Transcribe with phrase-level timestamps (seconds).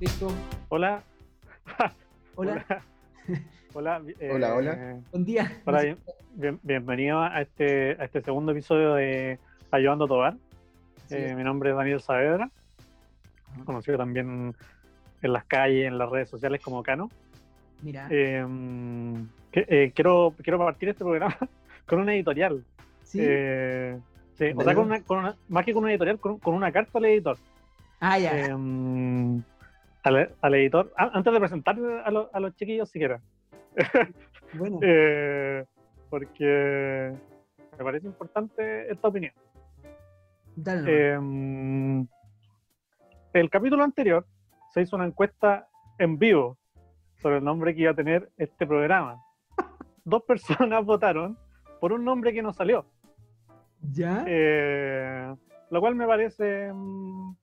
[0.00, 0.28] Listo.
[0.68, 1.02] Hola.
[2.36, 2.64] Hola.
[3.74, 4.02] Hola.
[4.30, 4.72] Hola, hola.
[4.72, 5.52] eh, Buen día.
[5.64, 5.98] hola, bien-
[6.34, 9.38] bien- bienvenido a este, a este segundo episodio de
[9.70, 10.34] Ayudando a Tobar.
[11.08, 12.50] Sí, Eh, mi nombre es Daniel Saavedra,
[13.64, 14.54] conocido también
[15.22, 17.10] en las calles, en las redes sociales como Cano.
[17.82, 18.06] Mira.
[18.10, 18.44] Eh,
[19.52, 21.36] que- eh, quiero, quiero partir este programa
[21.86, 22.64] con una editorial.
[23.02, 23.18] sí.
[23.22, 23.98] Eh,
[24.34, 26.70] sí, o sea, con una, con una- más que con una editorial, con, con una
[26.72, 27.36] carta al editor.
[28.00, 28.38] ah, ya.
[28.38, 28.54] Eh,
[30.06, 33.20] al, al editor, a- antes de presentar a, los- a los chiquillos siquiera,
[34.54, 34.78] bueno.
[34.82, 35.64] eh,
[36.08, 37.12] porque
[37.78, 39.32] me parece importante esta opinión.
[40.54, 40.84] dale.
[41.14, 42.06] Eh,
[43.32, 44.24] el capítulo anterior
[44.72, 46.56] se hizo una encuesta en vivo
[47.20, 49.20] sobre el nombre que iba a tener este programa.
[50.04, 51.36] Dos personas votaron
[51.80, 52.86] por un nombre que no salió,
[53.92, 54.24] ¿Ya?
[54.26, 55.34] eh,
[55.70, 56.72] lo cual me parece...
[56.72, 57.34] mm,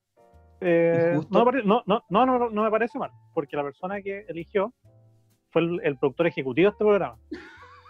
[0.64, 4.72] eh, no, no, no, no, no, me parece mal, porque la persona que eligió
[5.50, 7.18] fue el, el productor ejecutivo de este programa.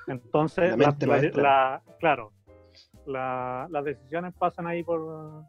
[0.08, 1.42] Entonces, La la- mente la- maestra.
[1.42, 2.33] la- claro,
[3.06, 5.44] la- las decisiones pasan ahí por,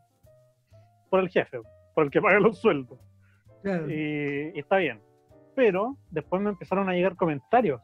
[1.10, 1.60] por el jefe,
[1.94, 3.00] por el que paga los sueldos.
[3.64, 3.90] Claro.
[3.90, 5.02] Y, y está bien.
[5.56, 7.82] Pero después me empezaron a llegar comentarios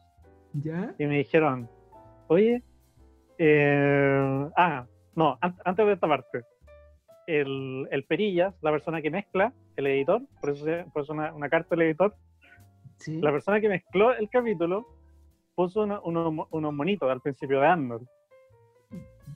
[0.52, 0.94] ¿Ya?
[0.98, 1.68] y me dijeron,
[2.28, 2.62] oye,
[3.38, 6.42] eh, ah, no, an- antes de esta parte,
[7.26, 11.48] el, el Perillas, la persona que mezcla, el editor, por eso, por eso una, una
[11.48, 12.14] carta del editor,
[12.96, 13.20] Sí.
[13.20, 14.86] la persona que mezcló el capítulo
[15.56, 18.06] puso uno- unos mo- unos monitos al principio de Arnold.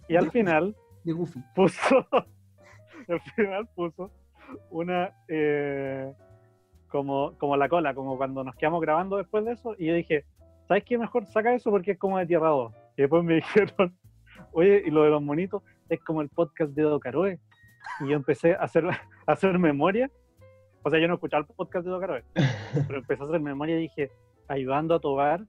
[0.08, 1.40] Y al final De Goofy.
[1.54, 2.06] puso,
[3.08, 4.10] al final puso
[4.70, 6.12] una, eh,
[6.88, 10.24] como, como la cola, como cuando nos quedamos grabando después de eso, y yo dije,
[10.68, 10.96] ¿sabes qué?
[10.96, 12.72] Mejor saca eso porque es como de Tierra 2.
[12.96, 13.96] Y después me dijeron,
[14.52, 17.40] oye, y lo de los monitos es como el podcast de Docaroe.
[18.00, 18.84] Y yo empecé a hacer,
[19.26, 20.10] a hacer memoria.
[20.82, 22.24] O sea, yo no escuchaba el podcast de Docaroe,
[22.86, 24.10] pero empecé a hacer memoria y dije,
[24.48, 25.40] ayudando a Tobar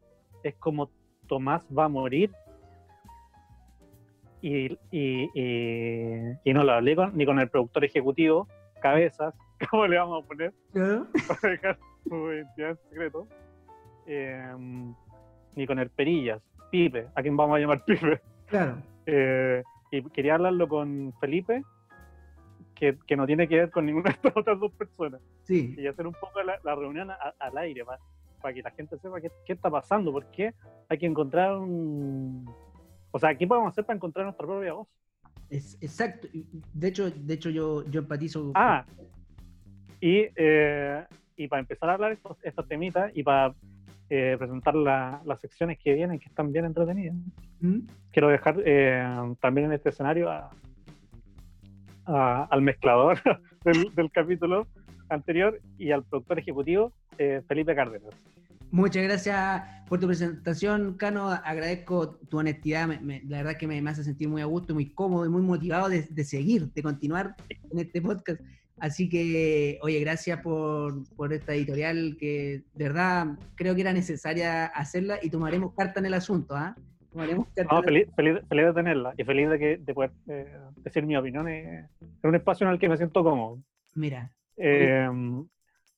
[0.44, 0.90] es como
[1.28, 2.32] Tomás va a morir.
[4.42, 8.48] Y, y, y, y no lo hablé con- ni con el productor ejecutivo,
[8.82, 9.34] Cabezas,
[9.70, 10.54] ¿cómo le vamos a poner?
[10.74, 11.04] ¿Ya?
[11.28, 13.28] para dejar su identidad en secreto.
[14.06, 14.54] Eh,
[15.56, 18.22] ni con el Perillas, Pipe, a quien vamos a llamar Pipe.
[18.48, 18.78] Claro.
[19.06, 21.64] Eh, y quería hablarlo con Felipe,
[22.80, 25.22] que, que no tiene que ver con ninguna de estas otras dos personas.
[25.44, 25.76] Sí.
[25.78, 27.84] Y hacer un poco la, la reunión a- al aire,
[28.42, 30.54] para que la gente sepa qué, qué está pasando, porque
[30.90, 32.50] hay que encontrar un...
[33.12, 34.88] O sea, ¿qué podemos hacer para encontrar nuestra propia voz?
[35.50, 36.28] Es, exacto.
[36.74, 38.52] De hecho, de hecho yo, yo empatizo.
[38.54, 38.86] Ah,
[40.00, 41.04] y, eh,
[41.36, 43.54] y para empezar a hablar estos, estos temitas y para
[44.10, 47.16] eh, presentar la- las secciones que vienen, que están bien entretenidas,
[47.60, 47.80] ¿Mm?
[48.12, 49.04] quiero dejar eh,
[49.42, 50.52] también en este escenario a-
[52.08, 53.20] a- al mezclador
[53.66, 54.68] del, del capítulo
[55.10, 58.14] anterior y al productor ejecutivo, eh, Felipe Cárdenas.
[58.70, 61.30] Muchas gracias por tu presentación, Cano.
[61.30, 62.88] Agradezco tu honestidad.
[62.88, 65.30] me- me- la verdad que me, me hace sentir muy a gusto, muy cómodo y
[65.30, 67.36] muy motivado de, de seguir, de continuar
[67.72, 68.42] en este podcast.
[68.80, 74.66] Así que, oye, gracias por, por esta editorial que de verdad creo que era necesaria
[74.66, 76.54] hacerla y tomaremos carta en el asunto.
[76.56, 76.76] ¿ah?
[77.14, 81.16] No, feliz, feliz, feliz de tenerla y feliz de, que, de poder eh, decir mi
[81.18, 81.88] opinión en
[82.24, 83.60] un espacio en el que me siento cómodo.
[83.96, 85.10] Mira, Eh,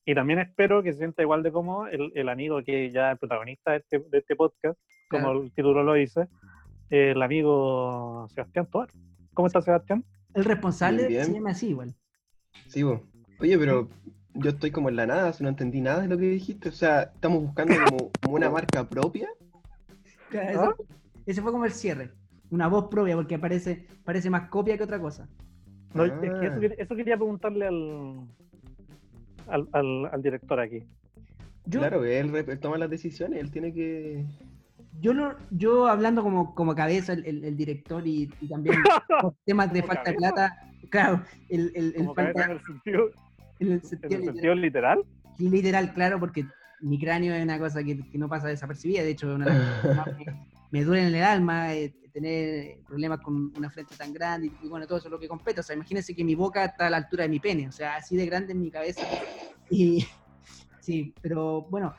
[0.06, 3.18] y también espero que se sienta igual de cómodo el, el amigo que ya es
[3.18, 4.78] protagonista de este, de este podcast,
[5.08, 5.42] como Claro.
[5.42, 6.26] el título lo dice,
[6.88, 8.88] el amigo Sebastián Toar.
[9.34, 10.04] ¿Cómo está Sebastián?
[10.34, 11.24] el responsable Bien, bien.
[11.26, 11.94] se llama así igual.
[12.68, 13.00] Sí, vos.
[13.40, 13.88] Oye, pero
[14.34, 16.68] yo estoy como en la nada, si no entendí nada de lo que dijiste.
[16.68, 19.28] O sea, estamos buscando como, como una marca propia.
[20.38, 20.74] ¿Ah?
[21.26, 22.10] ese, fue como el cierre.
[22.50, 25.28] Una voz propia, porque parece, parece más copia que otra cosa.
[25.94, 26.20] No, es Ah.
[26.40, 28.26] que eso, quería- eso quería preguntarle al,
[29.48, 30.84] al, al- al director aquí.
[31.66, 34.24] Yo, Claro, él, toma las decisiones, él tiene que.
[35.00, 38.76] yo, lo- yo hablando como, como cabeza, el, el- el director y, y también
[39.20, 40.56] por temas de falta de plata,
[40.90, 43.10] claro, el, el, el falta- en el sentido,
[43.60, 45.04] en el en sentido el literal, sentido literal.
[45.38, 46.44] literal, claro, porque
[46.82, 50.24] mi cráneo es una cosa que, que no pasa desapercibida, de hecho, una me,
[50.70, 54.68] me duele en el alma eh, tener problemas con una frente tan grande y, y
[54.68, 55.60] bueno, todo eso es lo que compete.
[55.60, 57.96] O sea, imagínense que mi boca está a la altura de mi pene, o sea,
[57.96, 59.06] así de grande en mi cabeza.
[59.72, 60.04] Y
[60.80, 61.94] sí, pero bueno,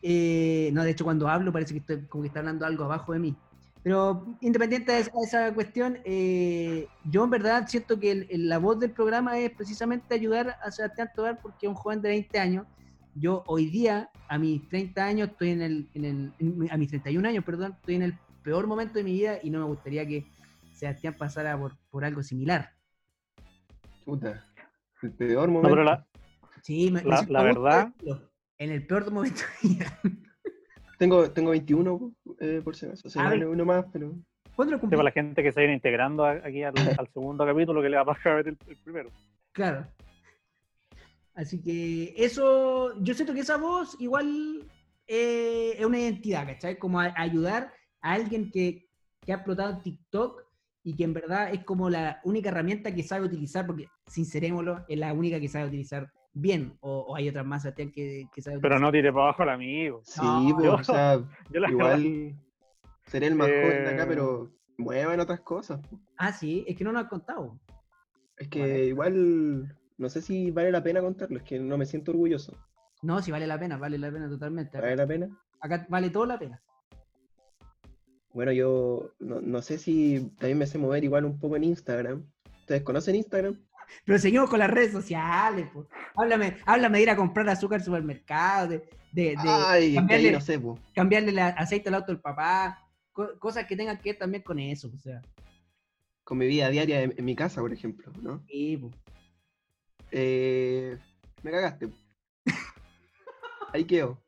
[0.00, 3.12] eh, no, de hecho cuando hablo parece que estoy como que está hablando algo abajo
[3.12, 3.40] de mí.
[3.82, 8.48] Pero independiente de esa, de esa cuestión, eh, yo en verdad siento que el- el-
[8.48, 12.08] la voz del programa es precisamente ayudar a Sebastián Tobar porque es un joven de
[12.08, 12.66] 20 años.
[13.14, 16.88] Yo hoy día, a mis 30 años, estoy en el, en el en- a mis
[16.88, 20.06] 31 años, perdón, estoy en el peor momento de mi vida y no me gustaría
[20.06, 20.24] que
[20.72, 22.70] Sebastián pasara por, por algo similar.
[24.04, 24.44] Puta.
[25.02, 25.70] El peor No, momento.
[25.70, 26.06] pero la,
[26.62, 27.92] Sí, me, La- la verdad-
[28.58, 29.98] En el peor momento de mi vida.
[30.98, 33.08] Tengo, tengo 21 eh, por si acaso.
[33.08, 34.14] O sea, uno más, pero.
[34.54, 34.96] ¿Cuándo lo cumplí?
[34.96, 37.96] para la gente que se viene integrando a- aquí al, al segundo capítulo que le
[37.96, 39.10] va a pasar a ver el, el primero.
[39.50, 39.84] Claro.
[41.34, 44.66] Así que eso, yo siento que esa voz igual
[45.06, 46.78] eh, es una identidad, ¿cachai?
[46.78, 48.88] Como a- ayudar a alguien que,
[49.20, 50.42] que ha explotado TikTok
[50.84, 54.98] y que en verdad es como la única herramienta que sabe utilizar, porque sincerémoslo, es
[54.98, 58.58] la única que sabe utilizar bien, o, o hay otras más, Sebastián, que, que sabe
[58.58, 58.80] Pero utilizar.
[58.80, 60.00] no tire para abajo al amigo.
[60.04, 61.14] Sí, No, pero, yo- o sea,
[61.50, 62.34] Yo la verdad- igual
[63.06, 64.06] seré el más joven de acá, Eh.
[64.08, 65.80] pero muevan otras cosas.
[66.16, 67.58] Ah, sí, es que no nos has contado.
[68.36, 68.86] Es que Vale.
[68.86, 72.52] igual no sé si vale la pena contarlo, es que no me siento orgulloso.
[73.02, 74.78] No, sí vale la pena, vale la pena totalmente.
[74.80, 75.28] ¿Vale la pena?
[75.60, 76.60] Acá vale todo la pena.
[78.32, 82.24] Bueno, yo no, no sé si también me sé mover igual un poco en Instagram.
[82.60, 83.58] ¿Ustedes conocen Instagram?
[84.04, 85.86] Pero seguimos con las redes sociales, po.
[86.16, 88.78] Háblame, háblame de ir a comprar azúcar al supermercado, de,
[89.12, 90.78] de, de Ay, cambiarle, no sé, po.
[90.94, 92.78] cambiarle el aceite al auto del papá,
[93.12, 95.20] co- cosas que tengan que ver también con eso, o sea.
[96.24, 98.42] con mi vida diaria en, en mi casa, por ejemplo, ¿no?
[98.48, 98.90] sí, po.
[100.12, 100.98] Eh,
[101.42, 101.88] me cagaste.
[103.72, 104.18] Ahí quedo.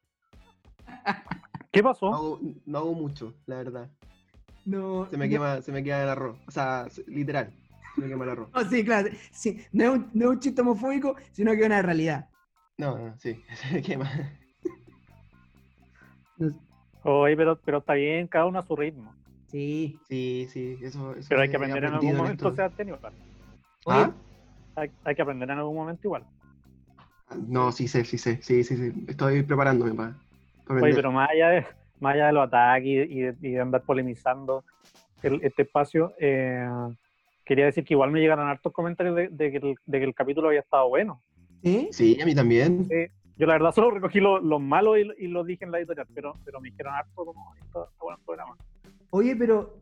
[1.71, 2.15] ¿Qué No pasó?
[2.15, 3.91] hago, no hago mucho, la verdad.
[4.65, 6.39] No, Se me no- quema, se me quema el arroz.
[6.47, 7.53] O sea, se- literal.
[7.95, 8.49] Se me quema el arroz.
[8.55, 9.11] no, sí, claro.
[9.31, 12.29] sí, no, es un, no es un chiste homofóbico, sino que es una realidad.
[12.79, 14.11] No, no, sí, se me quema.
[17.03, 19.15] Oye, pero, pero está bien, cada uno a su ritmo.
[19.49, 20.01] sí.
[20.09, 21.15] Sí, sí, eso.
[21.15, 22.57] eso Pero hay que aprender en algún momento, esto.
[22.57, 22.99] Sebastián.
[23.87, 24.11] ¿Ah?
[24.76, 26.25] Hay, hay que aprender en algún momento igual.
[27.49, 29.05] No, sí sé, sí sé, sí, sí, sí.
[29.09, 30.15] Estoy preparándome para,
[30.81, 31.67] Oye, pero más allá de,
[32.00, 34.65] más allá de los ataques y, y de, y de andar polemizando
[35.23, 36.69] el- este espacio, eh,
[37.44, 40.15] quería decir que igual me llegaron hartos comentarios de, de que el, de que el
[40.15, 41.23] capítulo había estado bueno.
[41.62, 41.88] ¿Sí?
[41.93, 42.88] Sí, a mí también.
[43.37, 45.79] Yo la verdad solo recogí lo- los malos y, lo- y los dije en la
[45.79, 48.56] editorial, pero, pero me dijeron harto como esto está bueno el programa.
[49.11, 49.75] Oye, pero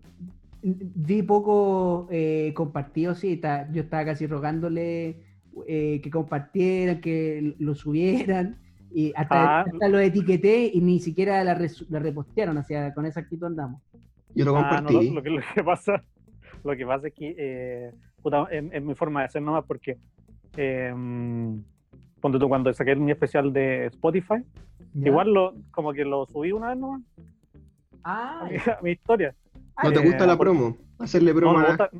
[0.63, 5.21] vi poco eh, compartido, sí, está- yo estaba casi rogándole
[5.67, 8.57] eh, que compartieran, que lo subieran,
[8.95, 9.65] y hasta, Ah.
[9.71, 13.47] hasta lo etiqueté y ni siquiera la, res- la repostearon, o sea, con esa actitud
[13.47, 13.83] andamos.
[14.35, 15.09] Yo lo Ah, no, compartí.
[15.09, 16.03] lo, lo que, lo que pasa,
[16.65, 17.93] lo que pasa es que eh,
[18.23, 19.99] puta, es, es mi forma de hacer nomás porque
[20.57, 20.95] eh,
[22.21, 24.37] ponte tú, cuando saqué mi especial de Spotify,
[24.95, 25.09] ¿Ya?
[25.09, 27.03] igual lo, como que lo subí una vez nomás
[28.05, 29.35] Ah, a mi, a mi historia.
[29.83, 30.77] ¿No te Eh, gusta la por- promo?
[30.99, 31.91] Hacerle No, promo me a gusta-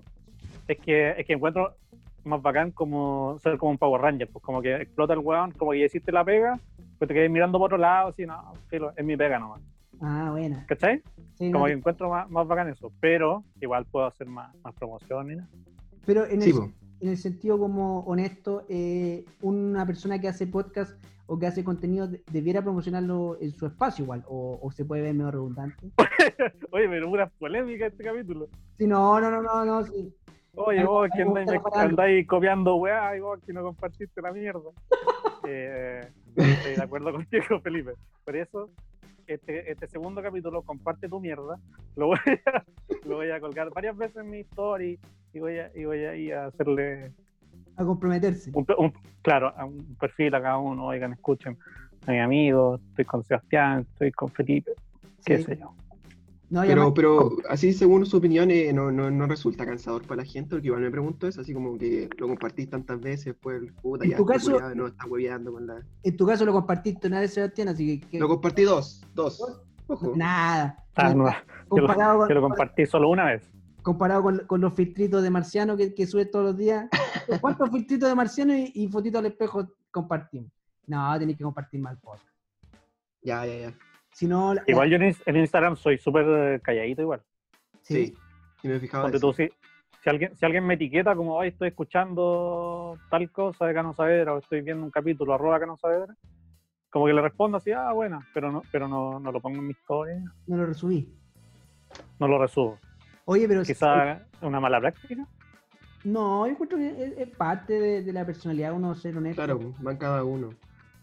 [0.69, 1.75] es que es que encuentro
[2.25, 5.73] más bacán como ser como un Power Ranger, pues como que explota el weón, como
[5.73, 6.59] que ya hiciste la pega,
[6.99, 9.61] pues te quedas mirando por otro lado, así, no, filo, es mi pega nomás,
[10.01, 10.65] ah, buena.
[10.69, 11.03] ¿cachai?
[11.35, 14.75] Sí, Como no, que encuentro más, más bacán eso, pero igual puedo hacer más, más
[14.81, 15.49] nada.
[16.07, 16.71] Pero en el, Sí, po.
[17.03, 20.97] En el sentido como honesto, eh, una persona que hace podcast
[21.27, 25.03] o que hace contenido de- debiera promocionarlo en su espacio igual, o, o se puede
[25.03, 25.91] ver medio redundante.
[26.71, 28.49] Oye, pero una polémica este capítulo.
[28.79, 30.15] Sí, no, no, no, no, no, sí.
[30.55, 31.23] Oye, vos que
[31.75, 34.71] andáis copiando weá y vos que no compartiste la mierda.
[35.45, 36.01] Eh,
[36.37, 37.95] estoy de acuerdo contigo, Felipe.
[38.25, 38.71] Por eso,
[39.27, 41.59] este, este segundo capítulo, comparte tu mierda,
[41.97, 42.65] lo voy a,
[43.09, 45.01] lo voy a colgar varias veces en mi story
[45.35, 47.13] y voy a, y voy a, ir a hacerle
[47.77, 48.51] A comprometerse.
[48.55, 48.93] un, un-
[49.23, 51.57] claro, a un perfil a cada uno, oigan, escuchen
[52.07, 54.73] a mi amigo, estoy con Sebastián, estoy con Felipe,
[55.25, 55.45] qué Sí.
[55.45, 55.75] sé yo.
[56.51, 60.29] No, Pero, pero así según su opinión eh, no, no, no resulta cansador para la
[60.29, 64.05] gente, porque igual me pregunto eso, así como que lo compartís tantas veces, pues puta,
[64.05, 65.81] En ya tu caso- culiao no está hueveando con la...
[66.03, 69.41] en tu caso lo compartiste una vez, Sebastián, así que, Lo compartí dos, dos.
[69.87, 70.13] Ojo.
[70.15, 70.85] nada.
[70.95, 71.25] Ah, no,
[71.69, 73.51] comparado, con, que lo compartí solo una vez.
[73.83, 76.89] Comparado con, con los filtritos de marciano que, que subes todos los días.
[77.41, 80.51] ¿Cuántos filtritos de marciano y, y fotitos al espejo compartimos?
[80.87, 82.27] No, tenés que compartir mal podcast.
[83.23, 83.75] Ya, ya, ya.
[84.13, 87.23] Si no, la- Igual yo en, Ins- en Instagram soy súper calladito igual.
[87.83, 88.07] sí.
[88.07, 88.15] Sí,
[88.61, 89.19] sí me eso.
[89.21, 89.49] tú, si,
[90.03, 94.35] si alguien, si alguien me etiqueta como, hoy estoy escuchando tal cosa de Cano Saavedra
[94.35, 96.15] o estoy viendo un capítulo arroba Cano Saavedra,
[96.91, 99.67] como que le respondo así, ah, bueno, pero no, pero no, no lo pongo en
[99.67, 101.13] mi historia, no lo resubí.
[102.19, 102.79] no lo resubo.
[103.25, 105.27] Oye, pero Quizá es una mala práctica.
[106.05, 109.37] no, yo encuentro que es, es parte de, de la personalidad uno ser honesto.
[109.45, 110.51] Claro, van cada uno.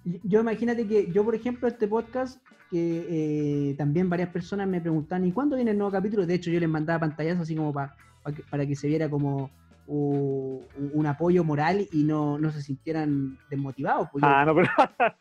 [0.04, 4.80] Yo- Yo imagínate que yo, por ejemplo, este podcast, que eh, también varias personas me
[4.82, 6.26] preguntaban, ¿y cuándo viene el nuevo capítulo?
[6.26, 9.10] De hecho, yo les mandaba pantallazos así como pa- pa que- para que se viera
[9.10, 9.50] como
[9.92, 14.08] un apoyo moral y no, no se sintieran desmotivados.
[14.12, 14.68] pues yo- Ah, no, pero.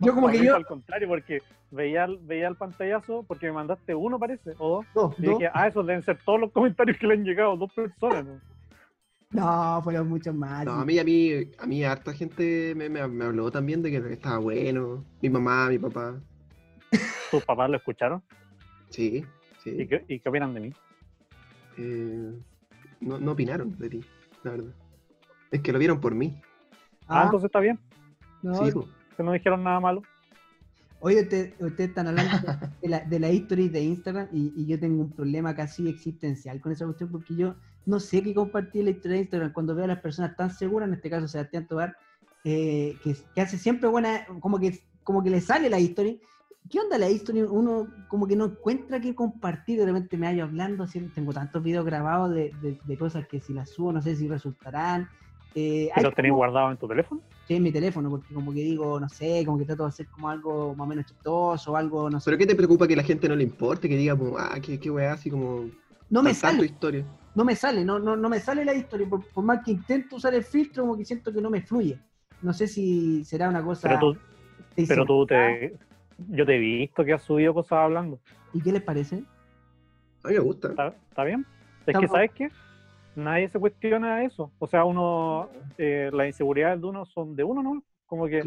[0.00, 3.94] Yo como que yo- Al contrario, porque veía, el- veía el pantallazo, porque me mandaste
[3.94, 4.86] uno, parece, o dos.
[4.94, 5.38] dos, Y dos.
[5.38, 8.24] dije, ah, esos deben ser todos los comentarios que le han llegado, dos personas.
[8.26, 8.40] ¿no?
[9.32, 10.64] No, fueron muchos más.
[10.66, 13.90] No, a mí, a mí, a mí harta gente me, me, me habló también de
[13.90, 15.04] que estaba bueno.
[15.22, 16.20] Mi mamá, mi papá.
[17.30, 18.22] ¿Tus papás lo escucharon?
[18.88, 19.24] Sí,
[19.64, 19.86] ¿Y sí.
[19.88, 20.72] qué, y qué opinan de mí?
[21.78, 22.32] Eh,
[23.00, 24.00] no, no opinaron de ti,
[24.44, 24.72] la verdad.
[25.50, 26.40] Es que lo vieron por mí.
[27.08, 27.78] Ah, Ah, entonces está bien,
[28.42, 28.72] no, Sí,
[29.16, 30.02] que no dijeron nada malo.
[31.00, 32.36] Oye, usted- ustedes están hablando
[32.82, 36.60] de la, de la history de Instagram y, y yo tengo un problema casi existencial
[36.60, 37.54] con esa cuestión porque yo
[37.86, 40.88] no sé qué compartir la historia de Instagram cuando veo a las personas tan seguras,
[40.88, 41.96] en este caso Sebastián Tobar,
[42.44, 46.16] eh, que, que hace siempre buena, como que, como que le sale la historia.
[46.68, 47.46] ¿Qué onda la historia?
[47.50, 51.62] Uno como que no encuentra qué compartir, de repente me hallo hablando, así, tengo tantos
[51.62, 55.08] videos grabados de, de- de cosas que si las subo no sé si resultarán.
[55.54, 57.20] Eh, ¿Y hay los tenéis guardados en tu teléfono?
[57.48, 60.06] Sí, en mi teléfono, porque como que digo, no sé, como que trato de hacer
[60.08, 62.26] como algo más o menos chistoso, algo, no sé.
[62.26, 63.88] ¿Pero qué te preocupa que la gente no le importe?
[63.88, 65.68] Que diga, como, ah, qué, qué weá, así como.
[66.08, 67.04] No me sale, historia.
[67.34, 69.08] no me sale, no, no, no me sale la historia.
[69.08, 71.98] Por, por más que intento usar el filtro, como que siento que no me fluye.
[72.42, 73.88] No sé si será una cosa.
[73.88, 74.18] Pero tú,
[74.86, 75.76] pero tú te...
[76.28, 78.20] Yo te he visto que has subido cosas hablando.
[78.52, 79.24] ¿Y qué les parece?
[80.24, 80.68] A mí me gusta.
[80.68, 81.46] ¿Está, está bien?
[81.86, 82.48] Es que, ¿sabes qué?
[83.16, 84.52] Nadie se cuestiona eso.
[84.58, 85.48] O sea, uno,
[85.78, 87.82] eh, las inseguridades de uno son de uno, ¿no?
[88.06, 88.42] Como que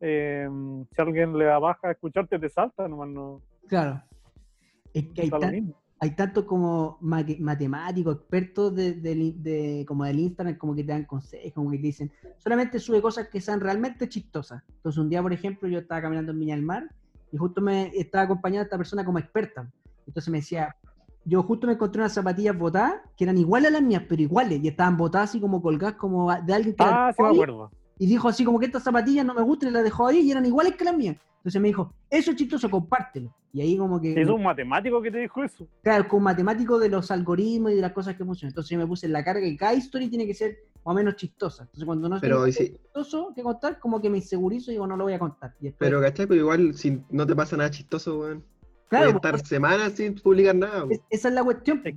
[0.00, 0.48] eh,
[0.94, 4.02] si alguien le da baja a escucharte, te salta, nomás no Claro.
[4.94, 10.74] Es que hay, tan- hay tantos como mate- matemáticos, expertos de, como del Instagram, como
[10.74, 14.62] que te dan consejos, como que te dicen, solamente sube cosas que sean realmente chistosas.
[14.68, 16.88] Entonces un día, por ejemplo, yo estaba caminando en Viña del Mar
[17.32, 19.70] y justo me estaba acompañada esta persona como experta.
[20.06, 20.74] Entonces me decía,
[21.24, 24.60] yo justo me encontré unas zapatillas botadas que eran iguales a las mías, pero iguales,
[24.62, 27.70] y estaban botadas así como colgadas como de alguien que Ah, sí me acuerdo.
[27.98, 30.30] y dijo así como que estas zapatillas no me gustan y las dejó ahí y
[30.30, 31.16] eran iguales que las mías.
[31.38, 33.32] Entonces me dijo, eso es chistoso, compártelo.
[33.52, 34.20] Y ahí como que...
[34.20, 35.66] Es un matemático que te dijo eso.
[35.82, 38.50] Claro, con matemático de los algoritmos y de las cosas que funcionan.
[38.50, 40.56] Entonces yo me puse en la carga que cada historia tiene que ser
[40.90, 41.62] o menos chistosa.
[41.64, 44.86] Entonces cuando no Pero, ¿y si- chistoso que contar, como que me insegurizo y digo,
[44.86, 45.54] no lo voy a contar.
[45.60, 46.26] Y después, Pero, ¿cachai?
[46.26, 48.44] Pues igual, si no te pasa nada chistoso, weón.
[48.88, 51.82] claro, Puedes estar semanas sin publicar nada, esa es la cuestión.
[51.82, 51.94] Que,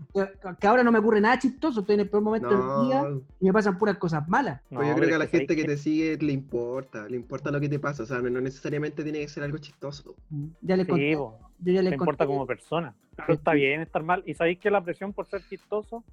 [0.60, 3.06] que ahora no me ocurre nada chistoso, estoy en el peor momento del día
[3.40, 4.62] y me pasan puras cosas malas.
[4.70, 7.16] pues yo creo que a la que gente que ¿sabes te sigue le importa, le
[7.16, 10.16] importa lo que te pasa, o sea, no necesariamente tiene que ser algo chistoso.
[10.62, 10.92] Ya les qué?
[10.92, 11.10] conté.
[11.12, 12.34] Sí, po, yo ya les importa conté.
[12.34, 12.94] como persona.
[13.16, 14.24] Pero está bien estar mal.
[14.26, 16.04] Y sabéis que la presión por ser chistoso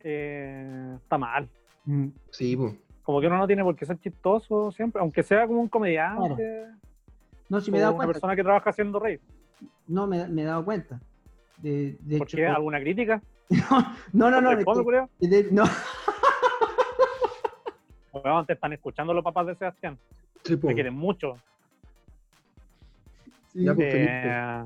[0.00, 1.48] eh, está mal.
[1.84, 2.74] Mm, Sí, pues.
[3.02, 6.68] Como que uno no tiene por qué ser chistoso siempre, aunque sea como un comediante
[7.50, 8.12] No, si me he dado una cuenta.
[8.14, 9.20] persona que trabaja haciendo reír.
[9.86, 10.98] No, me, me he dado cuenta.
[11.58, 12.46] De, de ¿Por hecho, qué?
[12.46, 13.20] ¿Alguna crítica?
[14.12, 14.50] no, no, no.
[14.54, 15.08] ¿Te es come, que- culiao?
[15.20, 15.64] de- no.
[18.12, 19.98] Weón, te están escuchando los papás de Sebastián.
[20.44, 20.68] Sí, po.
[20.68, 21.36] Te quieren mucho.
[23.52, 23.64] Sí.
[23.64, 24.64] Ya, pues, Eh,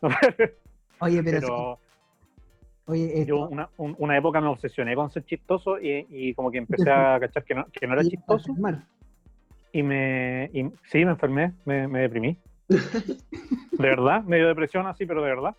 [1.00, 1.78] Oye, pero, sí, pero
[2.88, 6.50] oye, yo esto- una, un- una época me obsesioné con ser chistoso y, y como
[6.50, 8.54] que empecé a cachar que no, que no era y- chistoso
[9.72, 12.36] y me y, sí me enfermé, me, me deprimí.
[12.68, 12.76] De
[13.78, 15.54] verdad, me dio depresión así, pero de verdad.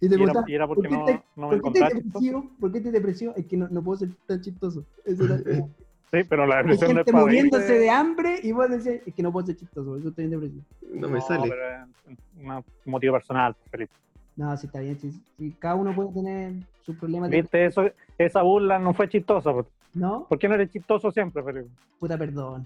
[0.00, 1.80] Y te Y era, y era porque ¿por qué no, te- no me ¿por qué
[1.80, 2.56] te encontraba?
[2.60, 3.34] ¿Por qué te depresivo?
[3.36, 4.84] Es que no, no puedo ser tan chistoso.
[5.04, 5.74] Eso era como-
[6.10, 9.30] Sí, pero la depresión gente de muriéndose de hambre y vos decís, es que no
[9.30, 10.64] puedo ser chistoso, eso estoy en depresión.
[10.94, 11.50] No me sale.
[11.50, 13.92] pero es un motivo personal, Felipe.
[14.38, 16.52] No, sí está bien, sí, sí, cada uno puede tener
[16.82, 17.28] sus problemas.
[17.28, 19.52] de- Viste, eso, esa burla no fue chistosa.
[19.52, 21.68] ¿Por- No, ¿Por qué no eres chistoso siempre, Felipe?
[21.98, 22.64] puta perdón.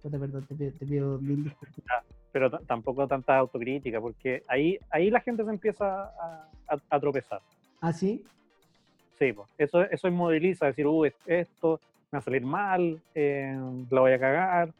[0.00, 2.04] Puta perdón, te pido, te pido mil disculpas.
[2.30, 7.00] Pero t- tampoco tanta autocrítica, porque ahí, ahí la gente se empieza a, a- a
[7.00, 7.40] tropezar.
[7.80, 8.24] ¿Ah, sí?
[9.18, 11.80] Sí, pues, eso, eso inmoviliza, decir, uh, es- esto
[12.12, 13.58] me va a salir mal, eh,
[13.90, 14.72] la voy a cagar.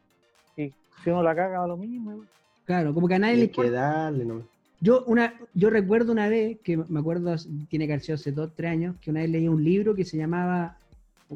[0.55, 0.71] Y
[1.03, 2.23] si uno la caga, lo mismo.
[2.65, 3.81] Claro, como que a nadie le Hay que importa.
[3.81, 4.52] darle, no.
[4.83, 7.33] Yo, una, yo recuerdo una vez, que me acuerdo,
[7.69, 10.03] tiene que haber sido hace dos, tres años, que una vez leí un libro que
[10.03, 10.77] se llamaba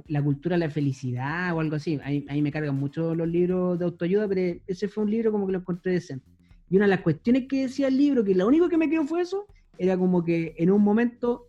[0.09, 1.97] La cultura de la felicidad o algo así.
[2.03, 5.45] Ahí, ahí me cargan mucho los libros de autoayuda, pero ese fue un libro como
[5.45, 6.25] que lo encontré decente.
[6.69, 9.05] Y una de las cuestiones que decía el libro, que lo único que me quedó
[9.05, 9.45] fue eso,
[9.77, 11.47] era como que en un momento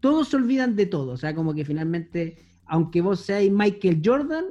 [0.00, 1.12] todos se olvidan de todo.
[1.12, 2.36] O sea, como que finalmente,
[2.66, 4.44] aunque vos seáis Michael Jordan,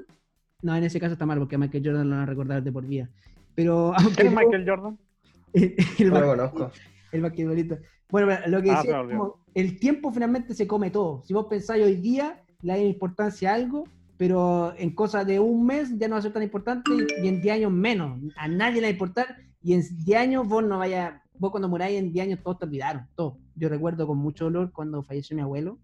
[0.63, 2.71] no, en ese caso está mal, porque a Michael Jordan lo van a recordar de
[2.71, 3.07] por vida.
[3.53, 4.97] Pero aunque ¿Quién es vos- Michael Jordan?
[5.57, 6.71] El, el No lo conozco.
[7.11, 7.77] el basquetbolista.
[8.09, 11.23] Bueno, lo que Ah, decía es como, el tiempo finalmente se come todo.
[11.25, 13.83] Si vos pensáis hoy día, le da importancia a algo,
[14.17, 17.27] pero en cosas de un mes ya no va a ser tan importante y, y
[17.27, 18.19] en 10 años menos.
[18.37, 21.67] A nadie le va a importar y en 10 años vos no vaya, vos cuando
[21.69, 23.37] moráis en 10 años todos te olvidaron, todo.
[23.55, 25.77] Yo recuerdo con mucho dolor cuando falleció mi abuelo,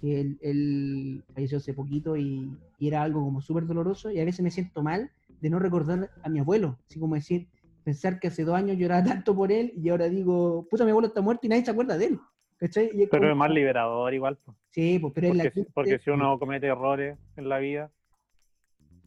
[0.00, 4.24] que él, él falleció hace poquito y, y era algo como súper doloroso y a
[4.24, 7.46] veces me siento mal de no recordar a mi abuelo, así como decir,
[7.84, 11.08] pensar que hace dos años lloraba tanto por él y ahora digo, puta, mi abuelo
[11.08, 12.20] está muerto y nadie se acuerda de él.
[12.58, 12.90] ¿Cachai?
[12.94, 14.38] Y es Pero como- es más liberador igual.
[14.44, 17.90] pues, Sí, pues, pero es la Porque, si- porque uno comete errores en la vida,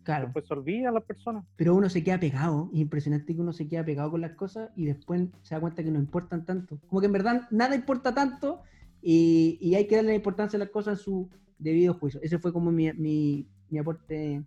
[0.04, 1.46] Claro, después se olvida a las personas.
[1.56, 2.70] pero uno se queda pegado.
[2.74, 5.84] Es impresionante que uno se queda pegado con las cosas y después se da cuenta
[5.84, 6.80] que no importan tanto.
[6.88, 8.62] Como que en verdad nada importa tanto
[9.02, 12.20] y, y hay que darle la importancia a las cosas en su debido juicio.
[12.22, 14.44] Ese fue como mi, mi, mi aporte.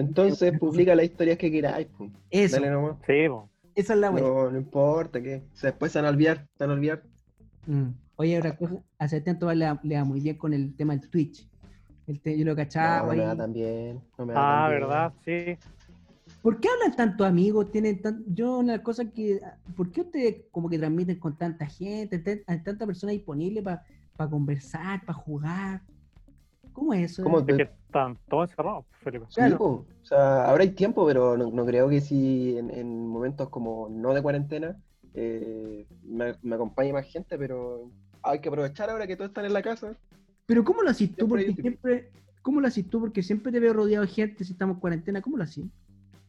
[0.00, 1.86] Entonces publica las historias que queráis.
[1.88, 2.08] po.
[2.30, 2.96] Eso, Dale nomás.
[3.06, 3.48] Sí, po.
[3.74, 4.26] esa es la buena.
[4.28, 7.02] No, no importa, que o sea, después se van a olvidar, se van a olvidar.
[7.66, 7.88] Mm.
[8.16, 8.74] Oye, otra cosa,
[9.08, 11.46] Sebastián Tobar le, da- le da muy bien con el tema del Twitch.
[12.06, 13.06] El te- yo lo cachaba.
[13.08, 14.00] no, no me da tan bien.
[14.16, 14.80] No me da Ah, tan bien.
[14.88, 15.12] ¿verdad?
[15.24, 15.58] Sí.
[16.42, 17.70] ¿Por qué hablan tanto amigos?
[17.72, 18.22] Tienen tan...
[18.28, 19.40] Yo una cosa que...
[19.76, 25.00] ¿Por qué ustedes como que transmiten con tanta gente, hay tanta persona disponible para conversar,
[25.04, 25.82] para jugar?
[26.72, 27.24] ¿Cómo es eso?
[27.24, 29.26] ¿Cómo te- están todos encerrados, Felipe.
[29.28, 29.64] Sí, Claro.
[29.64, 33.88] O sea, ahora hay tiempo, pero no, no creo que si en, en momentos como
[33.90, 34.76] no de cuarentena
[35.14, 37.90] eh, me, me acompañe más gente, pero
[38.22, 39.96] hay que aprovechar ahora que todos están en la casa.
[40.46, 41.28] Pero ¿cómo lo haces tú?
[41.28, 42.10] Porque siempre...
[42.42, 43.00] ¿Cómo lo haces tú?
[43.00, 45.20] Porque siempre te veo rodeado de gente si estamos en cuarentena.
[45.20, 45.64] ¿Cómo lo haces?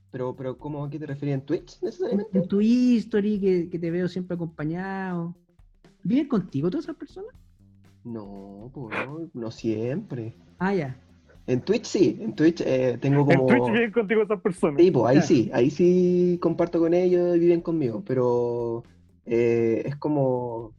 [0.09, 1.35] Pero, pero ¿cómo a qué te refieres?
[1.35, 2.37] ¿En Twitch En, necesariamente?
[2.39, 5.35] en tu history, que, que te veo siempre acompañado.
[6.01, 7.35] ¿Viven contigo todas esas personas?
[8.03, 10.33] No, pues no, no siempre.
[10.57, 10.97] Ah, ya.
[11.47, 13.45] En Twitch sí, en Twitch eh, tengo En como...
[13.47, 14.81] Twitch viven contigo esas personas.
[14.81, 18.83] Sí, pues ahí sí, ahí sí comparto con ellos y viven conmigo, pero
[19.25, 20.75] eh, es como...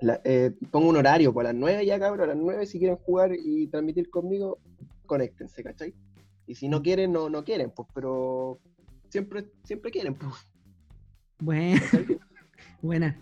[0.00, 2.78] la- eh, pongo un horario, pues a las 9 ya cabrón, a las 9 si
[2.78, 4.58] quieren jugar y transmitir conmigo,
[5.06, 5.94] conéctense, ¿cachai?
[6.46, 8.58] Y si no quieren, no, no quieren, pues, pero
[9.10, 10.34] siempre, siempre quieren, pues.
[11.40, 11.80] Bueno,
[12.82, 13.16] buena.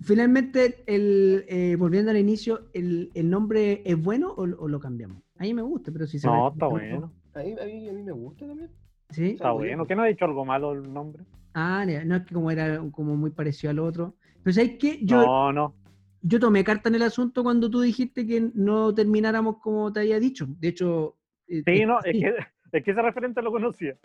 [0.00, 5.22] Finalmente, el, eh, volviendo al inicio, ¿el, el nombre es bueno o, o lo cambiamos?
[5.38, 7.12] A mí me gusta, pero si se No, está bueno.
[7.34, 8.70] A mí, a mí, a mí me gusta también.
[9.10, 9.30] ¿Sí?
[9.30, 9.86] Está bueno.
[9.86, 11.24] ¿Qué no ha dicho algo malo el nombre?
[11.54, 14.14] Ah, no es que como era como muy parecido al otro.
[14.42, 14.98] Pero ¿sabes qué?
[15.02, 15.74] Yo, No, no.
[16.22, 20.18] yo tomé carta en el asunto cuando tú dijiste que no termináramos como te había
[20.20, 20.46] dicho.
[20.58, 21.16] De hecho...
[21.46, 22.34] eh, Sí, eh, no, es que,
[22.72, 23.96] es que ese referente lo conocía.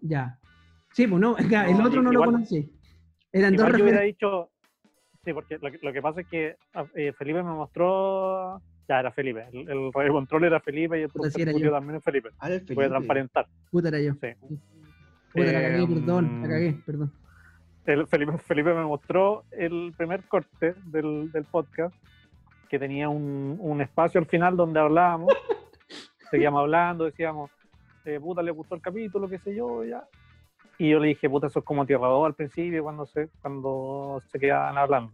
[0.00, 0.38] Ya.
[0.92, 1.48] Sí, pues no, el
[1.78, 2.72] No, otro no lo igual- conocí.
[3.32, 4.16] Eran dos Igual yo hubiera referentes.
[4.16, 4.50] dicho,
[5.24, 9.00] sí, porque lo que, lo que pasa es que ah, eh, Felipe me mostró, ya
[9.00, 11.70] era Felipe, el, el radio control era Felipe y el Puta, era yo.
[11.70, 12.30] también es Felipe.
[12.38, 13.46] Ah, Voy a transparentar.
[13.70, 14.14] Puta era yo.
[14.14, 14.28] Sí.
[15.32, 17.12] Puta, la cagué, Em, perdón, la cagué, perdón.
[17.84, 21.94] El Felipe, Felipe me mostró el primer corte del, del podcast
[22.68, 25.32] que tenía un, un espacio al final donde hablábamos,
[26.30, 27.50] seguíamos hablando, decíamos,
[28.04, 30.04] eh, puta, le gustó el capítulo, qué sé yo, ya.
[30.78, 34.22] Y yo le dije, puta, eso es como Tierra 2 al principio cuando se, cuando
[34.30, 35.12] se quedaban hablando,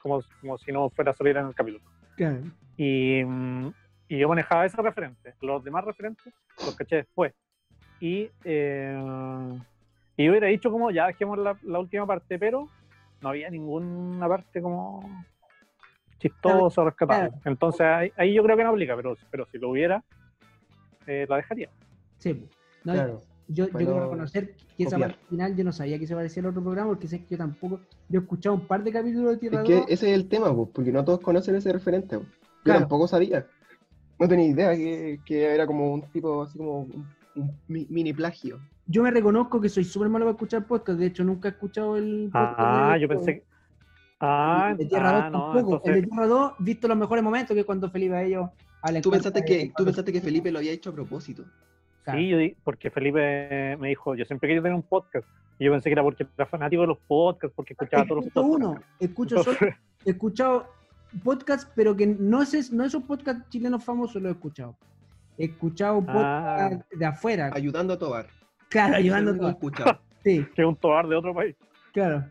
[0.00, 1.84] como, como si no fuera a salir en el capítulo.
[2.16, 2.38] Claro.
[2.76, 3.68] Y, mm,
[4.08, 5.34] y yo manejaba ese referente.
[5.40, 6.32] Los demás referentes
[6.64, 7.32] los caché después.
[8.00, 9.58] Y, eh,
[10.16, 12.68] y yo hubiera dicho como, ya dejemos la, la última parte, pero
[13.22, 15.24] no había ninguna parte como
[16.18, 17.28] chistosa o rescatable.
[17.30, 17.42] claro.
[17.44, 20.02] Entonces ahí, ahí yo creo que no aplica, pero, pero si lo hubiera,
[21.06, 21.70] eh, la dejaría.
[22.18, 22.50] Sí, pues.
[22.84, 23.20] No, Claro.
[23.48, 25.10] Yo, yo quiero reconocer que esa copiar.
[25.12, 27.38] parte final yo no sabía que se parecía al otro programa porque sé que yo
[27.38, 27.80] tampoco.
[28.08, 29.84] Yo he escuchado un par de capítulos de Tierra Es que 2.
[29.88, 32.18] ese es el tema, pues, porque no todos conocen ese referente.
[32.66, 32.80] Yo Claro.
[32.80, 33.46] tampoco sabía.
[34.18, 38.12] No tenía idea que, que era como un tipo, así como un, un mi- mini
[38.12, 38.58] plagio.
[38.86, 40.98] Yo me reconozco que soy súper malo para escuchar podcast.
[40.98, 42.54] De hecho, nunca he escuchado el podcast.
[42.58, 43.44] Ah, de- yo pensé que...
[44.20, 45.82] Ah, el de Tierra 2 ah, no, tampoco.
[45.84, 46.02] El de.
[46.08, 48.48] Tierra 2, visto los mejores momentos, que es cuando Felipe a ellos
[49.02, 51.44] Tú pensaste, de- que, tú pensaste que Felipe lo había hecho a propósito.
[52.04, 52.18] Claro.
[52.20, 55.26] Sí, yo di- porque Felipe me dijo, yo siempre quería tener un podcast.
[55.58, 58.26] Y yo pensé que era porque era fanático de los podcasts, porque escuchaba todos los
[58.26, 58.66] Escucho podcasts.
[58.78, 59.56] uno, escucho solo,
[60.04, 60.66] he escuchado
[61.22, 64.76] podcast, pero que no es, no esos podcasts chilenos famosos los he escuchado.
[65.38, 66.68] He escuchado Ah.
[66.70, 67.50] podcast de afuera.
[67.54, 68.26] Ayudando a Tobar.
[68.68, 70.00] Claro, ayudando a que escuchado.
[70.24, 71.54] Sí, que es un tobar de otro país.
[71.92, 72.24] claro.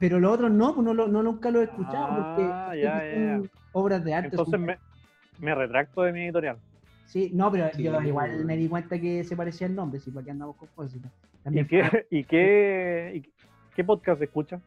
[0.00, 2.80] Pero los otros no, pues no, lo- no nunca lo he escuchado porque Ah, sé
[2.82, 4.28] ya, que ya, obras de arte.
[4.32, 4.76] Entonces me,
[5.38, 6.56] me retracto de mi editorial.
[7.06, 10.10] Sí, no, pero Sí, yo igual me di cuenta que se parecía el nombre, sí,
[10.10, 10.96] para qué andamos con cosas.
[10.96, 13.30] ¿Y También qué, y qué, y
[13.76, 14.60] qué podcast escucha?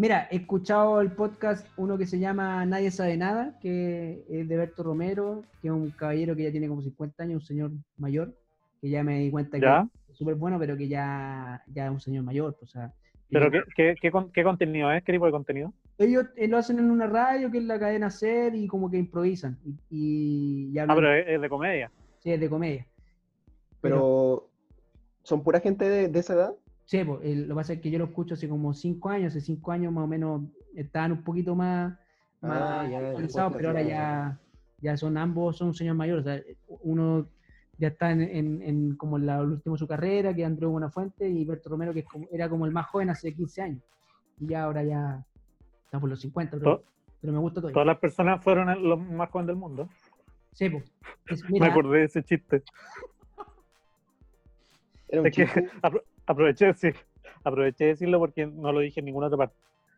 [0.00, 4.56] Mira, he escuchado el podcast, uno que se llama Nadie sabe nada, que es de
[4.56, 8.32] Berto Romero, que es un caballero que ya tiene como 50 años, un señor mayor,
[8.80, 9.88] que ya me di cuenta ¿Ya?
[10.06, 12.56] que es súper bueno, pero que ya, ya es un señor mayor.
[12.62, 12.92] O sea,
[13.28, 15.02] ¿Pero qué, qué, qué, con- qué contenido es?
[15.02, 15.72] ¿Qué tipo de contenido?
[15.98, 18.98] ellos, eh, lo hacen en una radio, que es la cadena SER, y como que
[18.98, 19.58] improvisan.
[19.64, 21.90] Y, y, y Ah, pero es, es de comedia.
[22.20, 22.86] sí, es de comedia.
[23.80, 24.48] Pero,
[25.24, 26.54] ¿son pura gente de, de esa edad?
[26.88, 29.32] Sí, pues, el- lo que pasa es que yo lo escucho hace como 5 años,
[29.32, 30.40] hace 5 años más o menos
[30.74, 31.92] estaban un poquito más,
[32.40, 34.40] más Ah, ya, ya, actualizados, podcast, pero ahora ya,
[34.80, 36.40] ya, son ambos, son un señor mayor, o sea,
[36.80, 37.28] uno
[37.76, 40.70] ya está en, en, en como la, el último de su carrera, que es Andrés
[40.70, 43.82] Buenafuente, y Berto Romero, que es como- era como el más joven hace 15 años,
[44.40, 45.26] y ya ahora ya
[45.84, 46.82] está por los 50, pero
[47.34, 47.70] me gusta todo.
[47.70, 49.90] Todas las personas fueron el- los más jóvenes del mundo.
[50.52, 50.80] Sí, po.
[51.26, 52.62] Es- Me acordé de ese chiste.
[55.08, 55.68] Era un Es que chiste.
[55.82, 56.94] apro- aproveché de decir,
[57.44, 59.56] aproveché de decirlo porque no lo dije en ninguna otra parte.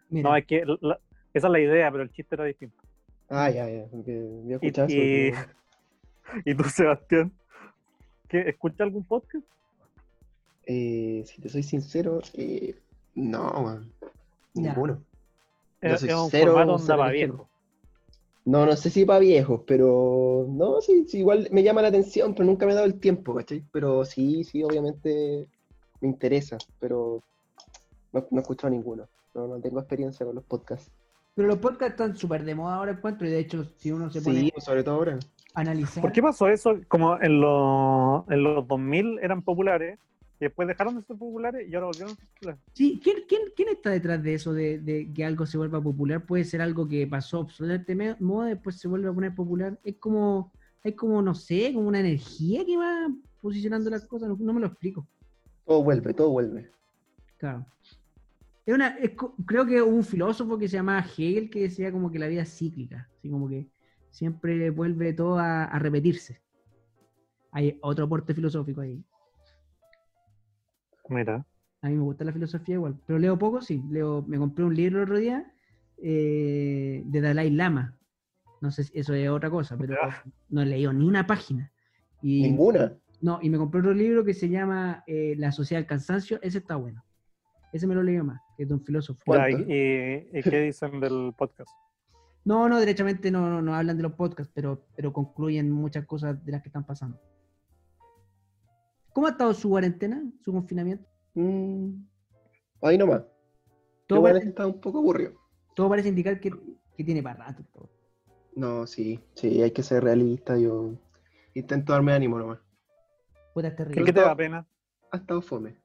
[0.08, 0.28] mira.
[0.30, 0.98] No, es que la-
[1.34, 2.76] esa es la idea, pero el chiste era distinto.
[3.28, 3.84] Ah, ya, ya.
[3.90, 4.12] Porque
[4.42, 4.96] había Y, escuchado eso.
[4.96, 5.46] y- pero-
[6.46, 7.32] y tú, Sebastián,
[8.28, 9.46] ¿qué, ¿escucha algún podcast?
[10.66, 12.74] Eh, si te soy sincero, eh,
[13.14, 13.80] no.
[14.54, 14.62] Ya.
[14.70, 15.02] Ninguno.
[15.82, 17.32] Yo Es, soy es un cero formato onda cero para ligero.
[17.34, 17.50] viejo.
[18.44, 22.34] No, no sé si para viejos, pero no, sí, sí, igual me llama la atención,
[22.34, 23.62] pero nunca me he dado el tiempo, ¿cachai?
[23.70, 25.46] Pero sí, sí, obviamente
[26.00, 27.22] me interesa, pero
[28.12, 29.08] no, no he escuchado ninguno.
[29.34, 30.90] No, no tengo experiencia con los podcasts.
[31.34, 34.20] Pero los podcasts están súper de moda ahora encuentro y de hecho si uno se
[34.20, 35.18] pone Sí, sobre todo ahora.
[35.54, 36.02] analizar.
[36.02, 36.74] ¿Por qué pasó eso?
[36.88, 39.98] Como en los, en los 2000 eran populares,
[40.40, 42.60] y después dejaron de ser populares y ahora volvieron a ser populares.
[42.72, 46.24] Sí, ¿quién, quién, quién está detrás de eso, de, de que algo se vuelva popular?
[46.24, 49.78] Puede ser algo que pasó absolutamente me- moda, después se vuelve a poner popular.
[49.84, 53.08] Es como, es como, no sé, como una energía que va
[53.40, 55.06] posicionando las cosas, no, no me lo explico.
[55.70, 56.68] Todo vuelve, todo vuelve.
[57.38, 57.64] Claro.
[58.66, 59.12] Es una, es
[59.46, 62.42] creo que hubo un filósofo que se llamaba Hegel que decía como que la vida
[62.42, 63.68] es cíclica, así como que
[64.10, 66.40] siempre vuelve todo a, a repetirse.
[67.52, 69.00] Hay otro aporte filosófico ahí.
[71.08, 71.46] Mira.
[71.82, 73.80] A mí me gusta la filosofía igual, pero leo poco, sí.
[73.92, 75.52] Leo, me compré un libro el otro día
[75.98, 77.96] eh, de Dalai Lama.
[78.60, 80.24] No sé si eso es otra cosa, pero Ya.
[80.48, 81.70] no he leído ni una página.
[82.20, 82.92] Y, Ninguna.
[83.20, 86.38] No, y me compré otro libro que se llama eh, La sociedad del cansancio.
[86.42, 87.04] Ese está bueno.
[87.72, 89.22] Ese me lo leí más, que es de un filósofo.
[89.48, 91.70] ¿y, y- y qué dicen del podcast?
[92.44, 96.42] No, no, derechamente no, no, no hablan de los podcasts, pero, pero concluyen muchas cosas
[96.44, 97.20] de las que están pasando.
[99.12, 101.04] ¿Cómo ha estado su cuarentena, su confinamiento?
[101.34, 102.02] Mm,
[102.82, 103.24] ahí nomás.
[104.06, 105.32] Todo, Igual parece, está un poco aburrido.
[105.74, 106.50] todo parece indicar que,
[106.96, 107.62] que tiene para rato.
[107.72, 107.90] todo.
[108.56, 110.58] No, sí, sí, hay que ser realista.
[110.58, 110.94] Yo
[111.54, 112.58] intento darme ánimo nomás.
[113.62, 114.04] Puta, es ¿Y terrible.
[114.04, 114.66] qué te da pena?
[115.12, 115.76] Ha estado fome.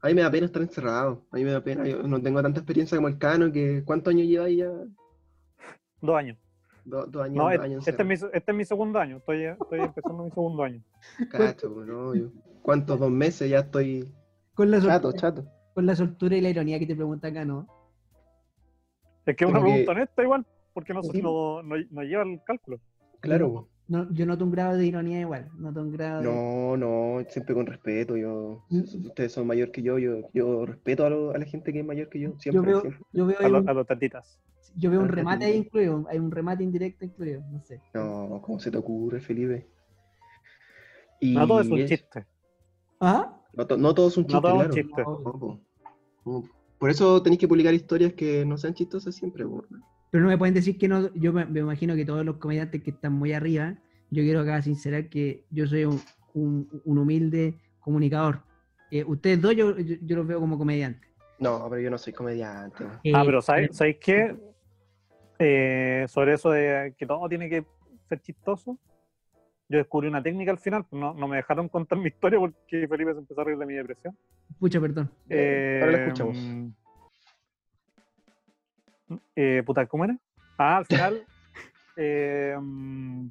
[0.00, 1.26] A mí me da pena estar encerrado.
[1.30, 1.86] A mí me da pena.
[1.86, 4.70] Yo no tengo tanta experiencia como el Cano, que ¿cuántos años lleva ahí ya?
[6.00, 6.38] Dos años.
[6.84, 9.16] Do- dos años, No, dos este, años este es mi, este es mi segundo año.
[9.16, 10.82] Estoy, estoy empezando mi segundo año.
[11.30, 12.98] Cacho, pues, no, yo- ¿Cuántos?
[13.00, 14.12] Dos meses ya estoy
[14.54, 15.50] Con la, chato, soltura, chato.
[15.74, 17.66] con la soltura y la ironía que te pregunta acá, ¿no?
[19.24, 21.22] Es que es una Como que- pregunta honesta igual, porque no, Sí.
[21.22, 22.78] no, no, no lleva el cálculo.
[23.20, 23.68] Claro.
[23.86, 25.50] No, yo noto un grado de ironía igual.
[25.58, 26.26] Noto un grado de...
[26.26, 28.16] No, no, siempre con respeto.
[28.16, 31.80] Yo, ustedes son mayor que yo, yo, yo respeto a, lo- a la gente que
[31.80, 32.30] es mayor que yo.
[32.32, 33.02] yo Siempre, veo, siempre.
[33.12, 34.38] yo veo, A, lo- un, a los tatitas.
[34.74, 36.06] yo veo un a remate ahí incluido.
[36.08, 37.42] Hay un remate indirecto incluido.
[37.52, 37.82] No sé.
[37.92, 39.68] No, ¿cómo se te ocurre, Felipe?
[41.20, 42.26] Y No todo es un es- chiste.
[43.00, 43.38] ¿Ah?
[43.52, 44.74] No, to- no todo es un No chiste, todo es un claro.
[44.74, 45.02] chiste.
[45.02, 45.60] No, No, po.
[46.24, 46.42] No.
[46.78, 49.44] Por eso tenéis que publicar historias que no sean chistosas siempre.
[49.46, 49.62] po.
[50.14, 51.12] Pero no me pueden decir que no.
[51.14, 53.74] Yo me, me imagino que todos los comediantes que están muy arriba,
[54.10, 56.00] yo quiero acá sincerar que yo soy un,
[56.34, 58.44] un- un humilde comunicador.
[58.92, 61.10] Eh, ustedes dos yo, yo, yo los veo como comediantes.
[61.40, 62.84] No, pero yo no soy comediante.
[62.84, 64.36] Ah, Eh, pero ¿sabéis ¿sabéis qué?
[65.40, 67.64] Eh, sobre eso de que todo tiene que
[68.08, 68.78] ser chistoso,
[69.68, 73.14] yo descubrí una técnica al final, no, no me dejaron contar mi historia porque Felipe
[73.14, 74.16] se empezó a reír de mi depresión.
[74.60, 75.10] Pucha, perdón.
[75.28, 76.36] Eh, ahora la Eh, escuchamos.
[79.36, 80.16] Eh, puta, ¿cómo era?
[80.58, 81.24] Ah, al final
[81.96, 83.28] eh, mm,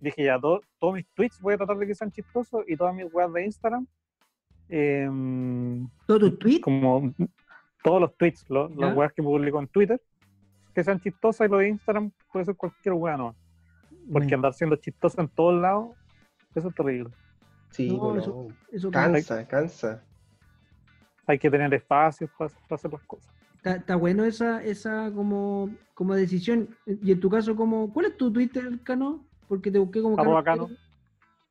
[0.00, 2.94] dije ya, todo- todos mis tweets voy a tratar de que sean chistosos y todas
[2.94, 3.86] mis weas de Instagram,
[4.68, 5.08] eh,
[6.06, 6.60] ¿Todos tus tweets?
[6.62, 7.12] como
[7.82, 8.86] todos los tweets, lo- ¿Ya?
[8.86, 10.00] las weas que publico en Twitter,
[10.74, 13.34] que sean chistosas y lo de Instagram puede ser cualquier wea, no.
[14.12, 15.90] Porque andar siendo chistoso en todos lados,
[16.54, 17.10] eso es terrible.
[17.70, 18.48] Sí, No, eso-
[18.90, 20.02] Cansa, cansa.
[21.26, 23.30] Hay que tener espacios para, para hacer las cosas.
[23.62, 26.68] Está, bueno esa, esa como, como decisión.
[26.86, 29.26] Y en tu caso, como, ¿cuál es tu Twitter, Cano?
[29.48, 30.66] Porque te busqué como Arroba Cano.
[30.68, 30.78] Cano.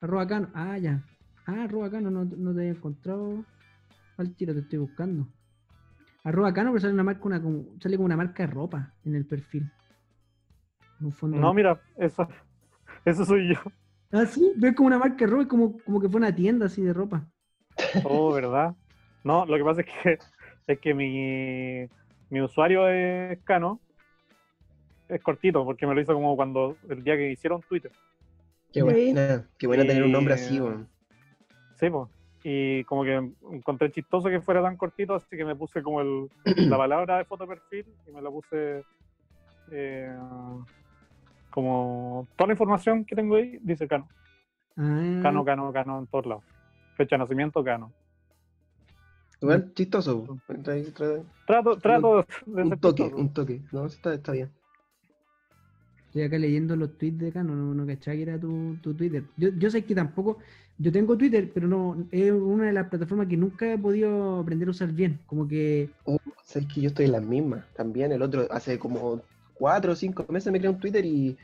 [0.01, 0.49] Arroba Cano.
[0.53, 1.03] Ah, ya.
[1.45, 3.43] Ah, arroba Cano, no, no te había encontrado.
[4.17, 5.27] Al tiro te estoy buscando.
[6.23, 9.15] Arroba Cano, pero sale una marca, una, como- sale como una marca de ropa en
[9.15, 9.69] el perfil.
[11.11, 12.27] Fondo No, mira, eso,
[13.05, 13.59] eso soy yo.
[14.11, 16.81] Ah, sí, ves como una marca de ropa, como, como que fue una tienda así
[16.81, 17.27] de ropa.
[18.03, 18.75] Oh, ¿verdad?
[19.23, 20.19] No, lo que pasa es que,
[20.67, 21.87] es que mi,
[22.29, 23.79] mi usuario es Cano.
[25.07, 27.91] Es cortito, porque me lo hizo como cuando el día que hicieron Twitter.
[28.73, 29.45] Qué buena.
[29.57, 30.89] Qué buena tener un nombre así, Eh, weón.
[31.75, 32.09] Sí, pues.
[32.43, 33.15] Y como que
[33.51, 36.29] encontré chistoso que fuera tan cortito, así que me puse como el,
[36.69, 38.83] la palabra de foto perfil y me la puse
[39.71, 40.15] eh,
[41.49, 44.07] como toda la información que tengo ahí, dice Cano.
[44.75, 46.43] Cano, Cano, Cano en todos lados.
[46.95, 47.91] Fecha de nacimiento, Cano.
[49.41, 50.13] Igual chistoso.
[51.45, 53.17] Trato, trato de Un toque, chistoso.
[53.21, 53.61] un toque.
[53.71, 54.51] No, está, está bien.
[56.07, 58.93] Estoy acá leyendo los tweets de acá, no, no, no cachaba que era tu, tu
[58.95, 59.23] Twitter.
[59.37, 60.37] Yo, yo sé que tampoco,
[60.77, 64.67] yo tengo Twitter, pero no, es una de las plataformas que nunca he podido aprender
[64.69, 65.19] a usar bien.
[65.27, 68.11] Como que, Oh, sabes que yo estoy en las mismas también.
[68.11, 69.21] El otro, hace como
[69.53, 71.37] cuatro o cinco meses me creé un Twitter y,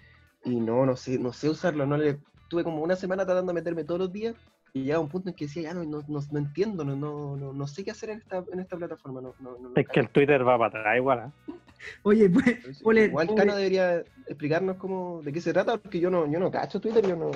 [0.45, 1.85] y no, no sé, no sé usarlo.
[1.85, 4.35] No le, tuve como una semana tratando de meterme todos los días
[4.79, 7.53] llegaba un punto en que decía, ya no, no, no, no entiendo, no, no, no,
[7.53, 9.21] no sé qué hacer en esta, en esta plataforma.
[9.21, 11.53] No, no, no, no Es que el Twitter va para atrás igual, ¿eh?
[12.03, 12.81] oye, pues.
[12.83, 13.37] Ole, Igual ole.
[13.37, 17.05] Cano debería explicarnos cómo, de qué se trata, porque yo no, yo no cacho Twitter,
[17.07, 17.29] yo no.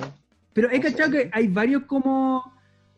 [0.52, 0.90] pero he no sé.
[0.90, 2.42] cachado que hay varios como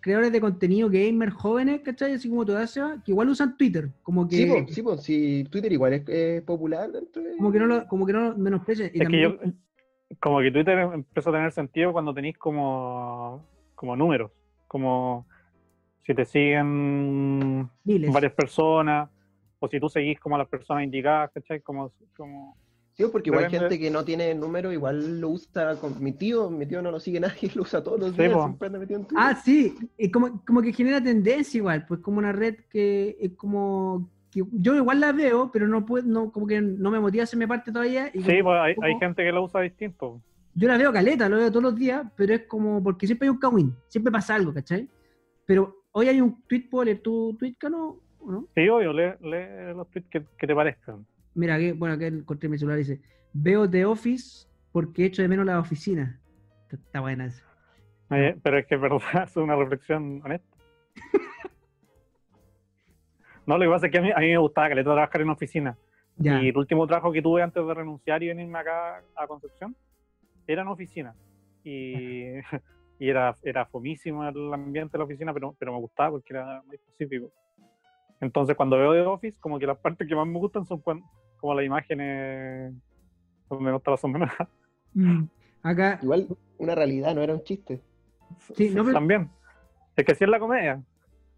[0.00, 2.14] creadores de contenido gamer jóvenes, ¿cachai?
[2.14, 3.90] Así como toda Seba, que igual usan Twitter.
[4.02, 7.36] Como que, Sí, pues, sí, pues, sí, Twitter igual es, es popular dentro de...
[7.36, 8.90] como que no lo, como que no lo menosprecian.
[8.94, 9.60] Y Es que yo, también-
[10.18, 13.44] como que Twitter empezó a tener sentido cuando tenéis como,
[13.80, 14.30] como números,
[14.68, 15.26] como
[16.04, 17.66] si te siguen
[18.12, 19.08] varias personas,
[19.58, 21.62] o si tú seguís como a las personas indicadas, ¿cachai?
[21.62, 22.58] Como, como
[22.92, 26.66] Sí, porque igual gente que no tiene número, igual lo usa con mi tío, mi
[26.66, 28.42] tío no lo sigue nadie, lo usa todos los Sí, días, po.
[28.42, 29.26] siempre anda metido en Twitter.
[29.26, 33.32] Ah, sí, y como, como que genera tendencia igual, pues como una red que es
[33.32, 37.22] como que yo igual la veo, pero no puedo, no, como que no me motiva
[37.22, 38.10] a hacerme parte todavía.
[38.12, 40.20] Y Sí, como- pues hay, hay gente que lo usa distinto.
[40.54, 43.30] Yo la veo caleta, lo veo todos los días, pero es como porque siempre hay
[43.30, 44.88] un kawin, siempre pasa algo, ¿cachai?
[45.46, 48.00] Pero hoy hay un tweet, ¿puedo leer tu tweet, Cano?
[48.18, 48.48] ¿O no?
[48.54, 51.06] Sí, obvio, lee, lee los tweets que, que te parezcan.
[51.34, 53.00] Mira, aquí, bueno, acá encontré mi celular dice,
[53.32, 56.20] veo The Office porque echo de menos la oficina.
[56.62, 57.30] Está, está buena.
[58.10, 60.56] Eh, pero es que es verdad, es una reflexión honesta.
[63.46, 65.20] No, lo que pasa es que a mí, a mí me gustaba que le trabajar
[65.20, 65.76] en oficina.
[66.16, 69.74] Ya, Y el último trabajo que tuve antes de renunciar y venirme acá a Concepción
[70.52, 71.14] era en oficina.
[71.64, 72.24] Y,
[72.98, 76.62] y era, era fomísimo el ambiente de la oficina, pero, pero me gustaba porque era
[76.66, 77.30] muy específico.
[78.20, 81.02] Entonces, cuando veo The Office, como que las partes que más me gustan son cuan-
[81.38, 82.74] como las imágenes
[83.48, 84.30] donde no está la sombra.
[84.92, 85.22] Mm,
[85.62, 86.26] acá, Igual
[86.58, 87.80] una realidad, no era un chiste.
[88.56, 89.30] Sí, no, pero- También.
[89.96, 90.82] Es que sí es la comedia,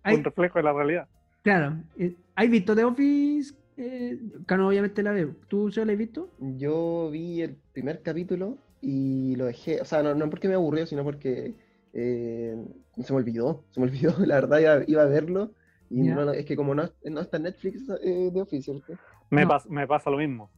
[0.03, 1.09] hay, un reflejo de la realidad.
[1.43, 3.55] claro, eh, ¿hay visto The Office?
[3.77, 5.35] Eh, Cano obviamente la veo.
[5.49, 6.31] ¿Tú se la has visto?
[6.39, 10.85] Yo vi el primer capítulo y lo dejé, o sea, no, no porque me aburrió,
[10.87, 11.55] sino porque
[11.95, 12.57] eh,
[13.01, 15.53] se me olvidó, se me olvidó, la verdad iba, iba a verlo
[15.89, 16.15] y Ya.
[16.17, 18.95] no, es que como no, no está en Netflix eh, de Office, ¿cierto?
[19.31, 19.51] Me, No.
[19.53, 20.51] pas- me pasa lo mismo.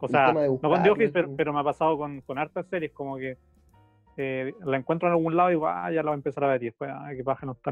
[0.00, 2.66] O El sea, no con The Office, pero, pero me ha pasado con, con hartas
[2.68, 3.36] series, como que
[4.16, 6.48] eh, la encuentro en algún lado y digo, ah, ya la voy a empezar a
[6.48, 7.70] ver y después, ah, qué paja no está.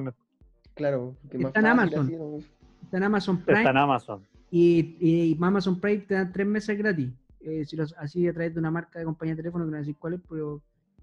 [0.75, 2.07] Claro, que más Está en Amazon.
[2.07, 2.37] así, ¿no?
[2.85, 4.23] Está en Amazon Prime Está en Amazon.
[4.51, 7.11] y, y Amazon Prime te dan tres meses gratis.
[7.41, 9.73] Eh, si los, así a través de una marca de compañía de teléfono, que no
[9.73, 10.63] voy a decir cuál es, pero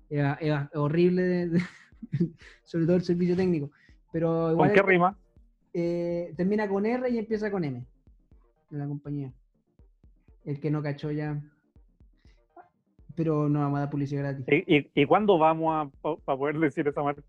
[0.10, 1.62] es, es horrible, de- de-
[2.64, 3.72] sobre todo el servicio técnico.
[4.12, 5.18] Pero igual ¿Con qué es- rima?
[5.74, 7.86] eh, termina con R y empieza con M
[8.72, 9.34] en la compañía.
[10.46, 11.42] El que no cachó ya.
[13.16, 14.46] Pero no vamos a dar publicidad gratis.
[14.68, 17.22] ¿Y, y, y cuándo vamos a, poder decir esa marca?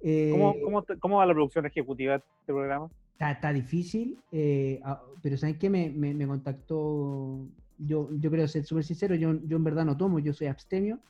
[0.00, 2.88] Eh, ¿Cómo, cómo, cómo va la producción ejecutiva de este programa?
[3.12, 5.70] Está, está difícil, eh, ah, pero ¿saben qué?
[5.70, 7.46] Me, me, me contactó,
[7.78, 11.00] yo, yo creo ser súper sincero, yo, yo en verdad no tomo, yo soy abstemio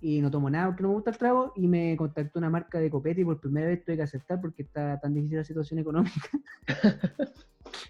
[0.00, 2.78] y no tomo nada porque no me gusta el trago y me contactó una marca
[2.78, 5.80] de copete y por primera vez tuve que aceptar porque está tan difícil la situación
[5.80, 6.30] económica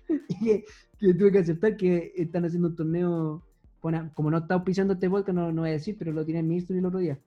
[0.08, 0.64] y que,
[0.98, 3.42] que tuve que aceptar que están haciendo un torneo,
[3.82, 6.40] bueno, como no está auspiciando este podcast, no, no voy a decir, pero lo tiene
[6.40, 7.18] el ministro el otro día.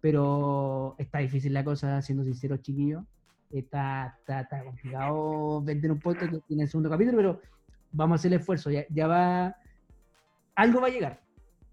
[0.00, 3.04] Pero está difícil la cosa, siendo sincero, chiquillos.
[3.50, 7.40] Está, está, está complicado vender un podcast que tiene el segundo capítulo, pero
[7.92, 8.70] vamos a hacer el esfuerzo.
[8.70, 9.56] Ya, ya va.
[10.54, 11.20] Algo va a llegar.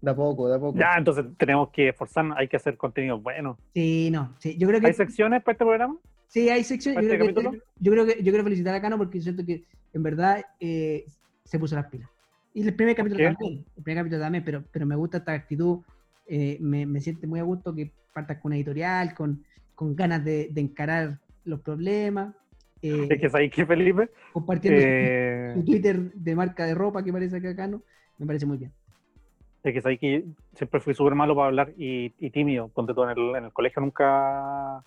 [0.00, 0.78] Da poco, da poco.
[0.78, 3.58] Ya, entonces tenemos que esforzarnos, hay que hacer contenido bueno.
[3.74, 4.34] Sí, no.
[4.38, 4.86] Sí, yo creo que.
[4.86, 5.96] ¿Hay secciones para este programa?
[6.28, 7.02] Sí, hay secciones.
[7.04, 7.64] Yo, ¿Este creo que- capítulo?
[7.78, 11.04] yo creo que yo quiero felicitar a Cano porque siento que en verdad eh,
[11.44, 12.08] se puso las pilas.
[12.54, 13.64] Y el primer capítulo también.
[13.76, 15.80] El primer capítulo también, pero, pero me gusta esta actitud.
[16.26, 20.24] eh, me, me siente muy a gusto que partas con una editorial, con, con ganas
[20.24, 22.34] de, de encarar los problemas.
[22.82, 27.02] eh, Es que sabéis que Felipe, compartiendo su- eh, su Twitter de marca de ropa
[27.04, 27.82] que parece acá Cano.
[28.20, 28.70] Me parece muy bien.
[29.64, 32.68] es que sabéis que siempre fui súper malo para hablar y, y tímido.
[32.68, 34.84] Ponte todo en el, en el colegio nunca.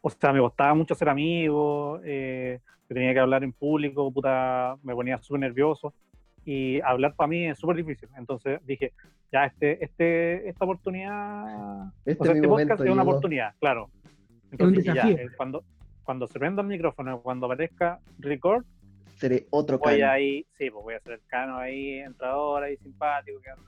[0.00, 4.76] O sea, me costaba mucho ser amigo, eh, yo tenía que hablar en público, puta,
[4.82, 5.92] me ponía súper nervioso.
[6.44, 8.08] Y hablar para mí es súper difícil.
[8.16, 8.92] Entonces dije,
[9.32, 11.90] ya, este, este, esta oportunidad.
[12.04, 13.10] Este o sea, es este podcast momento, es una llegó.
[13.10, 13.90] oportunidad, claro.
[14.52, 15.16] Entonces, dije, ya, desafío.
[15.16, 15.64] eh, cuando,
[16.04, 18.64] cuando se prenda el micrófono, cuando aparezca record,
[19.24, 20.12] Seré otro voy Cano.
[20.12, 23.64] ahí, sí, pues voy a hacer el cano ahí, entrador ahí, simpático, que anda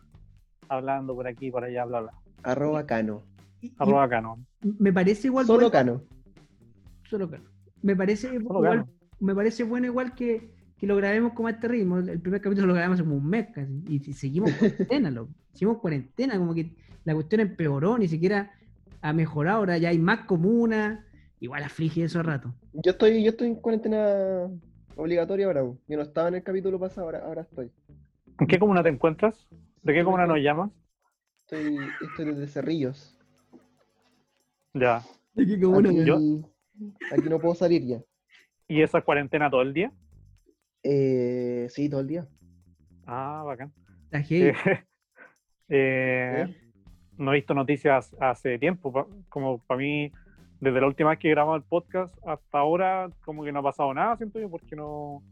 [0.68, 2.12] hablando por aquí, por allá, bla, bla.
[2.42, 3.22] Arroba Cano.
[3.62, 4.44] Y- y Arroba cano.
[4.78, 6.02] me parece igual Solo bueno- Cano.
[7.08, 7.44] solo Cano.
[7.80, 8.88] Me parece Solo igual, Cano.
[9.20, 12.00] me parece bueno igual que, que lo grabemos como a este ritmo.
[12.00, 13.82] El primer capítulo lo grabamos como un mes casi.
[13.88, 15.32] Y, y seguimos cuarentena, loco.
[15.54, 16.70] Seguimos cuarentena, como que
[17.04, 18.52] la cuestión empeoró, ni siquiera
[19.00, 19.56] ha mejorado.
[19.60, 21.00] Ahora ya hay más comunas.
[21.40, 22.54] Igual aflige eso a rato.
[22.74, 24.48] Yo estoy, yo estoy en cuarentena
[24.96, 25.62] obligatoria ahora.
[25.86, 27.70] Yo no estaba en el capítulo pasado, ahora, ahora estoy.
[28.38, 29.46] ¿En qué comuna te encuentras?
[29.82, 30.70] ¿De qué comuna nos llamas?
[31.40, 33.16] Estoy, estoy desde Cerrillos.
[34.74, 35.02] Ya.
[35.38, 36.18] Aquí comuna, Aquí, yo-
[37.12, 38.00] aquí no puedo salir ya.
[38.68, 39.92] ¿Y esa cuarentena todo el día?
[40.82, 42.26] Eh, sí, todo el día.
[43.06, 43.72] Ah, bacán.
[45.68, 46.54] Eh, eh,
[47.16, 49.08] no he visto noticias hace tiempo.
[49.28, 50.12] Como para mí,
[50.60, 53.92] desde la última vez que grabamos el podcast hasta ahora, como que no ha pasado
[53.92, 55.22] nada, siento yo, porque no,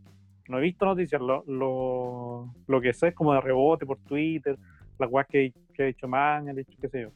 [0.49, 1.21] no he visto noticias.
[1.21, 4.59] Lo, lo, lo que sé es como de rebote por Twitter,
[4.99, 7.09] las weas que, que ha dicho Maña, ha dicho qué sé yo.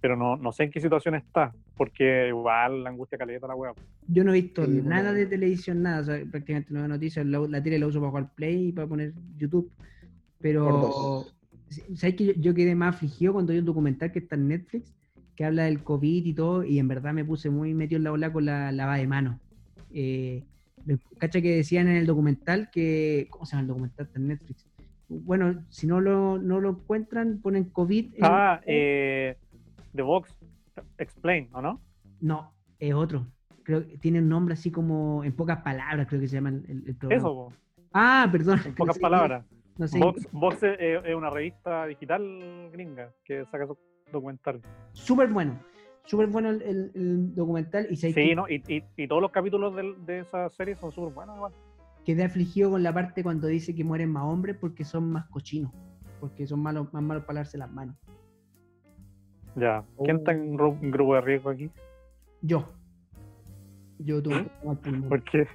[0.00, 3.72] Pero no, no sé en qué situación está, porque igual la angustia caleta la wea.
[4.06, 5.18] Yo no he visto Sí, nada bueno.
[5.18, 6.00] de televisión, nada.
[6.00, 7.24] O sea, prácticamente no veo noticias.
[7.26, 9.70] La, la tele la uso para jugar Play y para poner YouTube.
[10.40, 11.26] Pero.
[11.96, 14.95] ¿sabes que yo, yo quedé más afligido cuando vi un documental que está en Netflix
[15.36, 16.64] que habla del COVID y todo?
[16.64, 19.36] Y en verdad me puse muy metido en la ola con la lavada de manos.
[19.92, 20.42] Eh,
[21.18, 23.26] ¿Cacha que decían en el documental que.
[23.30, 24.06] ¿Cómo se llama el documental?
[24.06, 24.66] Está en Netflix.
[25.08, 28.14] Bueno, si no lo, no lo encuentran, ponen COVID.
[28.16, 29.36] en- Ah, eh,
[29.94, 30.34] The Vox
[30.98, 31.80] Explain, ¿o no?
[32.20, 33.26] No, es otro.
[33.62, 36.84] Creo que tiene un nombre así como en pocas palabras, creo que se llama el,
[36.86, 37.20] el programa.
[37.20, 37.52] Eso, po,
[37.92, 38.60] Ah, perdón.
[38.64, 39.44] en no pocas sé, palabras.
[39.78, 39.98] No sé.
[39.98, 43.78] Vox, Vox es, es una revista digital gringa que saca esos
[44.12, 44.62] documentales.
[44.92, 45.58] Súper bueno.
[46.04, 48.48] Súper bueno el, el- el documental y se Sí, ¿no?
[48.48, 51.52] Y, y, y todos los capítulos del- de, esa serie son súper buenos igual.
[52.04, 55.72] quedé afligido con la parte cuando dice que mueren más hombres porque son más cochinos.
[56.20, 57.96] Porque son malos, más malos para lavarse las manos.
[59.56, 59.84] Ya.
[60.04, 61.70] ¿Quién está en gru- un grupo de riesgo aquí?
[62.42, 62.64] Yo.
[63.98, 65.08] Yo tuve un problema al pulmón.
[65.08, 65.48] ¿Por qué?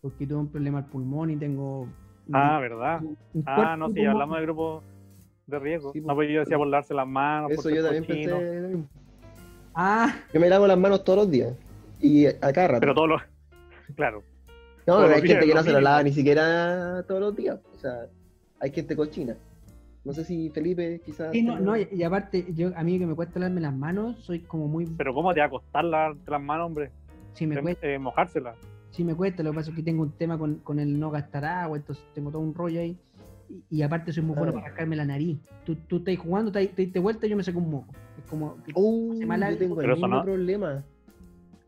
[0.00, 1.86] Porque tuve un problema al pulmón y tengo.
[2.32, 3.02] Ah, ¿verdad?
[3.46, 4.82] Ah, no, sí, hablamos de grupos
[5.50, 5.92] de riesgo.
[5.92, 6.30] Sí, no, pues.
[6.30, 8.38] yo decía por lavarse las manos, Eso por yo también cochino.
[8.38, 8.84] pensé.
[9.74, 11.54] Ah, Yo me lavo las manos todos los días.
[12.00, 12.80] Y a cada rato.
[12.80, 13.22] Pero todos los...
[13.94, 14.22] Claro.
[14.86, 15.80] no, pero hay días gente que no se lo mínimo.
[15.80, 17.58] lava ni siquiera todos los días.
[17.74, 18.06] O sea,
[18.60, 19.36] hay gente cochina.
[20.04, 21.30] No sé si Felipe quizás.
[21.32, 24.40] sí, no, no, y, aparte, yo a mí que me cuesta lavarme las manos, soy
[24.40, 24.86] como muy.
[24.86, 26.90] Pero ¿cómo te va a costar lavarte las manos, hombre?
[27.34, 27.86] Sí, me cuesta.
[27.86, 28.56] eh, mojárselas.
[28.92, 31.10] Sí, me cuesta, lo que pasa es que tengo un tema con, con el no
[31.10, 32.96] gastar agua, entonces tengo todo un rollo ahí.
[33.50, 34.54] Y, y aparte soy muy bueno Ah.
[34.54, 35.38] para rascarme la nariz.
[35.64, 37.92] Tú, tú estás jugando, te, te diste vuelta y yo me saco un moco.
[38.16, 38.56] Es como...
[38.74, 39.50] Uh, algo.
[39.50, 40.84] yo tengo el mismo no- problema.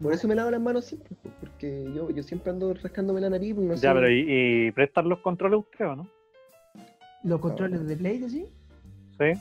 [0.01, 3.31] Por eso me lavo las manos siempre, pues, porque yo, yo siempre ando rascándome la
[3.31, 3.55] nariz.
[3.57, 3.85] No sé.
[3.85, 4.25] Ya, pero ¿y,
[4.67, 6.09] y prestan los controles usted o no?
[7.23, 8.47] Los controles de Play, ¿sí?
[9.19, 9.41] Sí.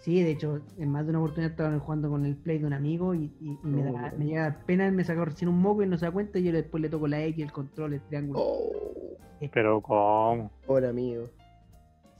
[0.00, 2.72] Sí, de hecho, en más de una oportunidad estaba jugando con el Play de un
[2.72, 4.18] amigo y, y- y me, da- Oh.
[4.18, 6.52] me llega pena, me sacó recién un moco y no se da cuenta y yo
[6.52, 8.38] después le toco la X, el control, el triángulo.
[8.40, 8.70] Oh,
[9.52, 10.52] Pero ¿cómo?
[10.64, 11.28] pobre amigo.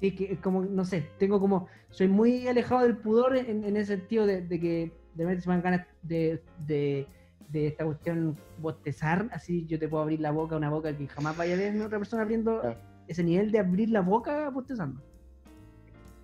[0.01, 3.77] Sí, que es como, no sé, tengo como, soy muy alejado del pudor en, en
[3.77, 7.07] ese sentido de, de que de repente se me dan ganas de, de,
[7.49, 11.37] de esta cuestión bostezar, así yo te puedo abrir la boca, una boca que jamás
[11.37, 12.75] vaya a ver otra persona abriendo Ah.
[13.09, 15.01] ese nivel de abrir la boca bostezando.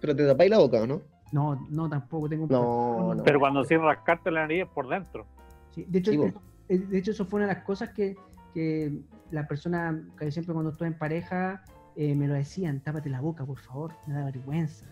[0.00, 1.00] Pero te tapáis la boca, ¿o no?
[1.32, 3.22] No, no, tampoco tengo un No, no.
[3.22, 5.26] Pero cuando sin rascarte la nariz es por dentro.
[5.70, 6.10] Sí, de, hecho,
[6.68, 8.16] Sí, de, hecho, eso fue una de las cosas que,
[8.52, 11.64] que la persona, que siempre cuando estoy en pareja,
[11.96, 14.86] eh, me lo decían, tápate la boca, por favor, me da vergüenza.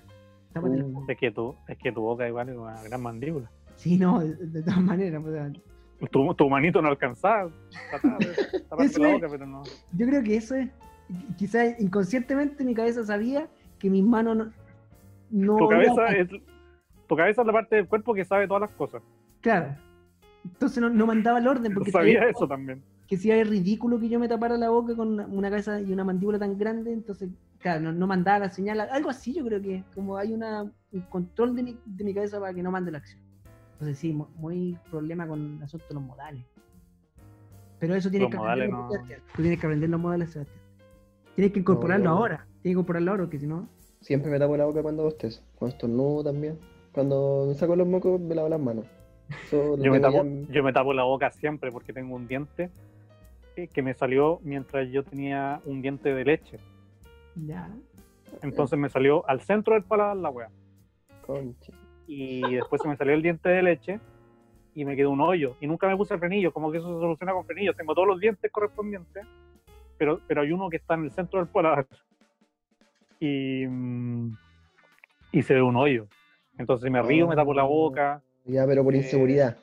[0.53, 0.93] Tápate la Uh.
[0.93, 1.13] boca.
[1.13, 3.51] Es que tu, es que tu boca igual es una gran mandíbula.
[3.77, 5.23] Sí, no, de, de todas maneras.
[5.25, 5.51] o sea,
[6.11, 7.51] Tu, tu manito no alcanzaba.
[8.69, 9.63] Taparte la boca, pero no.
[9.93, 10.69] yo creo que eso es,
[11.37, 14.53] quizás inconscientemente mi cabeza sabía que mis manos no...
[15.31, 16.29] no Tu cabeza a- es,
[17.09, 19.03] tu cabeza es la parte del cuerpo que sabe todas las cosas.
[19.41, 19.75] Claro.
[20.45, 22.83] Entonces no, no mandaba el orden porque sabía sabía eso también.
[23.11, 25.93] Que si era ridículo que yo me tapara la boca con una, una cabeza y
[25.93, 29.61] una mandíbula tan grande, entonces, claro, no, no mandaba la señal, algo así yo creo
[29.61, 32.93] que como hay una, un control de mi, de mi cabeza para que no mande
[32.93, 33.21] la acción.
[33.73, 36.45] Entonces sí, mu- muy problema con el asunto de los modales.
[37.81, 39.21] Pero eso tienes Los que modales aprenderlo, no- Sebastián.
[39.35, 40.61] Tú tienes que aprender los modales, Sebastián.
[41.35, 42.17] Tienes que incorporarlo no.
[42.17, 42.37] ahora.
[42.47, 43.69] Tienes que incorporarlo ahora, porque si no...
[44.03, 45.43] Siempre me tapo la boca cuando bostezo.
[45.57, 46.59] Cuando estornudo también.
[46.93, 48.85] Cuando me saco los mocos, me lavo las manos.
[49.51, 52.71] Yo me, tapo, ya- yo me tapo la boca siempre porque tengo un diente
[53.69, 56.59] que me salió mientras yo tenía un diente de leche.
[57.37, 57.71] Ya.
[58.43, 60.49] Entonces me salió al centro del paladar la wea.
[61.23, 61.73] Concha.
[62.07, 64.01] Y después se me salió el diente de leche
[64.75, 65.57] y me quedó un hoyo.
[65.61, 67.77] Y nunca me puse frenillo, como que eso se soluciona con frenillos.
[67.77, 69.25] Tengo todos los dientes correspondientes,
[69.99, 71.87] pero, pero hay uno que está en el centro del paladar.
[73.21, 74.37] Y, mm,
[75.33, 76.07] y se ve un hoyo.
[76.59, 79.57] Entonces si me río, me tapo la boca Ya, pero por Eh, inseguridad.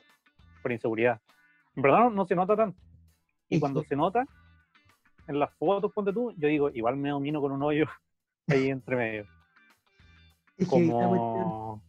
[0.62, 1.20] por inseguridad.
[1.76, 2.78] En verdad no, no se nota tanto.
[3.48, 4.26] Y Y cuando se nota,
[5.26, 7.86] en las fotos, ponte tú, yo digo, igual me domino con un hoyo
[8.48, 9.26] ahí entre medio.
[10.68, 11.80] Como...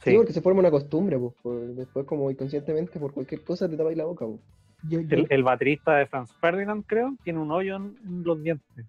[0.00, 3.68] Sí, Sí, porque se forma una costumbre, pues, por- después como inconscientemente por cualquier cosa
[3.68, 4.40] te tapáis la boca, pues.
[4.84, 8.40] yo- yo- el, el baterista de Franz Ferdinand, creo, tiene un hoyo en, en los
[8.42, 8.86] dientes.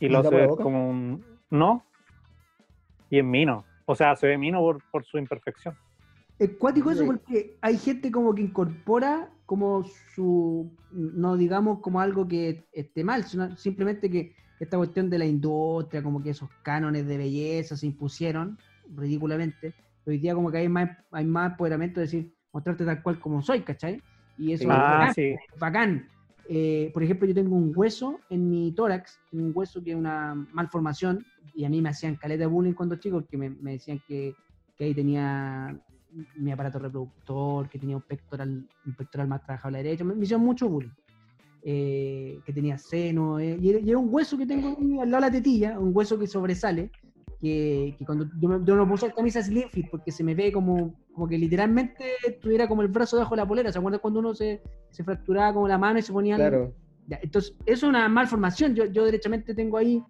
[0.00, 1.24] Y ¿Y lo hace ver como un...
[1.50, 1.82] ¿No?
[3.10, 3.64] Y es mino.
[3.86, 5.76] O sea, se ve mino por, por su imperfección.
[6.38, 9.82] Es cuático eso porque hay gente como que incorpora como
[10.14, 15.24] su, no digamos como algo que esté mal, sino simplemente que esta cuestión de la
[15.26, 18.58] industria, como que esos cánones de belleza se impusieron
[18.94, 19.74] ridículamente.
[20.06, 23.42] Hoy día como que hay más, hay más empoderamiento de decir, mostrarte tal cual como
[23.42, 24.00] soy, ¿cachai?
[24.36, 25.22] Y eso es Ah, bacán, sí.
[25.22, 26.08] es bacán.
[26.48, 30.34] Eh, por ejemplo, yo tengo un hueso en mi tórax, un hueso que es una
[30.34, 31.24] malformación,
[31.54, 34.34] y a mí me hacían caleta de bullying cuando chico, porque me, me decían que,
[34.76, 35.78] que ahí tenía
[36.36, 40.14] mi aparato reproductor, que tenía un pectoral, un pectoral más trabajado a la derecha, me,
[40.14, 40.90] me hicieron mucho bullying.
[41.62, 44.68] Eh, que tenía seno, eh, y, era- y era un hueso que tengo
[45.02, 46.90] al lado de la tetilla, un hueso que sobresale,
[47.40, 50.34] que, que cuando yo, me- yo no puedo usar camisas slim fit porque se me
[50.34, 52.04] ve como, como que literalmente
[52.40, 53.72] tuviera como el brazo debajo de la polera.
[53.72, 56.72] ¿Se acuerdan cuando uno se, se fracturaba como la mano y se ponía Claro.
[57.08, 58.74] ya, entonces, eso es una malformación.
[58.74, 60.02] Yo, yo derechamente tengo ahí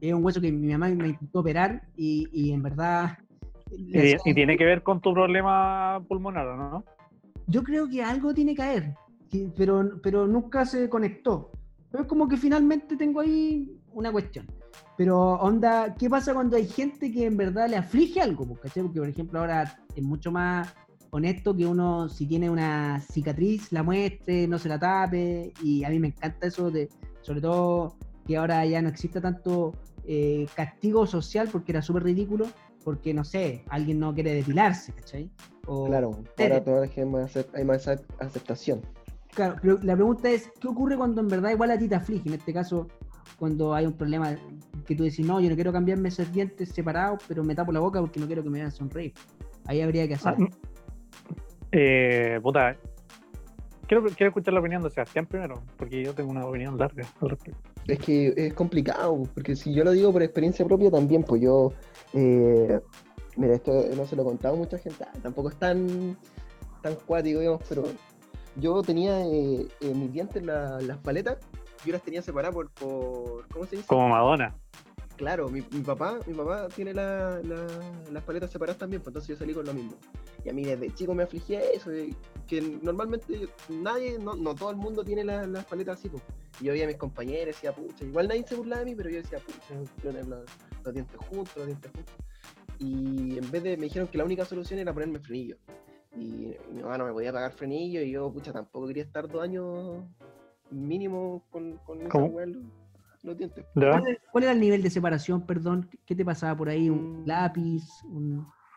[0.00, 3.16] eh, un hueso que mi mamá me intentó operar y, y en verdad.
[3.70, 6.84] Y, y tiene que ver con tu problema pulmonar, ¿o ¿no?
[7.46, 8.94] Yo creo que algo tiene que haber,
[9.30, 11.50] que- pero, pero nunca se conectó.
[11.90, 14.46] Pero es como que finalmente tengo ahí una cuestión.
[14.96, 18.46] Pero, onda, ¿qué pasa cuando hay gente que en verdad le aflige algo?
[18.46, 18.82] pues, ¿cachai?
[18.82, 20.74] Porque, por ejemplo, ahora es mucho más
[21.10, 25.52] honesto que uno, si tiene una cicatriz, la muestre, no se la tape.
[25.62, 26.88] Y a mí me encanta eso, de,
[27.22, 27.96] sobre todo
[28.26, 29.72] que ahora ya no exista tanto
[30.06, 32.46] eh, castigo social, porque era súper ridículo,
[32.86, 35.28] porque, no sé, alguien no quiere depilarse, ¿cachai?
[35.66, 38.80] O- Claro, ahora toda la gente más acep- hay más ac- aceptación.
[39.34, 42.28] Claro, pero la pregunta es, ¿qué ocurre cuando en verdad igual a ti te aflige?
[42.28, 42.86] En este caso,
[43.40, 44.38] cuando hay un problema
[44.86, 47.80] que tú decís, no, yo no quiero cambiarme esos dientes separados, pero me tapo la
[47.80, 49.12] boca porque no quiero que me vean sonreír.
[49.66, 50.36] Ahí habría que hacer.
[50.38, 50.48] Ah,
[51.72, 52.76] Eh, puta.
[53.88, 57.30] Quiero, quiero escuchar la opinión de Sebastián primero, porque yo tengo una opinión larga al
[57.30, 57.68] respecto.
[57.88, 61.72] Es que es complicado, porque si yo lo digo por experiencia propia también, pues yo,
[62.14, 62.80] eh,
[63.36, 66.16] mira, esto no se lo he contado a mucha gente, ah, tampoco es tan,
[66.82, 67.84] tan cuático, digamos, pero
[68.56, 71.36] yo tenía eh, mis dientes la- las paletas,
[71.84, 73.86] yo las tenía separadas por, por, ¿cómo se dice?
[73.86, 74.54] Como Madonna.
[75.16, 77.66] Claro, mi, mi papá, mi papá tiene la- la-
[78.12, 79.94] las paletas separadas también, pues entonces yo salí con lo mismo.
[80.44, 81.90] Y a mí desde chico me afligía eso,
[82.46, 86.22] que normalmente nadie, no, no todo el mundo tiene la- las paletas así, pues.
[86.60, 88.94] Y yo veía a mis compañeros y decía, pucha, igual nadie se burlaba de mí,
[88.94, 89.58] pero yo decía, pucha,
[90.00, 90.44] quiero tener los,
[90.84, 92.14] los dientes juntos, los dientes juntos.
[92.78, 95.56] Y en vez de, me dijeron que la única solución era ponerme frenillo.
[96.14, 99.42] Y mi mamá no me podía pagar frenillo y yo, pucha, tampoco quería estar dos
[99.42, 100.02] años
[100.70, 102.10] mínimo con, con esa
[103.26, 103.66] los, los dientes.
[103.74, 104.02] ¿Ya?
[104.32, 105.88] ¿Cuál, era- el nivel de separación, perdón?
[106.06, 106.88] ¿Qué te pasaba por ahí?
[106.88, 107.26] ¿Un Mm.
[107.26, 107.82] lápiz?
[108.04, 108.36] ¿Un,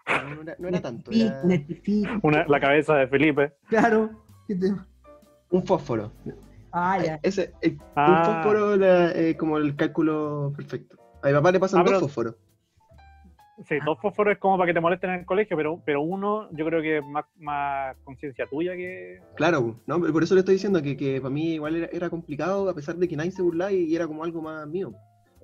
[0.09, 1.41] No, no era, no era tanto, era?
[2.23, 3.53] Una, la cabeza de Felipe.
[3.67, 4.09] Claro.
[4.47, 4.73] ¿Qué te-
[5.51, 6.11] un fósforo.
[6.71, 7.19] Ah, ya.
[7.23, 8.07] Ese, eh, Ah.
[8.19, 10.97] Un fósforo era eh, como el cálculo perfecto.
[11.21, 12.35] A mi papá le pasan Ah, dos pero- fósforos.
[13.67, 16.49] Sí, dos fósforos es como para que te molesten en el colegio, pero, pero uno
[16.53, 19.19] yo creo que es más, más conciencia tuya que...
[19.35, 19.99] Claro, ¿no?
[19.99, 22.95] Por eso le estoy diciendo que, que para mí igual era, era complicado, a pesar
[22.95, 24.93] de que nadie se burlaba y, y era como algo más mío.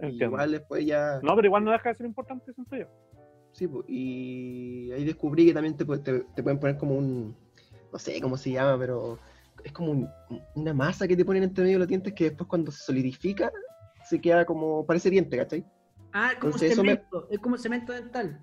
[0.01, 1.19] Igual después ya.
[1.23, 2.85] No, pero igual no deja de ser importante, siento yo.
[3.53, 7.35] Sí, pues, y ahí descubrí que también te, te, te pueden poner como un.
[7.91, 9.17] No sé cómo se llama, pero
[9.63, 10.09] es como un-
[10.55, 13.51] una masa que te ponen entre medio de los dientes que después cuando se solidifica
[14.03, 14.85] se queda como.
[14.85, 15.63] parece diente, ¿cachai?
[16.17, 17.27] Ah, como Entonces, eso me- cemento.
[17.29, 18.41] Es como cemento dental.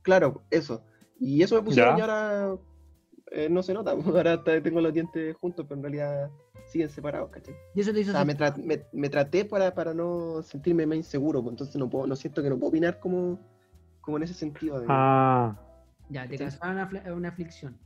[0.00, 0.82] Claro, eso.
[1.18, 1.98] Y eso me pusieron Ya.
[1.98, 2.56] y ahora
[3.30, 3.90] eh, no se nota.
[4.24, 6.30] Ahora hasta tengo los dientes juntos, pero en realidad
[6.66, 7.54] siguen separados, ¿cachai?
[7.74, 10.40] Y eso te hizo O sea, me, sentir- tra- me, me traté para, para no
[10.42, 13.38] sentirme más inseguro, pues entonces no puedo, no siento que no puedo opinar como,
[14.00, 14.80] como en ese sentido.
[14.80, 15.54] de- Ah,
[16.08, 17.76] Ya, te causaba una, una aflicción.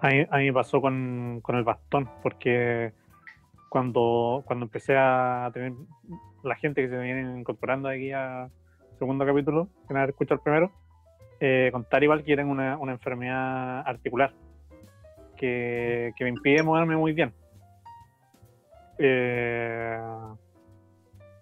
[0.00, 2.92] a mí, a mí me pasó con, con el bastón, porque
[3.72, 5.72] cuando, cuando empecé a tener
[6.44, 8.50] la gente que se viene incorporando aquí a
[8.98, 10.70] segundo capítulo, haber escuchado el primero,
[11.40, 14.34] eh, contar igual que tengo una, una enfermedad articular
[15.38, 17.32] que, que me impide moverme muy bien.
[18.98, 19.98] Eh,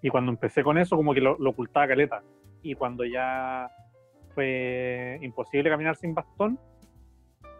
[0.01, 2.23] y cuando empecé con eso, como que lo, lo ocultaba caleta.
[2.63, 3.69] Y cuando ya
[4.33, 6.57] fue imposible caminar sin bastón,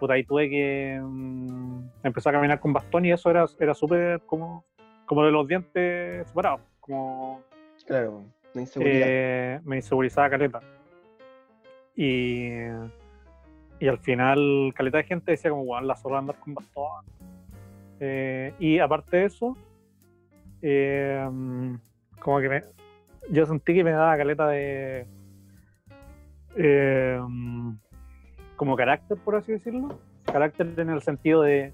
[0.02, 4.20] puta, ahí tuve que mm, empezar a caminar con bastón y eso era, era súper
[4.22, 4.66] como,
[5.06, 6.62] como de los dientes separados.
[6.80, 7.44] Como
[7.86, 8.24] Claro,
[8.56, 9.08] la inseguridad.
[9.08, 10.60] eh, me insegurizaba caleta.
[11.96, 12.48] Y,
[13.80, 17.06] y al final, caleta de gente decía como, weón, la zorra andar con bastón.
[18.00, 19.56] Eh, y aparte de eso,
[20.64, 21.30] eh,
[22.20, 22.64] como que me,
[23.30, 25.06] yo sentí que me daba caleta de.
[28.62, 29.98] Como carácter, por así decirlo.
[30.24, 31.74] Carácter en el sentido de.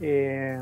[0.00, 0.58] eh,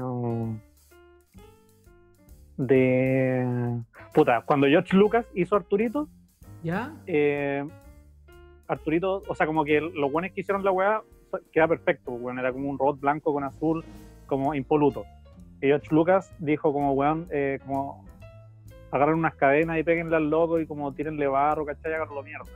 [2.56, 3.80] de.
[4.12, 6.08] Puta, cuando George Lucas hizo Arturito,
[6.64, 6.92] ¿Ya?
[7.06, 7.64] eh,
[8.66, 11.02] Arturito, o sea, como que los buenos que hicieron la weá
[11.52, 13.84] queda perfecto, weón, era como un robot blanco con azul,
[14.26, 15.04] como impoluto.
[15.62, 18.04] Y George Lucas dijo como, weón, eh, como
[18.90, 21.94] agarren unas cadenas y péguenle al loco y como tírenle barro, ¿cachai?
[21.94, 22.50] Háganlo mierda.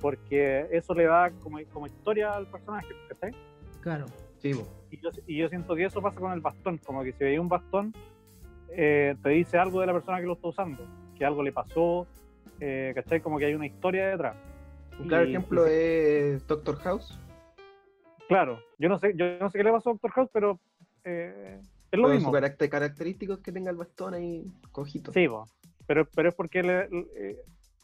[0.00, 3.32] Porque eso le da como, como historia al personaje, ¿cachai?
[3.80, 4.06] Claro.
[4.38, 4.50] Sí.
[4.90, 7.38] Y yo, y yo siento que eso pasa con el bastón, como que si veis
[7.40, 7.92] un bastón,
[8.70, 10.84] eh, te dice algo de la persona que lo está usando,
[11.16, 12.06] que algo le pasó,
[12.60, 13.20] eh, ¿cachai?
[13.20, 14.36] Como que hay una historia detrás.
[14.98, 17.18] Un claro Y- ejemplo es Doctor House.
[18.28, 20.58] Claro, yo no sé, yo no sé qué le pasó a Doctor House, pero
[21.04, 22.28] eh, es lo Con mismo.
[22.28, 25.12] su carácter característico es que tenga el bastón ahí cojito.
[25.12, 25.46] Sí, po.
[25.86, 27.36] pero, pero es porque le, le-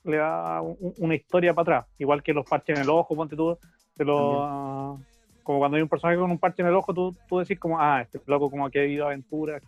[0.05, 1.95] le da un- una historia para atrás.
[1.99, 3.57] Igual que los parches en el ojo, ponte tú,
[3.97, 5.01] te lo-
[5.43, 7.81] como cuando hay un personaje con un parche en el ojo, tú, tú decís como,
[7.81, 9.63] ah, este loco como que ha vivido aventuras.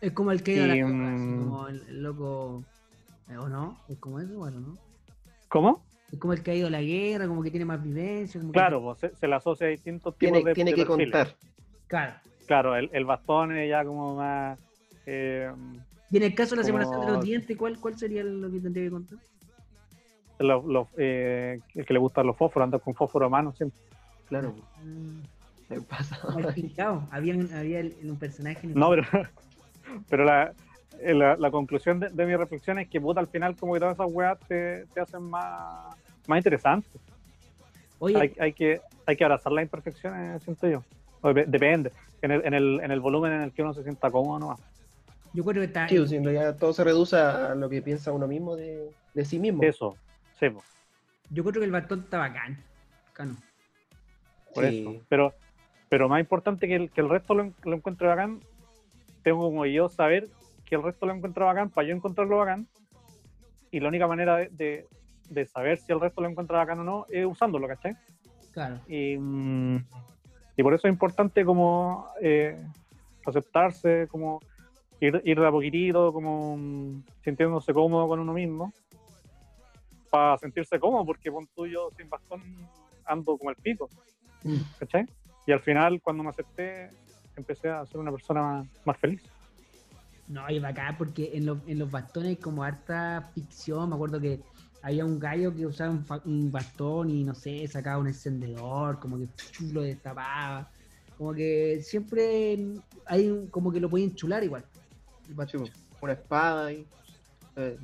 [0.00, 2.02] Es como el que ha ido a la Y, guerra, así mm, como el, el
[2.02, 2.64] loco.
[3.30, 3.78] eh, ¿O no?
[3.88, 4.78] Es como eso, bueno, ¿no?
[5.48, 5.82] ¿Cómo?
[6.12, 8.38] Es como el que ha ido a la guerra, como que tiene más vivencia.
[8.40, 10.76] Como que- Claro, pues, se, se le asocia a distintos Tiene, tipos de tiene de
[10.76, 11.12] que perfiles.
[11.12, 11.36] contar.
[11.86, 12.12] Claro.
[12.46, 14.58] Claro, el, el bastón es ya como más...
[15.06, 15.50] eh,
[16.10, 18.50] Y en el caso de la Como- separación de los dientes, ¿cuál, cuál sería lo
[18.50, 19.18] que tendría que contar?
[20.38, 23.78] Lo- lo- eh, el que le gustan los fósforos, anda con fósforo a mano siempre.
[24.28, 25.20] Claro, Mm,
[25.68, 26.18] me pasa.
[26.36, 27.06] el picado.
[27.10, 28.60] Había, un- había el- un personaje.
[28.66, 29.02] en el- No, pero,
[30.08, 30.52] pero la,
[31.00, 33.80] eh, la, la conclusión de, de mi reflexión es que puta, al final como que
[33.80, 35.94] todas esas weas te, te hacen más,
[36.26, 37.00] más interesantes.
[37.98, 40.82] Oye, Hay, hay, que, hay que abrazar las imperfecciones, siento yo.
[41.46, 44.38] Depende, en el, en, el, en el volumen en el que uno se sienta cómodo
[44.38, 44.60] nomás.
[45.32, 45.88] yo creo que está.
[45.88, 49.24] Sí, si en realidad todo se reduce a lo que piensa uno mismo de, de
[49.24, 49.62] sí mismo.
[49.62, 49.96] Eso,
[50.38, 50.62] sí, po,
[51.30, 52.62] Yo creo que el bastón está bacán.
[53.12, 53.36] Cano.
[54.54, 54.80] por Sí.
[54.80, 55.04] eso.
[55.08, 55.34] Pero,
[55.88, 58.40] pero más importante que el, que el resto lo, lo encuentre bacán,
[59.22, 60.28] tengo como yo saber
[60.64, 62.66] que el resto lo encuentra bacán para yo encontrarlo bacán.
[63.70, 64.86] Y la única manera de, de,
[65.30, 67.96] de saber si el resto lo encuentra bacán o no es usándolo, ¿cachai?
[68.52, 68.80] Claro.
[68.86, 69.14] Y,
[70.56, 72.56] y por eso es importante como eh,
[73.26, 74.40] aceptarse, como
[75.00, 78.72] ir, ir de a poquitito, como mm, sintiéndose cómodo con uno mismo,
[80.14, 82.40] para sentirse cómodo, porque con tuyo sin bastón
[83.04, 83.88] ando como el pico,
[84.44, 84.58] Mm.
[84.78, 85.06] ¿cachai?
[85.44, 86.88] Y al final, cuando me acepté,
[87.34, 89.20] empecé a ser una persona más, más feliz.
[90.28, 93.88] No, y bacán porque en, los- en los bastones hay como harta ficción.
[93.88, 94.40] Me acuerdo que
[94.82, 99.00] había un gallo que usaba un, fa- un bastón y no sé, sacaba un encendedor,
[99.00, 99.26] como que
[99.72, 100.70] lo destapaba.
[101.18, 102.56] Como que siempre
[103.06, 104.64] hay un- como que lo pueden enchular igual.
[105.22, 105.64] el Sí, bastón.
[106.00, 106.86] una espada y
[107.56, 107.76] eh,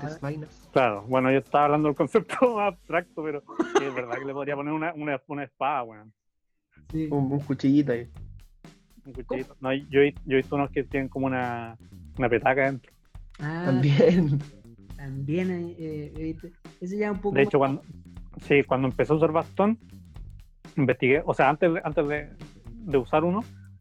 [0.00, 0.30] Ah.
[0.72, 3.42] Claro, bueno, yo estaba hablando del concepto más abstracto, pero
[3.82, 6.12] es verdad que le podría poner una, una, una espada, weón.
[6.90, 7.08] Sí.
[7.10, 8.08] Un, un cuchillito ahí.
[9.06, 9.56] Un cuchillito.
[9.60, 11.76] No, yo, he- yo he visto unos que tienen como una,
[12.18, 12.92] una petaca dentro.
[13.40, 14.38] Ah, También.
[14.96, 15.50] también.
[15.78, 16.36] eh, eh,
[16.80, 17.34] ese ya un poco.
[17.36, 17.82] De hecho, más- cuando,
[18.42, 19.78] sí, cuando empecé a usar bastón,
[20.76, 22.28] investigué, o sea, antes, de- antes de,
[22.70, 23.40] de usar uno,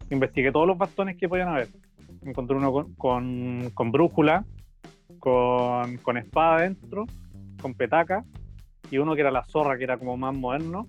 [0.09, 1.67] investigué todos los bastones que podían haber.
[2.23, 4.45] Encontré uno con, con, con brújula,
[5.21, 7.05] con, con espada dentro,
[7.61, 8.25] con petaca,
[8.89, 10.87] y uno que era la zorra, que era como más moderno,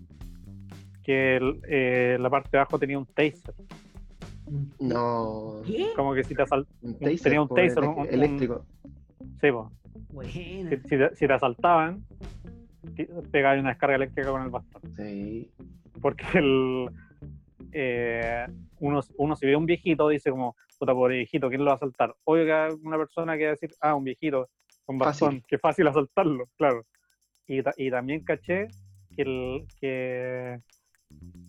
[1.05, 3.55] que el- eh, la parte de abajo tenía un taser.
[4.80, 5.61] No.
[5.66, 5.87] ¿Qué?
[5.95, 8.64] Como que si te asal- Un taser, Tenía un taser, elec- un- un- eléctrico.
[9.41, 9.70] sí, po.
[10.11, 10.30] Buena.
[10.33, 12.05] si, si te, si te asaltaban,
[13.30, 14.83] pegabas una descarga eléctrica con el bastón.
[14.97, 15.51] Sí.
[16.01, 16.89] porque el,
[17.72, 18.47] eh,
[18.80, 21.72] uno, uno si ve a un viejito dice como, puta pobre viejito, ¿quién lo va
[21.74, 22.12] a asaltar?
[22.24, 24.49] Oiga, una persona que va a decir, ah, un viejito
[24.85, 26.85] con bastón, qué fácil asaltarlo, claro.
[27.47, 28.66] Y, ta- y también caché
[29.14, 30.59] que, el, que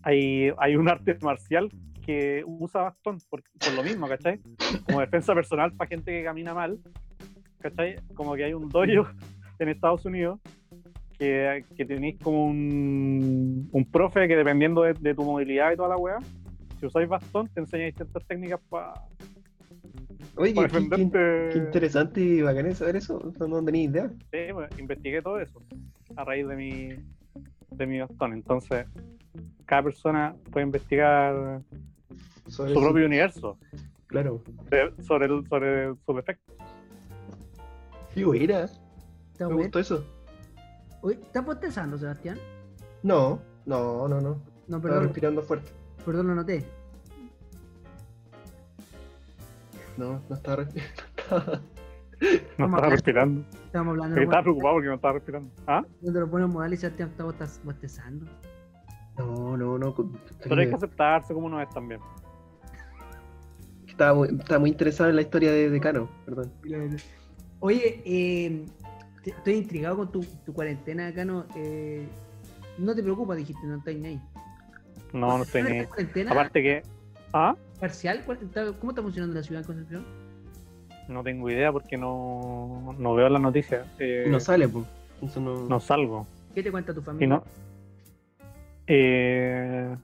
[0.04, 1.72] hay, hay un arte marcial
[2.06, 4.40] que usa bastón por, por lo mismo, ¿cachai?
[4.86, 6.78] Como defensa personal para gente que camina mal,
[7.60, 7.96] ¿cachai?
[8.14, 8.86] Como que hay un dojo
[9.58, 10.40] en Estados Unidos
[11.18, 15.90] que, que tenéis como un, un profe que dependiendo de, de tu movilidad y toda
[15.90, 16.20] la weá,
[16.84, 18.94] si usáis bastón te enseña distintas técnicas para
[20.36, 21.50] Oye, qué, qué- defenderte.
[21.54, 23.20] qué interesante y bacán saber eso.
[23.40, 24.10] No, no tenía idea.
[24.32, 25.62] Sí, pues, investigué todo eso
[26.18, 26.90] a raíz de mi,
[27.72, 28.34] de mi bastón.
[28.34, 28.86] Entonces,
[29.66, 31.62] cada persona puede investigar
[32.48, 33.58] Sobre su propio universo
[34.08, 34.42] Claro.
[34.70, 35.94] de- sobre, el, sobre.
[38.14, 38.66] Qué buena.
[38.66, 38.76] Está
[39.40, 39.58] Me bueno.
[39.62, 40.06] gustó eso.
[41.02, 42.38] Oye, ¿Estás bostezando, Sebastián?
[43.04, 44.30] No, no, no, no.
[44.68, 45.70] No, Estaba perdón, respirando fuerte.
[46.06, 46.66] Perdón, lo noté.
[49.98, 51.62] No, no estaba respirando.
[52.58, 53.44] No estaba respirando.
[53.66, 55.50] Estamos hablando estaba preocupado porque no estaba respirando.
[55.68, 55.84] ¿Ah?
[56.02, 57.26] Cuando lo pones modal y Sebastián está
[57.66, 58.26] bostezando.
[59.18, 59.94] No, no, no.
[60.42, 62.00] Pero hay que aceptarse como uno es también.
[63.88, 66.52] Estaba muy, estaba muy interesado en la historia de, de Cano, perdón.
[67.60, 68.66] Oye, eh,
[69.24, 71.46] te- estoy intrigado con tu, tu cuarentena acá, ¿no?
[71.56, 72.08] Eh,
[72.78, 74.22] no te preocupes, dijiste, no estás ni ahí.
[75.14, 75.86] No, no estoy ¿Ahora ni.
[75.86, 76.84] cuarentena Aparte que.
[77.32, 77.56] ¿Ah?
[77.80, 78.22] parcial?
[78.26, 80.06] ¿Cuál- está- ¿Cómo está funcionando la ciudad en Concepción?
[81.08, 83.86] No tengo idea porque no, no veo las noticias.
[84.00, 84.86] Eh, No sale, pues.
[85.22, 85.68] Eso no...
[85.68, 86.28] no salgo.
[86.56, 87.28] ¿Qué te cuenta tu Y familia?
[87.28, 87.44] no.
[88.88, 89.96] Eh...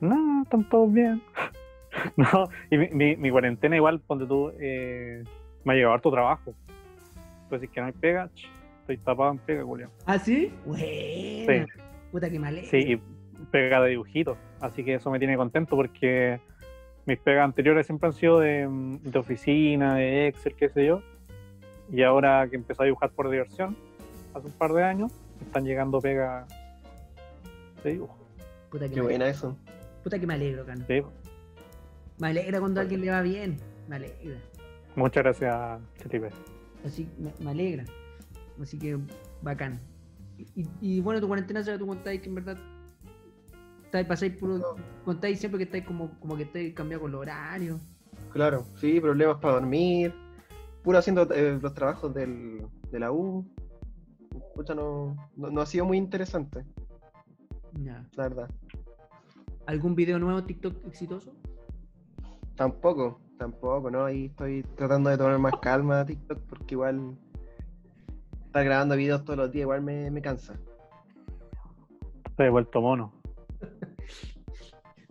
[0.00, 1.22] No, están todos bien.
[2.16, 5.22] no, y mi, mi, mi cuarentena igual, ponte tú, eh,
[5.64, 6.54] me ha llegado harto trabajo.
[7.48, 8.28] Pues si que no hay pega,
[8.80, 9.90] estoy tapado en pega, Julián.
[10.06, 10.52] ¿Ah, sí?
[10.66, 10.82] Bueno.
[10.82, 11.48] Sí.
[12.10, 12.60] Puta que mal.
[12.70, 13.00] Sí, y
[13.52, 14.36] pega de dibujitos.
[14.60, 16.40] Así que eso me tiene contento porque
[17.06, 21.02] mis pegas anteriores siempre han sido de, mm, de oficina, de Excel, qué sé yo.
[21.92, 23.76] Y ahora que empecé a dibujar por diversión,
[24.34, 26.48] hace un par de años, están llegando pegas
[27.84, 28.18] de dibujo.
[28.70, 29.56] Puta que, Qué buena eso.
[30.02, 30.84] puta que me alegro, Cano.
[30.88, 31.02] Sí.
[32.18, 33.58] Me alegra cuando a alguien le va bien.
[33.88, 34.38] Me alegra.
[34.96, 36.28] Muchas gracias, Chetipe.
[36.86, 37.84] Así me, me alegra.
[38.60, 38.98] Así que
[39.42, 39.80] bacán.
[40.38, 42.56] Y, y- y bueno, tu cuarentena, ya tú contáis que en verdad
[43.92, 47.78] estáis, pasáis puro, contáis siempre que estáis como, como que estáis cambiado con los horarios.
[48.30, 50.14] Claro, sí, problemas para dormir.
[50.82, 53.46] Puro haciendo eh, los trabajos del, de la U.
[54.54, 56.64] Pucha, no, no, no ha sido muy interesante,
[57.74, 58.02] Ya.
[58.16, 58.50] la verdad.
[59.66, 61.34] ¿Algún video nuevo en TikTok exitoso?
[62.56, 64.06] Tampoco, tampoco, ¿no?
[64.06, 67.14] Ahí estoy tratando de tomar más calma a TikTok porque igual
[68.46, 70.54] estar grabando videos todos los días igual me, me cansa.
[72.24, 73.12] Estoy vuelto mono.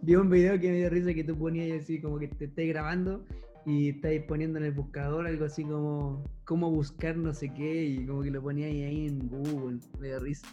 [0.02, 2.70] Vi un video que me dio risa que tú ponías así como que te estáis
[2.70, 3.24] grabando
[3.66, 8.06] y estáis poniendo en el buscador algo así como cómo buscar no sé qué y
[8.08, 9.78] como que lo ponías ahí en Google.
[10.00, 10.48] Me dio risa.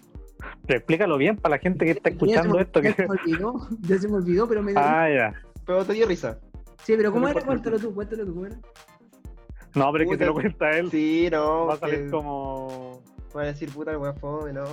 [0.67, 2.81] Pero explícalo bien para la gente que está escuchando me- esto.
[2.83, 3.03] Ya Que...
[3.03, 5.03] se me olvidó, ya se me olvidó, pero me dio risa.
[5.03, 5.35] Ah, ya.
[5.67, 6.39] Pero te dio risa.
[6.85, 7.41] Sí, pero ¿cómo no era?
[7.41, 8.57] Cuéntalo tú, cuéntalo tú, ¿cómo era?
[9.75, 10.91] No, pero es que se lo cuenta él.
[10.91, 11.67] Sí, no.
[11.67, 13.03] Va a salir que- como.
[13.33, 14.65] Voy a decir puta el weón fome, no.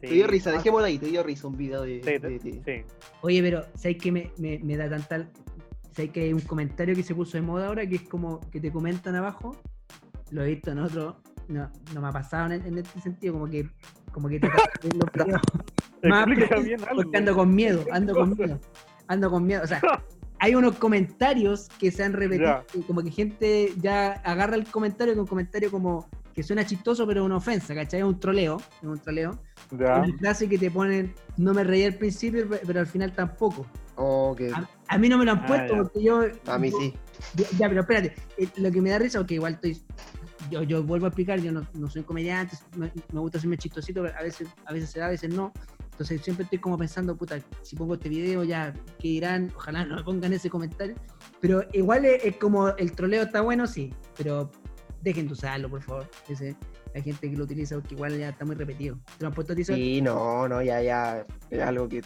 [0.00, 0.06] Sí.
[0.08, 2.60] Te dio risa, dejémoslo ahí, te dio risa un video de, Sí, de ti.
[2.64, 2.82] sí.
[3.22, 5.28] Oye, pero ¿sabes qué me, me, me da tanta...
[5.92, 8.60] ¿Sabes que hay un comentario que se puso de moda ahora que es como que
[8.60, 9.56] te comentan abajo?
[10.30, 11.20] Lo he visto en otro...
[11.48, 13.68] No, no me ha pasado en, en este sentido, como que
[14.12, 14.46] como que te
[14.94, 15.40] los videos
[16.04, 17.02] más bien algo.
[17.02, 18.60] porque ando con miedo, ando con miedo,
[19.08, 19.62] ando con miedo.
[19.64, 19.80] O sea,
[20.38, 22.82] hay unos comentarios que se han repetido, Ya.
[22.86, 26.08] como que gente ya agarra el comentario con un comentario como
[26.40, 28.00] que suena chistoso, pero es una ofensa, ¿cachai?
[28.00, 29.38] Es un troleo, es un troleo.
[29.78, 29.96] Ya.
[29.96, 33.66] Una frase que te ponen, no me reí al principio, pe- pero al final tampoco.
[34.38, 35.82] Que A, a mí no me lo han Ah, puesto ya.
[35.82, 36.22] porque yo.
[36.46, 36.94] a mí yo- sí.
[37.36, 39.82] Ya, ya, pero espérate, eh, lo que me da risa, porque igual estoy.
[40.50, 44.00] Yo, yo vuelvo a explicar, yo no, no soy comediante, me, me gusta hacerme chistosito,
[44.02, 45.52] pero a veces, a veces se da, a veces no.
[45.90, 49.52] Entonces siempre estoy como pensando, puta, si pongo este video ya, ¿qué dirán?
[49.54, 50.94] Ojalá no me pongan ese comentario.
[51.42, 54.50] Pero igual es, es como el troleo está bueno, sí, pero
[55.02, 56.06] dejen de usarlo, por favor.
[56.28, 56.56] Ese,
[56.94, 58.98] hay gente que lo utiliza porque igual ya está muy repetido.
[59.18, 59.64] ¿Te lo han puesto a ti?
[59.64, 61.26] Sí, no, no, ya, ya.
[61.50, 62.02] Es algo que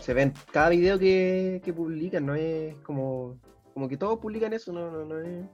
[0.00, 3.38] se ve en cada video que, que publican, no es como.
[3.74, 5.44] Como que todos publican eso, no, no, no es.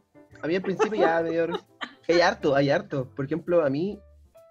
[0.43, 1.47] A mí al principio ya me dio.
[2.09, 3.09] Hay harto, hay harto.
[3.15, 3.99] Por ejemplo, a mí.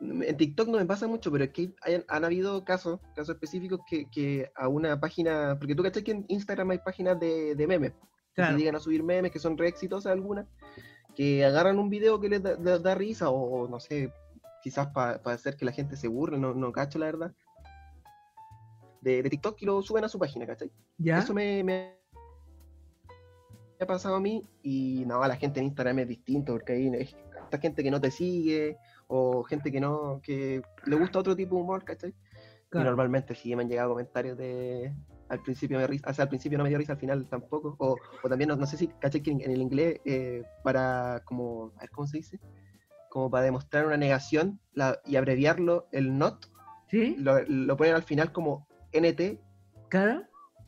[0.02, 3.82] En TikTok no me pasa mucho, pero es que hay- han habido casos, casos específicos
[3.86, 7.68] que, que a una página, porque tú cachai que en Instagram hay páginas de, de
[7.68, 7.98] memes, que
[8.36, 8.52] Claro.
[8.52, 10.46] se dedican a subir memes, que son re exitosas algunas,
[11.20, 14.14] que agarran un video que les da, risa, o, no sé,
[14.64, 17.34] quizás para hacer que la gente se burle, no, no cacho la verdad,
[19.02, 20.72] de, de TikTok y lo suben a su página, ¿cachai?
[20.98, 21.20] ¿Ya?
[21.20, 21.98] Eso me, me
[23.82, 27.14] ha pasado a mí y no, la gente en Instagram es distinto porque ahí es
[27.44, 31.58] esta gente que no te sigue o gente que no, que le gusta otro tipo
[31.58, 32.16] de humor, ¿cachai?
[32.72, 34.94] Y normalmente sí me han llegado comentarios de
[35.30, 37.76] al principio me risa, o sea, al principio no me dio risa, al final tampoco,
[37.80, 39.22] o, o también no, no sé si, ¿cachai?
[39.22, 42.40] Que en, en el inglés eh, para como, a ver cómo se dice,
[43.10, 46.46] como para demostrar una negación la- y abreviarlo el not,
[46.90, 47.16] ¿Sí?
[47.20, 49.40] lo, lo ponen al final como NT,
[49.90, 50.24] ¿Claro?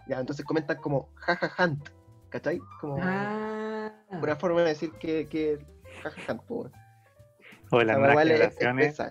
[0.08, 1.90] ya, entonces comentan como jajahunt,
[2.30, 2.60] ¿cachai?
[2.80, 3.92] Como Ah.
[4.12, 5.58] una forma de decir que, que
[6.04, 6.72] jajahunt, po, weón.
[7.72, 9.02] O de O las es- es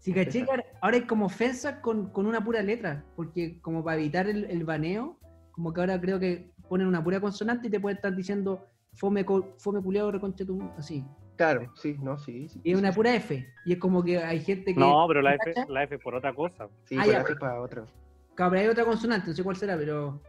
[0.00, 3.98] Sí, caché ahora- ahora hay como ofensas con, con una pura letra, porque como para
[3.98, 5.18] evitar el, el baneo,
[5.52, 9.24] como que ahora creo que ponen una pura consonante y te pueden estar diciendo fome,
[9.58, 11.04] fome culiado, reconche tu, así.
[11.36, 12.48] Claro, sí, no, sí.
[12.48, 12.96] sí, Y es sí, una sí.
[12.96, 14.80] pura F, y es como que hay gente que...
[14.80, 15.66] No, pero la F, ¿Cacha?
[15.70, 16.68] la F por otra cosa.
[16.84, 17.86] Sí, Ah, pero ya, pero- para otro.
[18.34, 20.20] Cabrón, hay otra consonante, no sé cuál será, pero...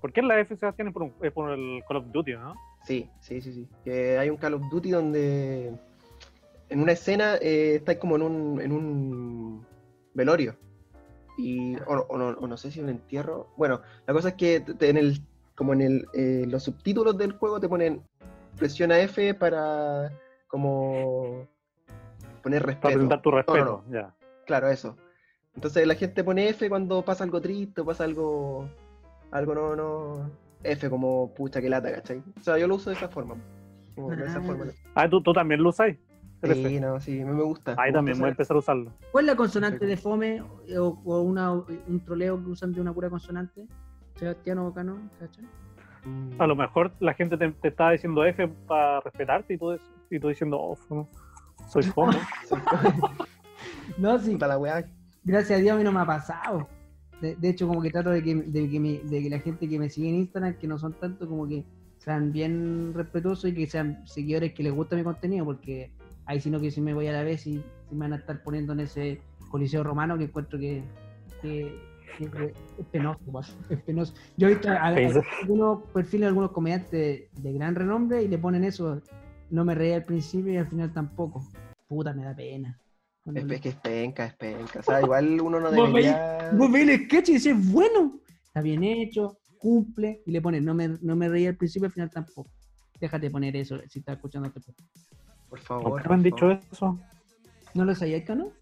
[0.00, 0.88] ¿Por qué la F, Sebastián?
[0.88, 2.54] Es por, un- es por el Call of Duty, ¿no?
[2.84, 3.68] Sí, sí, sí, sí.
[3.84, 5.72] Que hay un Call of Duty donde
[6.72, 9.66] en una escena eh, estáis como en un, en un
[10.14, 10.56] velorio.
[11.38, 13.48] Y, o, o no, o no sé si un entierro.
[13.56, 15.20] Bueno, la cosa es que te- en el,
[15.54, 18.02] como en el, eh, los subtítulos del juego te ponen
[18.56, 20.10] presiona F para
[20.48, 21.46] como
[22.42, 22.88] poner Para respeto.
[22.94, 24.14] presentar tu respeto, no, ya.
[24.46, 24.96] Claro, eso.
[25.54, 28.68] Entonces la gente pone F cuando pasa algo triste o pasa algo.
[29.30, 30.30] Algo no, no.
[30.64, 32.22] F como pucha que lata, ¿cachai?
[32.38, 33.36] O sea, yo lo uso de esa forma.
[33.94, 34.42] Como de esa Ah.
[34.42, 34.66] forma.
[34.94, 35.96] Ah, ¿tú, tú también lo usáis.
[36.42, 37.74] Sí, no, sí, me me gusta.
[37.78, 38.92] Ahí me también voy a empezar a usarlo.
[39.12, 40.42] ¿Cuál es la consonante de fome
[40.76, 43.66] o, o una, un troleo que usan de una pura consonante?
[44.16, 45.44] Sebastián o Bacano, ¿cachai?
[46.38, 49.78] A lo mejor la gente te, te estaba diciendo F para respetarte y tú,
[50.10, 51.06] y tú diciendo, oh, fome,
[51.68, 52.16] soy fome.
[53.98, 54.32] No, sí.
[54.32, 54.84] Puta la weá.
[55.24, 56.66] Gracias a Dios a mí no me ha pasado.
[57.20, 59.68] De, de hecho, como que trato de que, de, que mi- de que la gente
[59.68, 61.64] que me sigue en Instagram, que no son tanto, como que
[61.98, 65.92] sean bien respetuosos y que sean seguidores que les gusta mi contenido, porque
[66.26, 67.54] ahí si no que si me voy a la vez y
[67.88, 69.20] si me van a estar poniendo en ese
[69.50, 70.82] coliseo romano que encuentro que,
[71.40, 72.24] que- que
[72.78, 73.18] es penoso,
[73.70, 74.12] es penoso.
[74.36, 74.96] Yo he visto a, a-
[75.40, 79.00] algunos perfiles de algunos comediantes de, de gran renombre y le ponen eso,
[79.50, 81.42] no me reí al principio y al final tampoco.
[81.88, 82.78] Puta, me da pena.
[83.34, 84.80] Es, que es penca, es penca.
[84.80, 86.50] O sea, igual uno no debería.
[86.52, 90.74] Vos veis el sketch y dices, bueno, está bien hecho, cumple, y le pones, no
[90.74, 92.50] me, no me reí al principio, al final tampoco.
[93.00, 95.11] Déjate poner eso si estás escuchando este podcast.
[95.52, 96.02] Por ¿Por favor.
[96.02, 96.60] qué me han por dicho favor.
[96.72, 96.98] eso?
[97.74, 98.52] ¿No lo sabías, Cano?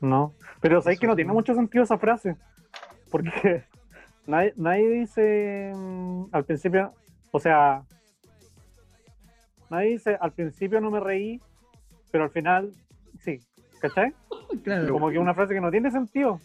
[0.00, 0.34] No.
[0.60, 1.34] Pero sabéis que no Eso tiene sí.
[1.34, 2.36] mucho sentido esa frase.
[3.10, 3.64] Porque
[4.26, 6.92] nadie, nadie dice mm, al principio,
[7.30, 7.82] o sea,
[9.70, 11.40] nadie dice al principio no me reí,
[12.10, 12.72] pero al final
[13.20, 13.40] sí.
[13.80, 14.12] ¿Cachai?
[14.62, 14.92] Claro.
[14.92, 16.38] Como que una frase que no tiene sentido.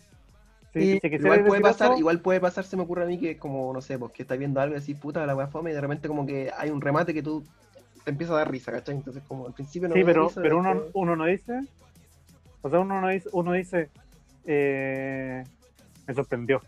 [0.73, 3.19] Si, Eh, si Igual puede pasar, eso, igual puede pasar, se me ocurre a mí
[3.19, 5.71] que como, no sé, pues que estás viendo algo y decís, puta, la weá fome,
[5.71, 7.43] y de repente como que hay un remate que tú
[8.09, 8.95] te empieza a dar risa, ¿cachai?
[8.95, 11.59] Entonces como al principio no Sí, pero, risa, pero uno, después- uno no dice.
[12.63, 13.89] O sea, uno no dice, uno dice
[14.45, 15.43] eh,
[16.07, 16.59] me sorprendió.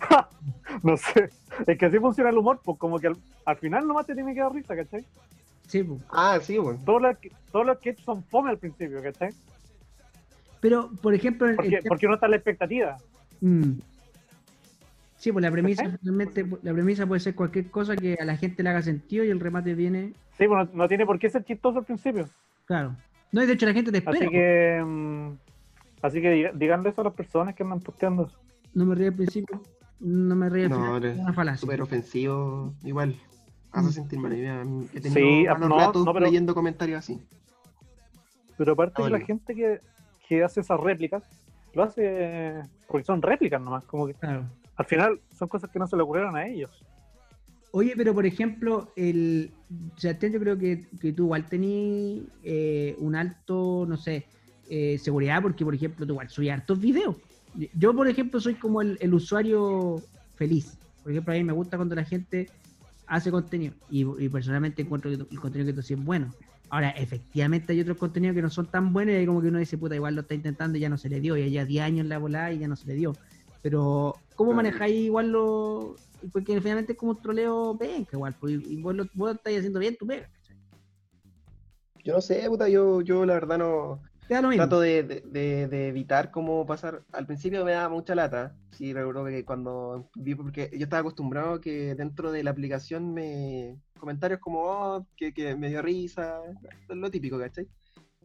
[0.84, 1.30] no sé.
[1.66, 4.32] Es que así funciona el humor, pues como que al, al final nomás te tiene
[4.34, 5.04] que dar risa, ¿cachai?
[5.66, 5.98] Sí, po.
[6.10, 6.78] Ah, sí, bueno.
[6.86, 9.30] Todos los, que- todos los que son fome al principio, ¿cachai?
[10.60, 12.96] Pero, por ejemplo, el- Porque, el- porque uno está en la expectativa.
[13.40, 13.72] Mm.
[15.18, 15.98] Sí, pues la premisa, ¿Cachai?
[15.98, 19.30] finalmente, la premisa puede ser cualquier cosa que a la gente le haga sentido y
[19.30, 22.26] el remate viene, Sí, pues no, no tiene por qué ser chistoso al principio.
[22.66, 22.96] claro.
[23.30, 24.16] No, y de hecho la gente te espera.
[24.16, 24.82] Así que.
[24.82, 25.32] mm,
[26.00, 28.38] así que diga- díganle eso a las personas que andan posteando eso.
[28.72, 29.60] No me reí al principio,
[30.00, 31.04] no me reí al No, final.
[31.04, 31.60] es una falacia.
[31.60, 33.16] Súper ofensivo, igual.
[33.72, 33.92] Hace Mm.
[33.92, 34.32] sentir mal.
[34.32, 34.62] Mira,
[34.94, 37.20] He tenido Sí, malos no, ratos no, pero- leyendo comentarios así.
[38.56, 39.80] Pero aparte de la gente que,
[40.26, 41.22] que hace esas réplicas,
[41.74, 43.84] lo hace porque son réplicas nomás.
[43.84, 44.44] Como que Claro.
[44.78, 46.70] Al final son cosas que no se le ocurrieron a ellos.
[47.72, 49.50] Oye, pero por ejemplo, el
[49.98, 54.24] yo creo que, que tú igual tenías eh, un alto, no sé,
[54.70, 57.16] eh, seguridad, porque por ejemplo, tú igual subías hartos videos.
[57.74, 60.00] Yo, por ejemplo, soy como el, el usuario
[60.36, 60.78] feliz.
[61.02, 62.48] Por ejemplo, a mí me gusta cuando la gente
[63.06, 66.32] hace contenido y, personalmente encuentro que el contenido que tú haces es bueno.
[66.70, 69.76] Ahora, efectivamente hay otros contenidos que no son tan buenos y como que uno dice,
[69.76, 72.06] puta, igual lo está intentando y ya no se le dio, y ya 10 años
[72.06, 73.14] la volada y ya no se le dio.
[73.62, 75.96] Pero, ¿cómo manejáis igual lo...?
[76.32, 79.78] Porque finalmente es como un troleo penca igual, pues, y vos, lo, vos estás haciendo
[79.78, 80.28] bien tu pega.
[80.28, 80.56] ¿cachai?
[82.04, 84.02] Yo no sé, puta, yo, yo la verdad no.
[84.28, 87.02] Trato de, de- de- de evitar cómo pasar.
[87.12, 88.54] Al principio me daba mucha lata.
[88.72, 93.78] Sí, recuerdo que cuando vi, porque yo estaba acostumbrado que dentro de la aplicación me.
[93.98, 96.40] comentarios como, oh, que, que me dio risa.
[96.88, 97.66] Lo típico, ¿cachai?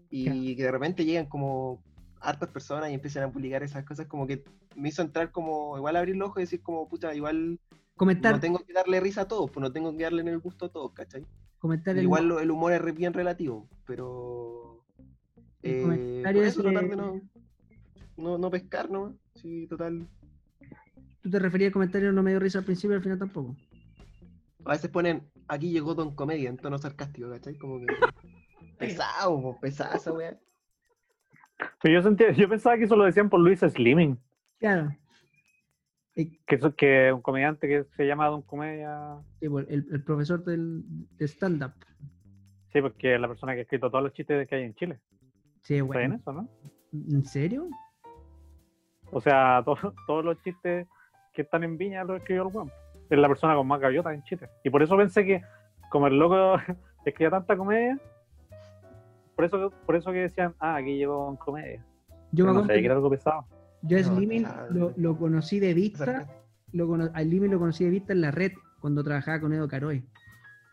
[0.09, 0.39] Y Claro.
[0.57, 1.81] que de repente llegan como
[2.24, 4.43] hartas personas y empiezan a publicar esas cosas, como que
[4.76, 7.59] me hizo entrar como, igual abrir los ojos y decir como, puta, igual
[7.95, 10.39] Comentar, no tengo que darle risa a todos, pues no tengo que darle en el
[10.39, 11.26] gusto a todos, ¿cachai?
[11.59, 14.84] comentar el, Igual el humor es bien relativo, pero.
[15.61, 17.21] El eh, por eso ese- tratar de no,
[18.17, 19.15] no, no pescar, ¿no?
[19.36, 20.05] Sí, total.
[21.21, 23.55] tú te referías al comentario no me dio risa al principio y al final tampoco.
[24.65, 27.57] A veces ponen, aquí llegó Don Comedia en tono sarcástico, ¿cachai?
[27.57, 27.86] Como que.
[28.78, 30.38] pesado, po, pesada esa weá.
[31.82, 34.18] Pero yo sentía, yo pensaba que eso lo decían por Luis Slimming,
[34.59, 34.95] Claro.
[36.16, 39.18] Que es que un comediante que se llama Don Comedia.
[39.39, 40.84] sí, el, el profesor del,
[41.18, 41.74] de stand-up.
[42.72, 44.99] Sí, porque es la persona que ha escrito todos los chistes que hay en Chile.
[45.61, 46.16] Sí, ¿Está bien bueno.
[46.16, 46.49] eso, no?
[46.93, 47.68] ¿En serio?
[49.11, 50.88] O sea, to- todos los chistes
[51.34, 52.72] que están en Viña los escribió el weón.
[53.09, 54.49] Es la persona con más gaviotas en Chile.
[54.64, 55.41] Y por eso pensé que,
[55.89, 56.57] como el loco
[57.05, 57.99] escribía tanta comedia,
[59.36, 61.86] por eso, por eso que decían, ah, aquí llegó en comedia.
[62.31, 63.45] Yo Pero me no que era algo pesado.
[63.84, 64.67] yo a No, claro.
[64.73, 66.27] lo, lo conocí de vista
[66.71, 69.67] lo, cono- al Limi lo conocí de vista en la red, cuando trabajaba con Edo
[69.67, 70.03] Caroe.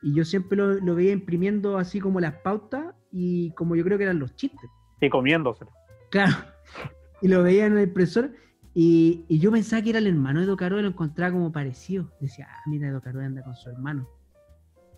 [0.02, 3.98] Y yo siempre lo, lo veía imprimiendo así como las pautas y como yo creo
[3.98, 4.70] que eran los chistes.
[5.02, 5.70] Y comiéndoselo.
[6.10, 6.32] Claro.
[7.20, 8.30] Y lo veía en el impresor.
[8.72, 12.10] Y, y yo pensaba que era el hermano de Edo Caroe, lo encontraba como parecido.
[12.20, 14.08] Decía, ah, mira, Edo Caroe anda con su hermano.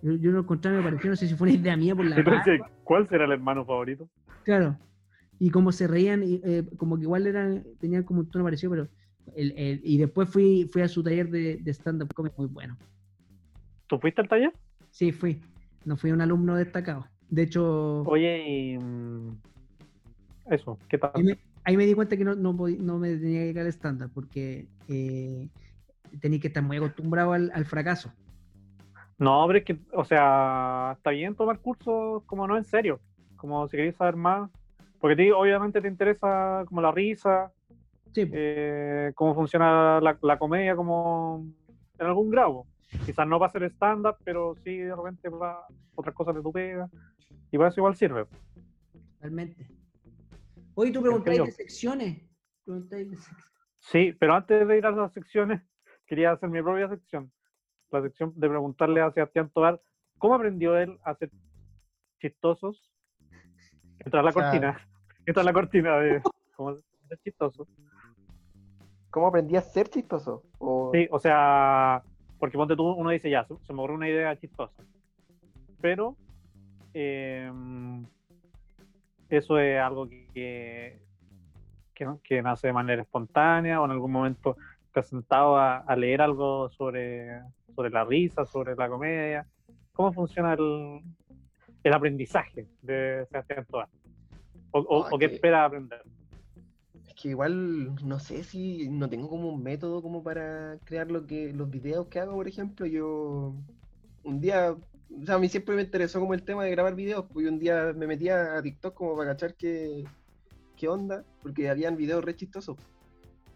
[0.02, 2.16] Yo, yo lo encontraba me pareció, no sé si fue una idea mía por la
[2.16, 2.70] Entonces, barba.
[2.84, 4.08] ¿cuál será el hermano favorito?
[4.44, 4.76] Claro.
[5.38, 8.70] Y como se reían, y, eh, como que igual eran, tenían como un tono parecido,
[8.70, 8.88] pero.
[9.36, 12.76] El, el- y después fui, fui a su taller de, de stand-up comedy muy bueno.
[13.86, 14.52] ¿Tú fuiste al taller?
[14.90, 15.40] Sí, fui.
[15.84, 17.06] No fui un alumno destacado.
[17.30, 18.44] De hecho, Oye,
[18.74, 18.78] y.
[18.78, 19.36] mm,
[20.50, 21.12] Eso, ¿qué tal?
[21.14, 23.62] ahí me, ahí me di cuenta que no, no, podí- no me tenía que dedicar
[23.66, 25.48] al stand-up porque eh,
[26.20, 28.12] tenía que estar muy acostumbrado al, al fracaso.
[29.22, 33.00] No, es que, o sea, está bien tomar cursos como no en serio,
[33.36, 34.50] como si queréis saber más,
[34.98, 37.52] porque a ti obviamente te interesa como la risa,
[38.12, 41.46] Sí, eh, cómo funciona la, la comedia como
[41.98, 42.66] en algún grado.
[43.06, 46.50] Quizás no va a ser stand-up, pero sí de repente va otras cosas de tu
[46.52, 46.88] pega,
[47.52, 48.26] y para eso igual sirve.
[49.14, 49.68] totalmente.
[50.74, 52.28] Hoy tú preguntáis de secciones.
[52.64, 53.44] Preguntáis de sec-
[53.78, 55.62] Sí, pero antes de ir a las secciones,
[56.08, 57.30] quería hacer mi propia sección.
[57.92, 59.78] La sección de preguntarle a Sebastián Tobar
[60.16, 61.30] cómo aprendió él a ser
[62.20, 62.90] chistosos.
[63.98, 64.80] Entra la cortina.
[65.26, 66.22] Entra la cortina de
[66.56, 67.68] cómo ser chistoso.
[69.10, 70.42] ¿Cómo aprendí a ser chistoso?
[70.58, 72.02] O- Sí, o sea,
[72.38, 74.82] porque ponte tú, uno dice ya, se me ocurre una idea chistosa.
[75.82, 76.16] Pero
[76.94, 78.06] em,
[79.28, 80.98] eso es algo que,
[81.94, 84.56] que, nace de manera espontánea o en algún momento
[84.92, 87.42] te has sentado a, a leer algo sobre,
[87.74, 89.46] sobre la risa, sobre la comedia.
[89.92, 91.00] ¿Cómo funciona el,
[91.84, 93.88] el aprendizaje de Sebastián Toa?
[94.72, 96.02] ¿O, o- Ah, o qué que- espera aprender?
[97.08, 101.26] Es que igual no sé si no tengo como un método como para crear lo
[101.26, 102.86] que los videos que hago, por ejemplo.
[102.86, 103.54] Yo
[104.24, 107.26] un día, o sea, a mí siempre me interesó como el tema de grabar videos,
[107.32, 110.04] pues un día me metía a TikTok como para cachar qué,
[110.76, 112.76] qué onda, porque habían videos re chistosos.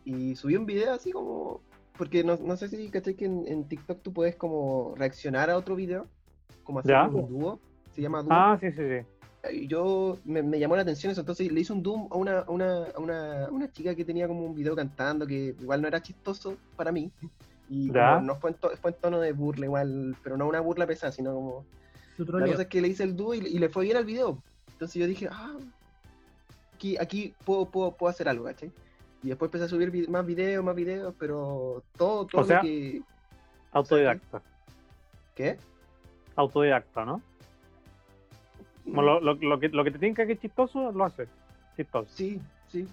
[0.04, 1.62] Y subí un video así como,
[1.99, 5.57] porque no, no sé si cachai que en, en TikTok tú puedes como reaccionar a
[5.57, 6.07] otro video,
[6.64, 7.61] como hacer un dúo,
[7.94, 8.32] se llama dúo.
[8.32, 9.66] Ah, sí, sí, sí.
[9.68, 12.51] yo me, me llamó la atención eso, entonces le hice un doom a una, a
[12.51, 15.88] una, a una, a una chica que tenía como un video cantando que igual no
[15.88, 17.11] era chistoso para mí.
[17.68, 20.61] Y como no fue en, to- fue en tono de burla igual, pero no una
[20.61, 21.64] burla pesada, sino como...
[22.40, 24.42] La cosa es que le hice el dúo y, y le fue bien al video.
[24.72, 25.57] Entonces yo dije, ah,
[26.74, 28.70] aquí, aquí puedo, puedo, puedo hacer algo, ¿cachai?
[29.27, 32.59] Y después empecé a subir vi- más videos, más videos, pero todo, todo O sea-
[32.59, 33.03] lo que...
[33.72, 34.41] Autodidacta.
[35.35, 35.59] ¿Qué?
[36.37, 37.20] Autodidacta, ¿no?
[38.85, 41.29] Como lo, lo, lo que, lo que te tiene que es chistoso, lo haces.
[41.77, 42.09] Chistoso.
[42.14, 42.87] Sí, sí.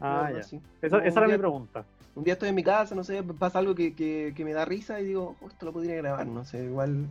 [0.00, 0.38] Ah, ya.
[0.40, 0.58] así.
[0.80, 1.84] Esa, esa era mi pregunta.
[2.14, 4.64] un día estoy en mi casa, no sé, pasa algo que, que, que me da
[4.64, 7.06] risa y digo, "Oh, esto lo podría grabar, no sé, igual,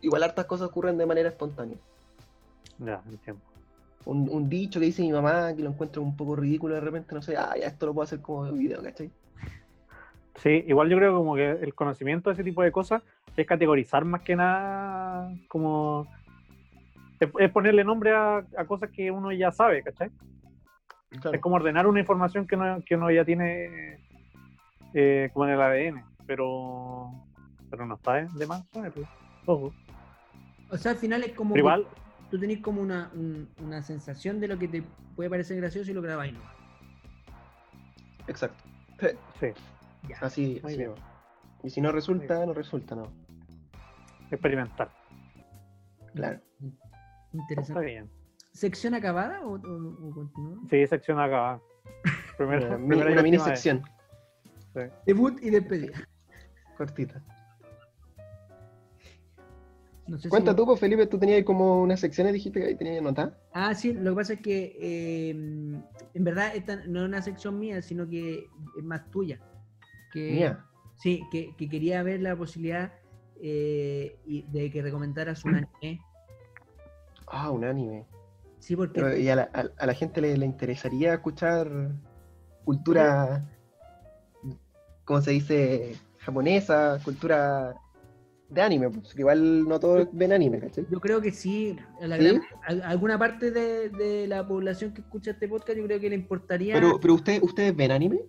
[0.00, 1.76] igual hartas cosas ocurren de manera espontánea.
[2.78, 3.42] Ya, entiendo.
[4.08, 7.14] Un, un dicho que dice mi mamá que lo encuentro un poco ridículo de repente,
[7.14, 9.10] no sé, ah, ya esto lo puedo hacer como video, ¿cachai?
[10.36, 13.02] Sí, igual yo creo como que el conocimiento de ese tipo de cosas
[13.36, 16.06] es categorizar más que nada como...
[17.20, 20.10] Es, ponerle nombre a, a cosas que uno ya sabe, ¿cachai?
[21.10, 23.98] Es como ordenar una información que uno, que uno ya tiene
[24.94, 27.10] eh, como en el ADN, pero,
[27.70, 29.06] pero no está de más saberlo.
[29.46, 29.72] Ojo.
[30.70, 31.54] O sea, al final es como.
[31.54, 31.86] Pero igual,
[32.30, 34.82] Tú tenés como una, un- una sensación de lo que te
[35.16, 36.34] puede parecer gracioso y lo grabáis.
[36.34, 36.40] ¿no?
[38.26, 38.62] Exacto.
[39.40, 39.48] sí,
[40.08, 40.16] Ya.
[40.20, 40.92] Así, muy así bien.
[41.62, 43.10] Y si no resulta, no resulta, no.
[44.30, 44.90] Experimentar.
[46.14, 46.40] Claro.
[46.60, 46.76] Está
[47.32, 47.84] Interesante.
[47.84, 48.10] bien.
[48.52, 50.58] ¿Sección acabada o, o, o continúa?
[50.68, 51.60] Sí, sección acá.
[52.36, 53.82] Primera, Una, primera una mini sección,
[55.06, 55.98] Debut y despedida.
[56.76, 57.20] cortita.
[60.08, 62.74] No sé si- Cuenta tú, pues, Felipe, tú tenías como unas secciones, dijiste que ahí
[62.76, 63.34] tenías anotadas.
[63.52, 67.58] Ah, sí, lo que pasa es que eh, en verdad esta no es una sección
[67.58, 69.40] mía, sino que es más tuya.
[70.12, 70.64] Que, Mía.
[70.96, 72.92] Sí, que, que quería ver la posibilidad
[73.40, 74.18] eh,
[74.50, 76.00] de que recomendaras un anime.
[77.28, 78.06] Ah, un anime.
[78.58, 81.70] Sí, porque Pero, ¿Y a la, a- a la gente le, le interesaría escuchar
[82.64, 83.44] cultura,
[85.04, 85.96] ¿cómo se dice?
[86.20, 87.74] Japonesa, cultura
[88.48, 90.86] de anime, pues igual no todos ven anime, ¿cachai?
[90.90, 92.24] yo creo que sí, a la ¿Sí?
[92.24, 96.08] gran- a- alguna parte de, de la población que escucha este podcast, yo creo que
[96.08, 96.74] le importaría.
[96.74, 98.20] Pero, pero usted, ¿ustedes ven anime?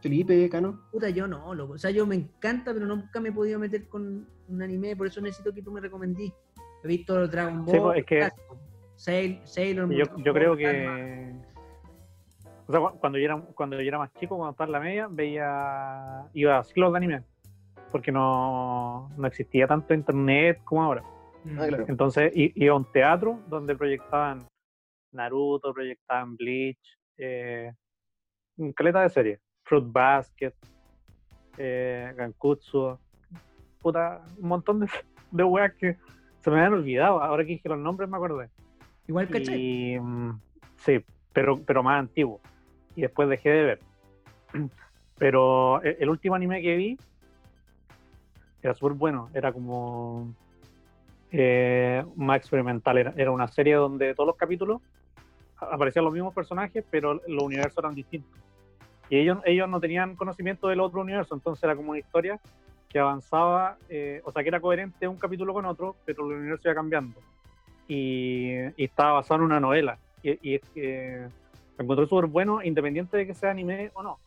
[0.00, 0.80] Felipe, Cano.
[0.92, 1.72] Puta, yo no, loco.
[1.74, 5.06] O sea, yo me encanta, pero nunca me he podido meter con un anime, por
[5.08, 6.32] eso necesito que tú me recomendís.
[6.84, 8.30] He visto Dragon Ball, Sí, pues, es que-
[9.44, 11.32] Sailor Yo, Moon, yo creo que
[12.66, 14.80] O sea, cu- cuando yo era, cuando yo era más chico, cuando estaba en la
[14.80, 17.22] media, veía, iba a ciclos de anime.
[17.90, 21.02] Porque no, no existía tanto internet como ahora.
[21.58, 21.84] Ah, claro.
[21.88, 24.46] Entonces iba a un teatro donde proyectaban
[25.12, 27.72] Naruto, proyectaban Bleach, eh,
[28.58, 30.52] un caleta de series, Fruit Basket,
[31.56, 32.98] eh, Gankutsu,
[33.80, 34.86] puta, un montón de,
[35.30, 35.96] de weas que
[36.40, 37.22] se me habían olvidado.
[37.22, 38.50] Ahora que dije los nombres me acordé.
[39.06, 39.58] Igual, ¿cachai?
[39.60, 40.40] Y, mm,
[40.76, 42.40] sí, pero, pero más antiguo.
[42.94, 43.80] Y después dejé de ver.
[45.18, 46.98] Pero e- el último anime que vi
[48.62, 49.28] era súper bueno.
[49.34, 50.32] Era como
[51.30, 52.98] eh, más experimental.
[52.98, 54.80] Era, era una serie donde todos los capítulos
[55.56, 58.38] aparecían los mismos personajes, pero los universos eran distintos.
[59.10, 62.38] Y ellos, ellos no tenían conocimiento del otro universo, entonces era como una historia
[62.88, 66.68] que avanzaba, eh, o sea, que era coherente un capítulo con otro, pero el universo
[66.68, 67.18] iba cambiando
[67.86, 69.98] y, y estaba basado en una novela.
[70.22, 74.18] Y, y lo encontré súper bueno, independiente de que sea anime o no.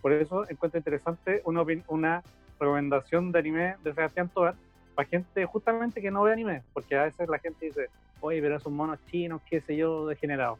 [0.00, 2.22] Por eso encuentro interesante una
[2.64, 4.54] recomendación de anime de Sebastián Tovar
[4.94, 7.88] para gente justamente que no ve anime, porque a veces la gente dice,
[8.20, 10.58] oye, pero esos monos chinos, qué sé yo, degenerados.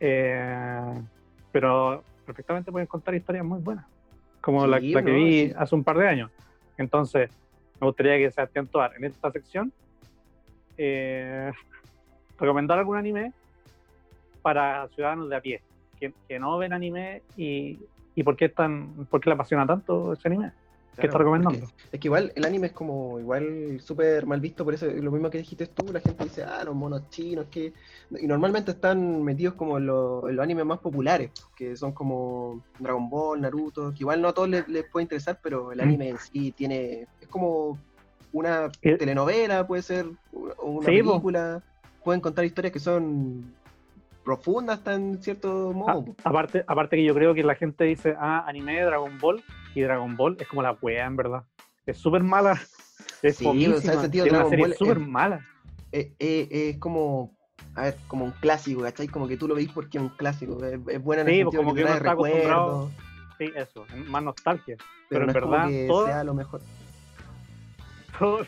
[0.00, 1.00] Eh,
[1.52, 3.86] pero perfectamente pueden contar historias muy buenas,
[4.40, 5.54] como la, Sí, la que no, vi sí.
[5.56, 6.30] hace un par de años.
[6.76, 7.30] Entonces,
[7.80, 9.72] me gustaría que Sebastián Tovar en esta sección
[10.76, 11.52] eh,
[12.38, 13.32] recomendar algún anime
[14.40, 15.62] para ciudadanos de a pie
[16.00, 17.78] que, que no ven anime y,
[18.16, 20.50] y por qué tan por qué le apasiona tanto ese anime
[20.96, 21.66] ¿Qué está recomendando?
[21.90, 25.30] Es que igual el anime es como igual súper mal visto, por eso lo mismo
[25.30, 27.72] que dijiste tú, la gente dice, ah, los monos chinos, que...
[28.20, 32.62] Y normalmente están metidos como en, los- en los animes más populares, que son como
[32.78, 36.10] Dragon Ball, Naruto, que igual no a todos les, les puede interesar, pero el anime
[36.10, 37.06] en sí tiene...
[37.20, 37.78] Es como
[38.32, 41.10] una Eh, telenovela, puede ser, o una Sí, po.
[41.12, 41.62] película,
[42.04, 43.44] pueden contar historias que son
[44.24, 46.04] profundas hasta en cierto modo.
[46.22, 49.42] aparte aparte que yo creo que la gente dice ah anime Dragon Ball
[49.74, 51.44] y Dragon Ball es como la wea en verdad.
[51.86, 52.60] Es súper mala.
[53.22, 55.40] Es Sí, en sentido, es una serie súper es- mala.
[55.92, 57.36] Eh, eh, es como,
[57.74, 59.08] a ver, como un clásico, ¿cachai?
[59.08, 61.44] Como que tú lo veis porque es un clásico, es, es buena en Sí, el
[61.44, 62.90] pues, sentido como que que uno está acostumbrado,
[63.38, 64.76] sí eso es más nostalgia.
[64.76, 66.60] Pero, pero en no es como verdad, que todo- sea lo mejor.
[68.18, 68.46] todo,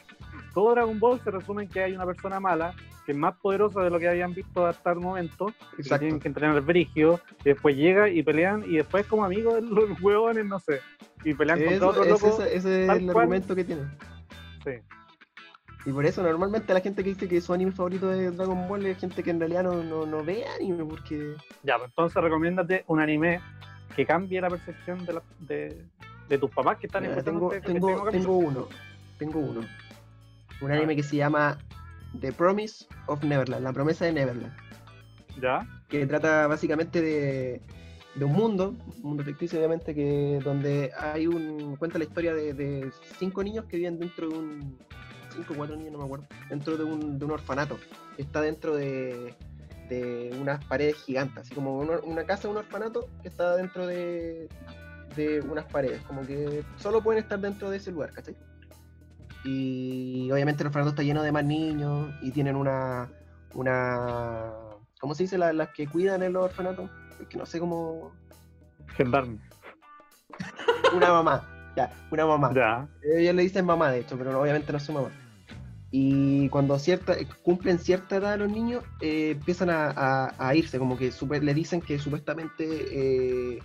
[0.54, 2.74] todo Dragon Ball se resume en que hay una persona mala
[3.04, 6.00] que es más poderosa de lo que habían visto hasta el momento y que Exacto.
[6.00, 10.46] tienen que entrenar brigio y después llega y pelean y después como amigos los huevones
[10.46, 10.80] no sé
[11.24, 13.16] y pelean contra Eso- otro es- loco ese, ese es el cual.
[13.24, 13.82] argumento que tiene.
[14.64, 14.70] sí.
[15.86, 18.86] Y por eso normalmente la gente que dice que su anime favorito es Dragon Ball
[18.86, 21.34] es gente que en realidad no, no, no ve anime porque...
[21.62, 23.42] Ya, pues entonces recomiéndate un anime
[23.94, 25.84] que cambie la percepción de, la- de,
[26.30, 28.38] de tus papás que están Mira, escuchando tengo, este- este tengo, mismo capítulo.
[28.38, 28.68] tengo uno,
[29.18, 29.60] tengo uno.
[30.62, 30.74] Un Ah.
[30.76, 31.58] anime que se llama
[32.20, 34.52] The Promise of Neverland, la promesa de Neverland.
[35.40, 35.66] ¿Ya?
[35.88, 37.60] que trata básicamente de,
[38.16, 42.52] de un mundo, un mundo ficticio obviamente, que donde hay un, cuenta la historia de,
[42.52, 44.78] de cinco niños que viven dentro de un,
[45.32, 47.78] cinco o cuatro niños, no me acuerdo, dentro de un, de un orfanato,
[48.16, 49.34] que está dentro de,
[49.88, 54.48] de unas paredes gigantes, así como una, una casa, un orfanato, que está dentro de,
[55.14, 58.34] de unas paredes, como que solo pueden estar dentro de ese lugar, ¿cachai?
[59.44, 63.10] Y obviamente el orfanato está lleno de más niños y tienen una,
[63.54, 64.50] una
[65.00, 65.36] ¿cómo se dice?
[65.38, 66.88] La- las que cuidan el orfanato,
[67.20, 68.12] es que no sé cómo,
[68.96, 69.38] Gendarme.
[70.94, 71.44] una mamá,
[71.76, 72.52] ya, una mamá.
[72.54, 72.88] Ya.
[73.18, 75.10] Ellos le dicen mamá, de hecho, pero obviamente no es su mamá.
[75.90, 77.14] Y cuando cierta,
[77.44, 81.80] cumplen cierta edad los niños, eh, empiezan a, a- a irse, como que le dicen
[81.82, 83.58] que supuestamente eh,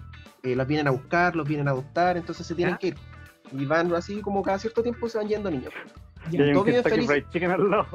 [0.43, 2.79] eh, los vienen a buscar, los vienen a adoptar, entonces se tienen ¿Ya?
[2.79, 2.97] que ir.
[3.51, 5.73] Y van así como cada cierto tiempo se van yendo niños.
[6.31, 7.07] Y hay un Kentucky felices.
[7.07, 7.87] Fried Chicken al lado.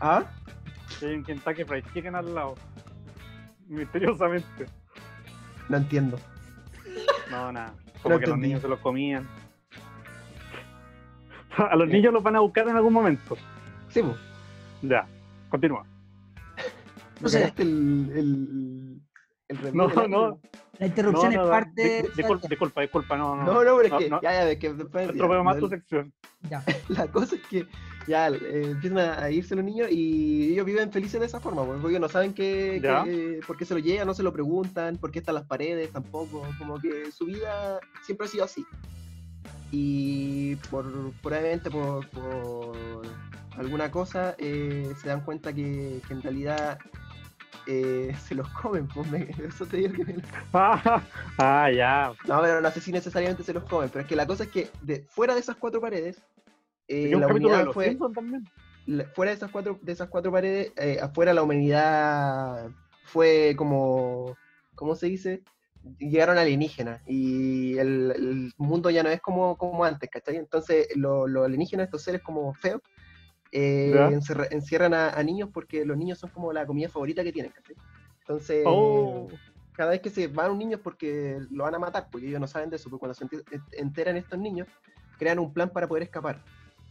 [0.00, 0.24] ¿Ah?
[1.00, 2.54] Y hay un Kentucky Fried Chicken al lado.
[3.68, 4.66] Misteriosamente.
[5.68, 6.18] No entiendo.
[7.30, 7.72] No, nada.
[8.02, 9.28] Como que los niños se los comían.
[11.56, 13.36] A los niños los van a buscar en algún momento.
[13.88, 14.16] Sí, pues.
[14.82, 15.06] Ya.
[15.48, 15.84] Continúa.
[17.20, 17.40] No sé.
[17.40, 19.00] ¿Cagaste el, el,
[19.48, 20.40] el review No, no.
[20.80, 21.82] La interrupción No, no, es parte.
[21.82, 23.44] di- di- disculpa, disculpa, disculpa, no, no.
[23.44, 24.20] No, no, pero es No, que no.
[24.22, 25.10] ya, ya, es que después.
[25.14, 26.12] ya, más la- tu sección.
[26.48, 26.64] Ya.
[26.88, 27.66] La cosa es que
[28.08, 31.88] ya eh, empiezan a, irse los niños y ellos viven felices de esa forma, porque
[31.88, 35.10] ellos no saben qué, qué- por qué se lo llevan, no se lo preguntan, por
[35.12, 38.64] qué están las paredes tampoco, como que su vida siempre ha sido así.
[39.70, 43.02] Y por probablemente por, por
[43.58, 46.78] alguna cosa eh, se dan cuenta que, que en realidad
[47.66, 51.02] eh, se los comen, pues me- eso te digo que me- Ah,
[51.38, 52.12] ah, ya.
[52.26, 54.50] no, pero no sé si necesariamente se los comen, pero es que la cosa es
[54.50, 56.22] que de, fuera de esas cuatro paredes,
[56.88, 57.96] eh, la humanidad fue,
[58.86, 62.70] la- fuera de esas cuatro, de esas cuatro paredes, eh, afuera la humanidad
[63.04, 64.36] fue como,
[64.74, 65.42] ¿cómo se dice?
[65.98, 70.36] llegaron alienígenas y el, el mundo ya no es como, como antes, ¿cachai?
[70.36, 72.82] Entonces lo- los alienígenas, estos seres como feos,
[73.52, 74.18] eh,
[74.50, 77.76] encierran a, a niños porque los niños son como la comida favorita que tienen, ¿cachai?
[78.20, 79.28] Entonces, Oh.
[79.72, 82.40] cada vez que se van un niño es porque lo van a matar, porque ellos
[82.40, 83.42] no saben de eso, pero cuando se ente-
[83.72, 84.68] enteran estos niños,
[85.18, 86.42] crean un plan para poder escapar.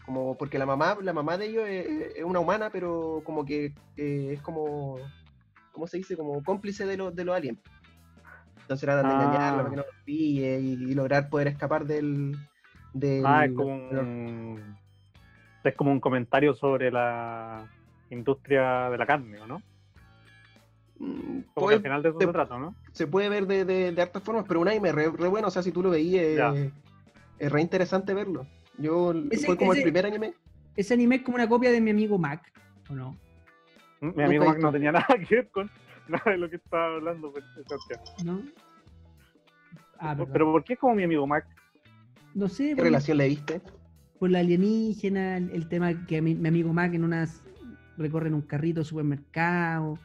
[0.05, 3.73] Como porque la mamá, la mamá de ellos es, es una humana, pero como que
[3.95, 4.97] eh, es como,
[5.71, 6.17] ¿cómo se dice?
[6.17, 7.59] Como cómplice de los, de los aliens.
[8.61, 9.23] Entonces tratan de Ah.
[9.27, 12.35] engañarla para que no los pille y, y lograr poder escapar del...
[12.93, 14.63] del Ah, como del-
[15.63, 17.67] es como un comentario sobre la
[18.09, 19.61] industria de la carne, ¿o ¿no?
[20.99, 22.75] Mm, Como puede- que al final de eso se trata, ¿no?
[22.91, 25.51] se puede ver de, de, de hartas formas, pero un anime re, re bueno, o
[25.51, 26.53] sea, si tú lo veías, Ya.
[26.55, 26.71] eh,
[27.39, 28.45] es re interesante verlo.
[28.77, 30.33] Yo, Ese- fue como ese- el primer anime.
[30.75, 32.51] Ese anime es como una copia de mi amigo Mac,
[32.89, 33.17] ¿o no?
[34.01, 35.69] Mi amigo Mac no tenía nada que ver con
[36.07, 37.31] nada de lo que estaba hablando.
[37.31, 37.43] pues.
[38.23, 38.41] ¿No?
[39.99, 40.15] Ah.
[40.31, 41.45] Pero ¿por qué es como mi amigo Mac?
[42.33, 43.61] no sé, ¿Qué relación le viste?
[44.19, 47.43] Por la alienígena, el, el tema que a mi, mi amigo Mac en unas
[47.97, 49.97] recorre en un carrito de supermercado.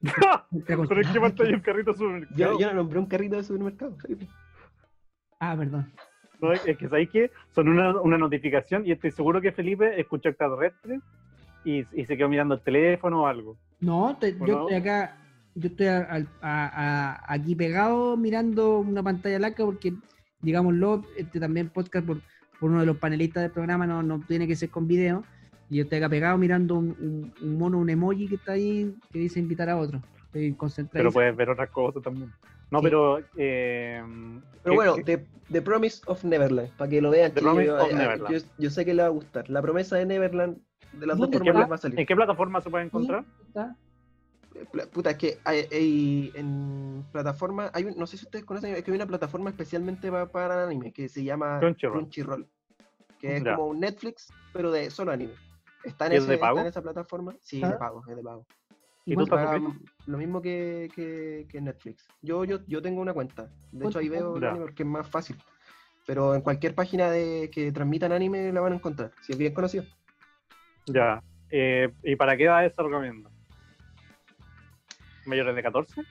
[0.66, 2.58] ¿Pero en qué pantalla un carrito Yo, supermercado?
[2.60, 3.96] yo no nombré un carrito de supermercado.
[5.40, 5.90] Ah, perdón.
[6.40, 10.28] No, es que sabéis que son una, una notificación y estoy seguro que Felipe escuchó
[10.28, 11.00] extraterrestre
[11.64, 13.56] y, y se quedó mirando el teléfono o algo.
[13.80, 14.60] No, te- ¿O yo no?
[14.62, 15.16] estoy acá,
[15.54, 19.94] yo estoy a- al- a- a- aquí pegado mirando una pantalla blanca porque,
[20.42, 22.18] digámoslo, este también podcast por,
[22.60, 25.24] por uno de los panelistas del programa no, no tiene que ser con video.
[25.68, 29.18] Y yo acá pegado mirando un, un- un mono, un emoji que está ahí que
[29.18, 30.00] dice invitar a otro.
[30.26, 31.02] Estoy concentrado.
[31.02, 32.30] Pero puedes ver otras cosas también.
[32.70, 32.84] No, Sí.
[32.84, 33.18] pero.
[33.36, 34.02] eh,
[34.62, 37.32] Pero ¿qué- bueno, qué- The, The Promise of Neverland, para que lo vean.
[37.32, 38.34] The Promise of eh, eh, Neverland.
[38.34, 39.48] Yo, yo sé que le va a gustar.
[39.50, 40.58] La promesa de Neverland,
[40.92, 41.98] de las dos ¿Dónde formas va a salir.
[42.00, 43.24] ¿En qué plataforma se puede encontrar?
[43.48, 43.76] ¿Está?
[44.92, 48.82] Puta, es que hay, hay- en plataforma, hay un- no sé si ustedes conocen, es
[48.82, 51.98] que hay una plataforma especialmente pa- para anime que se llama Crunchyroll.
[52.00, 52.48] Crunchyroll,
[53.20, 53.54] que es Ya.
[53.56, 55.34] como un Netflix, pero de solo anime.
[55.84, 56.60] ¿Está en, ¿Y es ese- de está pago?
[56.60, 57.36] en esa plataforma?
[57.40, 57.70] Sí, ¿Ah?
[57.72, 58.46] de pago, es de pago.
[59.04, 59.92] ¿Y tú ¿Cuánto estás Paga suscrito?
[60.06, 62.08] lo mismo que, que, que Netflix.
[62.22, 63.48] Yo, yo, yo tengo una cuenta.
[63.70, 65.36] De hecho, ahí ¿Cuánto veo anime porque es más fácil.
[66.06, 69.54] Pero en cualquier página de que transmitan anime la van a encontrar, si es bien
[69.54, 69.84] conocido.
[70.86, 71.22] Ya.
[71.50, 73.30] Eh, ¿Y para qué edades se recomienda?
[75.26, 76.02] ¿Mayores de 14?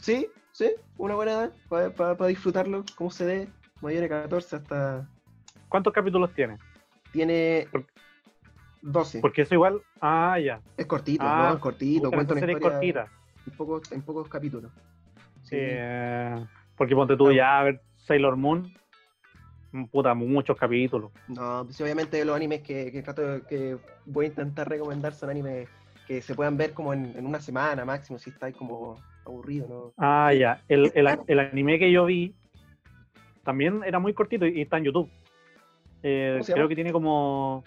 [0.00, 1.32] Sí, sí, una buena
[1.68, 3.48] edad para disfrutarlo, como se dé.
[3.80, 5.08] Mayor de 14 hasta.
[5.68, 6.56] ¿Cuántos capítulos tiene?
[7.12, 7.86] Tiene Por-
[8.80, 9.20] 12.
[9.20, 9.80] Porque eso igual.
[10.00, 10.60] Ah, ya.
[10.76, 11.54] Es cortito, Ah, ¿no?
[11.56, 13.08] Es cortito, cuenta una historia cortita.
[13.46, 14.70] en pocos, en pocos capítulos.
[15.42, 15.56] Sí.
[15.58, 18.72] Eh, porque ponte tú ya a ver Sailor Moon.
[19.72, 21.10] mm, Puta, muchos capítulos.
[21.28, 22.92] No, pues obviamente los animes que,
[23.48, 23.76] que
[24.06, 25.68] voy a intentar recomendar son animes
[26.06, 29.92] que se puedan ver como en, en una semana máximo, si estáis como aburrido, ¿no?
[29.96, 30.62] Ah, ya.
[30.68, 32.34] El, el, el anime que yo vi
[33.44, 35.10] también era muy cortito y, está en YouTube.
[36.02, 37.64] Eh, ¿Cómo se creo que tiene como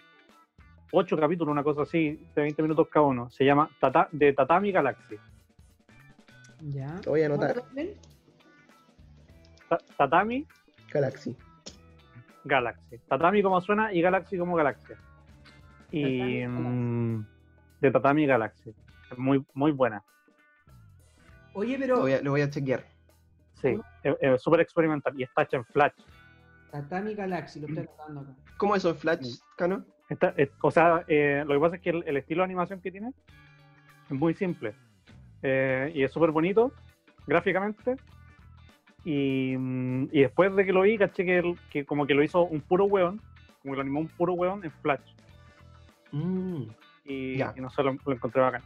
[0.91, 3.29] ocho capítulos, una cosa así, de 20 minutos cada uno.
[3.29, 5.15] Se llama Tata, de Tatami Galaxy.
[6.61, 6.99] Ya.
[7.05, 7.63] Lo voy a anotar.
[9.97, 10.45] Tatami
[10.91, 11.35] Galaxy.
[12.43, 12.97] Galaxy.
[13.07, 14.97] Tatami como suena y Galaxy como galaxia.
[15.91, 17.25] Y Tatami
[17.85, 18.73] de Tatami Galaxy.
[19.11, 20.03] Es muy, muy buena.
[21.53, 22.83] Oye, Lo pero voy a, lo voy a chequear.
[23.61, 25.93] Sí, es, es súper experimental y está hecha en Flash.
[26.71, 28.31] Tatami Galaxy, lo estoy anotando acá.
[28.57, 29.85] ¿Cómo es eso en Flash, Cano?
[30.09, 32.81] Está- es- o sea, eh, lo que pasa es que el, el estilo de animación
[32.81, 33.11] que tiene
[34.09, 34.73] es muy simple.
[35.41, 36.71] Eh, y es súper bonito
[37.27, 37.95] gráficamente.
[39.03, 42.23] Y, mm, y después de que lo vi, caché que, el- que como que lo
[42.23, 43.21] hizo un puro weón,
[43.61, 45.01] como que lo animó un puro weón en Flash.
[46.11, 46.63] Mm,
[47.05, 47.53] Y, Ya.
[47.55, 48.63] y no sé, lo, lo encontré bacán.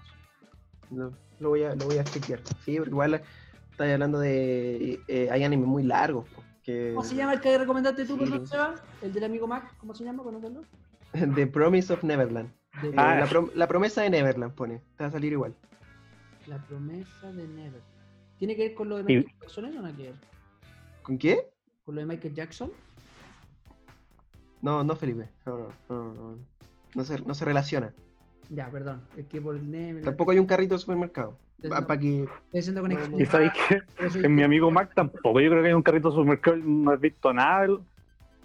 [0.91, 2.39] lo, lo voy a, lo voy a chequear.
[2.65, 3.21] Sí, porque igual
[3.71, 4.99] estáis hablando de.
[5.07, 6.25] eh, hay animes muy largos.
[6.63, 8.33] que, ¿Cómo se llama el que recomendaste tú, Sí.
[9.01, 10.23] El del amigo Mac, ¿cómo se llama?
[10.23, 10.61] ¿Conocerlo?
[11.35, 12.49] The Promise of Neverland.
[12.83, 13.15] Eh, Ah.
[13.19, 14.79] la, prom- la promesa de Neverland pone.
[14.95, 15.53] Te va a salir igual.
[16.47, 17.81] La promesa de Never.
[18.37, 20.15] ¿Tiene que ver con lo de Y- Michael Jackson o no tiene que ver?
[21.01, 21.49] ¿Con qué?
[21.83, 22.71] ¿Con lo de Michael Jackson?
[24.61, 25.29] No, no, Felipe.
[25.45, 26.37] No, no, no, no.
[26.95, 27.93] No se, no se relaciona.
[28.49, 29.01] Ya, perdón.
[29.15, 30.01] Es que por el.
[30.03, 31.37] Tampoco hay un carrito de supermercado.
[31.69, 32.23] Para que.
[32.23, 33.21] Estoy haciendo conexión.
[33.21, 33.81] Y sabéis que
[34.25, 35.39] en mi amigo Mac tampoco.
[35.39, 36.57] Yo creo que hay un carrito de supermercado.
[36.57, 37.67] No has visto nada.
[37.67, 37.81] No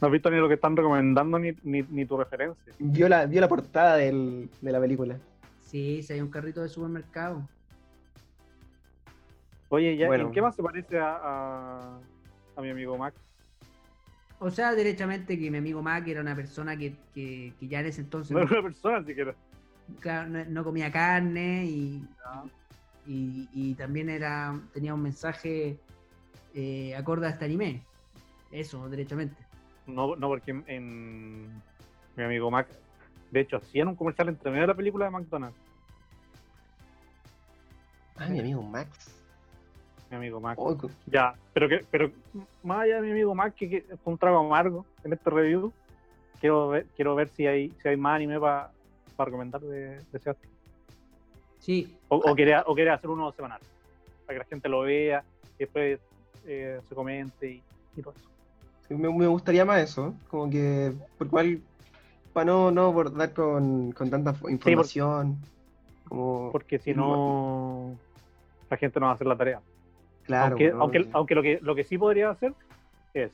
[0.09, 2.73] has visto ni lo que están recomendando ni, ni, ni tu referencia.
[2.79, 5.17] Vio la, vio la portada del- de la película.
[5.61, 7.49] Sí, sí, hay un carrito de supermercado.
[9.71, 10.27] Oye, ¿ya, Bueno.
[10.27, 11.99] ¿en qué más se parece a, a,
[12.57, 13.15] a mi amigo Mac?
[14.39, 17.87] O sea, derechamente que mi amigo Mac era una persona que, que, que ya en
[17.87, 19.35] ese entonces No era una persona siquiera.
[20.01, 22.09] Claro, no, no comía carne y,
[23.07, 25.79] y, y también era tenía un mensaje
[26.55, 27.83] eh, acorde a este anime.
[28.51, 29.37] Eso, derechamente.
[29.87, 31.63] No, no porque en, en
[32.17, 32.69] mi amigo Mac,
[33.31, 35.59] de hecho, hacían un comercial entre medio de la película de McDonald's.
[38.17, 39.21] Ah, mi amigo Max.
[40.11, 40.41] Mi amigo.
[40.57, 42.11] Oh, co- Ya, pero que, pero
[42.63, 45.73] más allá de mi amigo que, que fue un trago amargo en este review,
[46.41, 48.71] quiero ver, quiero ver si hay, si hay más anime para
[49.19, 50.53] recomendar de, de Sebastián.
[51.61, 53.61] Sí, O, o quiere, o quiere hacer uno semanal,
[54.27, 55.25] para que la gente lo vea
[55.59, 56.01] y después
[56.47, 57.63] eh, se comente y,
[57.97, 58.29] y todo eso.
[58.89, 61.61] sí, me, me gustaría más eso, como que, por cual,
[62.33, 65.39] para no, no abordar con, con tanta fo- información,
[66.09, 67.97] como, Porque si no,
[68.69, 69.63] la gente no va a hacer la tarea.
[70.25, 70.81] claro, aunque ¿no?
[70.81, 72.53] aunque, aunque lo, que, lo que sí podría hacer
[73.15, 73.33] es,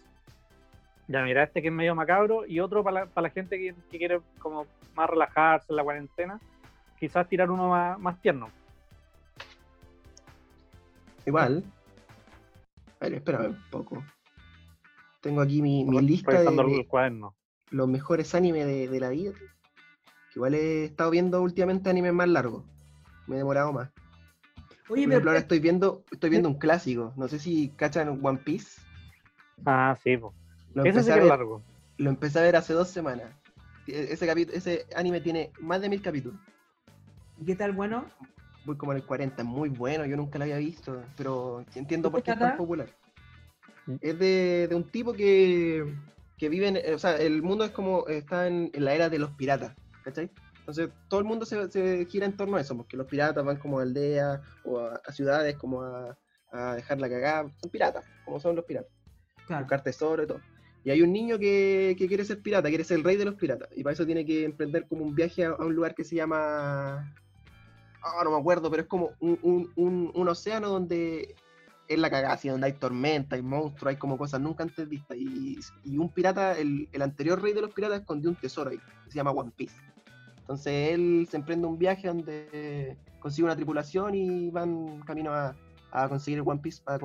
[1.11, 3.75] ya mira, este que es medio macabro y otro para la, para la gente que,
[3.91, 6.41] que quiere como más relajarse en la cuarentena,
[7.01, 8.49] quizás tirar uno más, más tierno.
[11.27, 11.65] Igual.
[13.01, 14.05] A ver, espérame un poco.
[15.21, 17.35] Tengo aquí mi, mi lista de, cuaderno.
[17.71, 19.33] los mejores animes de, de la vida.
[19.33, 22.65] Que igual he estado viendo últimamente animes más largos.
[23.27, 23.91] Me he demorado más.
[23.91, 27.13] Oye, Por ejemplo, pero ahora estoy viendo, estoy viendo un clásico.
[27.17, 28.81] No sé si cachan One Piece.
[29.67, 30.35] Ah, sí, po.
[30.75, 31.63] Lo ese empecé, sí a que es ver, largo.
[31.99, 33.33] lo empecé a ver hace dos semanas.
[33.87, 36.39] E- Ese, capitu- ese anime tiene más de mil capítulos.
[37.45, 37.73] ¿qué tal?
[37.73, 38.05] Bueno,
[38.67, 42.09] Voy como en el 40, es muy bueno, yo nunca lo había visto, pero entiendo
[42.09, 42.89] ¿De por qué es tan popular.
[44.03, 45.95] Es de, de un tipo que,
[46.37, 49.19] que vive en, o sea, el mundo es como, está en, en la era de
[49.19, 49.75] los piratas,
[50.05, 50.31] ¿cachai?
[50.59, 53.57] Entonces todo el mundo se, se gira en torno a eso, porque los piratas van
[53.57, 56.17] como a aldeas o a, a ciudades como a,
[56.53, 58.93] a dejar la cagada, son piratas, como son los piratas,
[59.47, 59.63] claro.
[59.65, 60.41] buscar tesoro y todo.
[60.85, 63.35] Y hay un niño que, que quiere ser pirata, quiere ser el rey de los
[63.35, 66.17] piratas, y para eso tiene que emprender como un viaje a, un lugar que se
[66.17, 67.13] llama
[68.03, 69.39] ah, no me acuerdo, pero es como un,
[69.77, 71.35] un- un- océano donde
[71.89, 75.17] es la cagada, donde hay tormenta, hay monstruos, hay como cosas nunca antes vistas.
[75.19, 75.59] Y,
[75.99, 79.17] un pirata, el, el anterior rey de los piratas, escondió un tesoro ahí, que se
[79.17, 79.75] llama One Piece.
[80.39, 85.55] Entonces él se emprende un viaje donde consigue una tripulación y van camino a,
[85.91, 86.99] a conseguir el One Piece para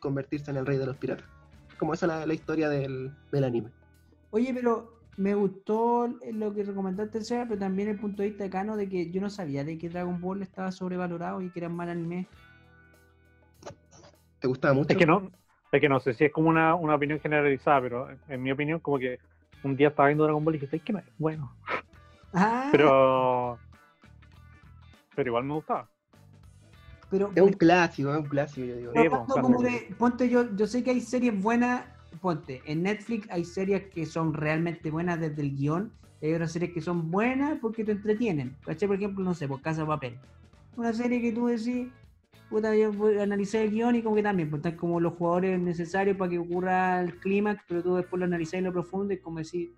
[0.00, 1.26] convertirse en el rey de los piratas.
[1.78, 3.70] Como esa es la, la historia del, del anime.
[4.30, 8.50] Oye, pero me gustó lo que recomendaste, Seba, pero también el punto de vista de
[8.50, 11.68] Cano de que yo no sabía de que Dragon Ball estaba sobrevalorado y que era
[11.68, 12.28] un mal anime.
[14.38, 14.92] ¿Te gustaba mucho?
[14.92, 15.30] Es que no,
[15.72, 18.52] es que no sé si es como una, una opinión generalizada, pero en, en mi
[18.52, 19.18] opinión, como que
[19.62, 21.56] un día estaba viendo Dragon Ball y dije, "Es que no es bueno.
[22.34, 23.58] Ah, Pero.
[25.14, 25.88] Pero igual me gustaba.
[27.10, 28.92] Pero, Es un clásico, es un clásico, yo digo.
[28.92, 31.84] Sí, ponte pues, como cuando- que- ponte yo, yo sé que hay series buenas,
[32.20, 36.52] ponte, en Netflix hay series que son realmente buenas desde el guion, y hay otras
[36.52, 38.56] series que son buenas porque te entretienen.
[38.64, 38.88] ¿Cachai?
[38.88, 40.18] Por ejemplo, no sé, por Casa de Papel.
[40.76, 41.88] Una serie que tú decís,
[42.48, 45.14] puta, yo voy a analizar el guion y como que también, pues están como los
[45.14, 49.12] jugadores necesarios para que ocurra el clímax, pero tú después lo analizás en lo profundo
[49.14, 49.72] y como decir,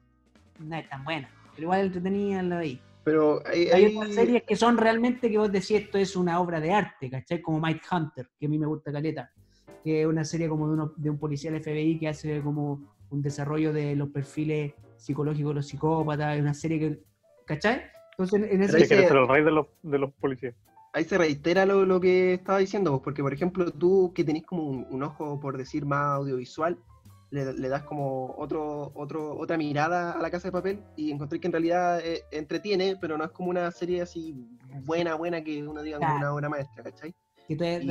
[0.61, 1.29] no es tan buena.
[1.55, 2.79] Pero igual entretenida la veis.
[3.09, 6.40] Pero hay, Hay hay- otras series que son realmente que vos decís esto es una
[6.40, 7.40] obra de arte, ¿cachai?
[7.40, 9.30] Como Mike Hunter, que a mí me gusta caleta,
[9.82, 12.94] que es una serie como de, uno, de un policía del FBI que hace como
[13.10, 16.98] un desarrollo de los perfiles psicológicos de los psicópatas, es una serie que,
[17.47, 17.82] ¿cachai?
[18.12, 20.55] Entonces en ese Que el rey de los, de los policías.
[20.93, 24.44] ahí se reitera lo, lo que estaba diciendo, pues, porque por ejemplo tú que tenés
[24.44, 26.76] como un, un ojo, por decir, más audiovisual,
[27.31, 31.41] le, le das como otro, otro, otra mirada a la casa de papel y encontré
[31.41, 34.35] que en realidad eh, entretiene, pero no es como una serie así
[34.85, 37.15] buena, buena que uno diga como una obra maestra, ¿cachai?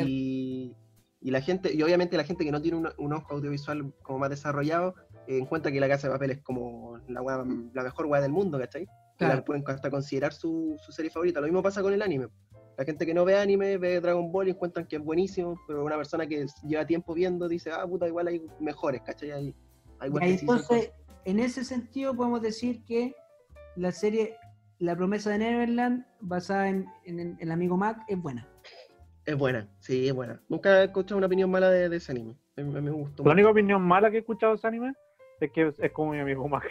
[0.05, 0.75] Y,
[1.21, 4.19] y la gente, y obviamente la gente que no tiene un, un ojo audiovisual como
[4.19, 4.95] más desarrollado,
[5.27, 7.43] eh, encuentra que la casa de papel es como la, wea-
[7.73, 8.85] la mejor weá del mundo, ¿cachai?
[9.17, 11.39] que la pueden hasta considerar su, su serie favorita.
[11.41, 12.27] Lo mismo pasa con el anime.
[12.77, 15.83] La gente que no ve anime ve Dragon Ball y encuentran que es buenísimo, pero
[15.83, 19.31] una persona que lleva tiempo viendo dice, ah, puta, igual hay mejores, ¿cachai?
[19.31, 19.55] Hay,
[19.99, 20.91] hay Y entonces,
[21.25, 23.15] en ese sentido podemos decir que
[23.75, 24.35] la serie
[24.79, 28.47] La promesa de Neverland, basada en, en- en el amigo Mac, es buena.
[29.25, 30.39] Es buena, sí, es buena.
[30.49, 32.35] Nunca he escuchado una opinión mala de, de ese anime.
[32.57, 33.23] A mí, a mí me gustó.
[33.23, 33.33] La mucho.
[33.33, 34.93] única opinión mala que he escuchado de ese anime
[35.41, 36.63] es que es, como mi amigo Mac.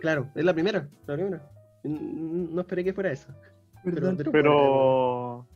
[0.00, 1.50] Claro, es la primera, la primera.
[1.84, 3.32] No esperé que fuera esa.
[3.84, 4.16] Perdón.
[4.16, 5.46] pero- Pero.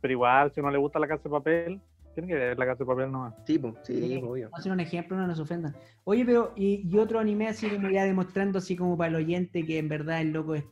[0.00, 1.80] Pero igual, si no le gusta la casa de papel,
[2.14, 3.34] tiene que ver la casa de papel nomás.
[3.46, 4.16] Sí, pues, sí, Sí.
[4.16, 4.46] obvio.
[4.46, 5.74] Vamos a hacer un ejemplo, no nos ofendan.
[6.04, 9.64] Oye, pero, y, y otro anime así como ya demostrando así como para el oyente
[9.64, 10.64] que en verdad el loco es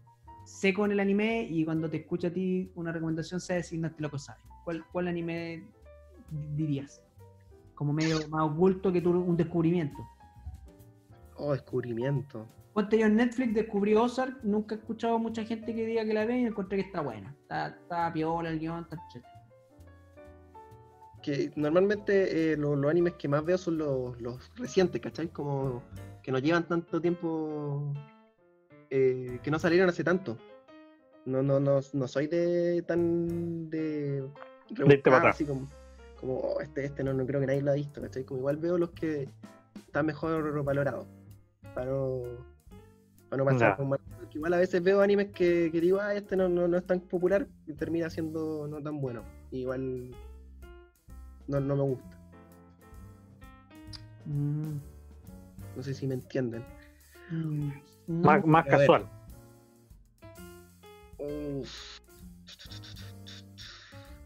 [0.44, 3.86] seco en el anime y cuando te escucha a ti una recomendación sabe si no
[3.86, 4.40] este loco sabe.
[4.64, 5.62] ¿Cuál, cuál anime
[6.56, 7.00] dirías?
[7.76, 9.98] Como medio más oculto que tú, un descubrimiento.
[11.36, 12.46] Oh, descubrimiento.
[12.74, 16.24] Yo en Netflix, descubrí Ozark, nunca he escuchado a mucha gente que diga que la
[16.24, 17.34] ve y encontré que está buena.
[17.42, 19.28] Está, está piola el guion, está chévere.
[21.22, 25.28] que normalmente eh, lo- los animes que más veo son los, los recientes, ¿cachai?
[25.28, 25.82] Como
[26.22, 27.92] que no llevan tanto tiempo,
[28.88, 30.38] eh, que no salieron hace tanto.
[31.26, 34.26] No, no, no, no soy de tan de
[34.70, 34.86] rebuscar,
[35.30, 35.68] así como,
[36.18, 38.24] como "Oh, este, este no, no creo que nadie lo ha visto, ¿cachai?
[38.24, 39.28] Como igual veo los que
[39.78, 41.06] están mejor valorados.
[41.74, 42.22] Para no,
[43.30, 46.14] para no pasar con mal- porque igual a veces veo animes que, que digo, ah,
[46.14, 49.22] este no, no, no es tan popular y termina siendo no tan bueno.
[49.52, 50.10] Igual
[51.46, 52.18] no, no me gusta.
[54.26, 54.76] Mm,
[55.76, 56.64] No sé si me entienden.
[57.30, 57.70] mm.
[58.08, 59.08] Más, más casual.
[61.18, 62.00] Uf.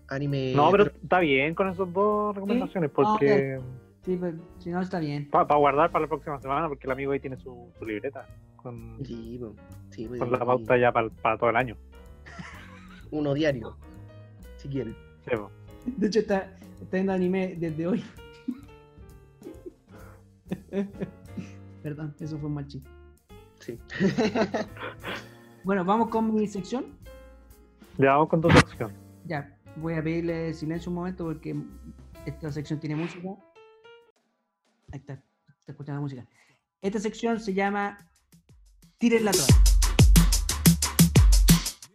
[0.09, 0.52] Anime.
[0.55, 3.60] No, pero está bien con esas dos recomendaciones, porque
[4.05, 5.28] Sí, pues, si no está bien.
[5.31, 8.26] para guardar para la próxima semana, porque el amigo ahí tiene su, su libreta
[8.65, 9.55] con, Sí, po,
[9.91, 11.09] sí, po, con y- la pauta ya para,
[11.39, 11.77] todo el año.
[13.12, 13.77] Uno diario,
[14.57, 14.97] si quieren.
[15.86, 18.03] De hecho, está, está viendo anime desde hoy.
[21.82, 22.89] Perdón, eso fue un mal chiste.
[23.61, 23.78] Sí.
[25.65, 26.85] Bueno, vamos con mi sección.
[27.97, 28.93] Ya vamos con tu sección.
[29.24, 31.57] Ya, voy a pedirle silencio un momento porque
[32.27, 33.31] esta sección tiene música.
[34.93, 36.27] Ahí está, está escuchando la música.
[36.82, 37.97] Esta sección se llama
[39.05, 39.55] Tiren la toalla.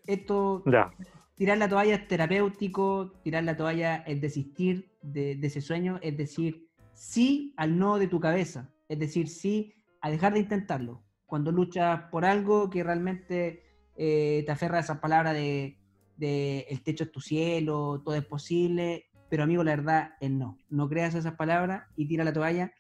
[0.05, 0.91] Esto, Ya.
[1.33, 6.15] tirar la toalla es terapéutico, tirar la toalla es desistir de, de ese sueño, es
[6.15, 11.01] decir, sí al no de tu cabeza, es decir, sí a dejar de intentarlo.
[11.25, 13.63] Cuando luchas por algo que realmente
[13.97, 15.79] eh, te aferra a esa palabra de,
[16.15, 20.59] de el techo es tu cielo, todo es posible, pero amigo, la verdad es no.
[20.69, 22.71] No creas esas palabras y tira la toalla.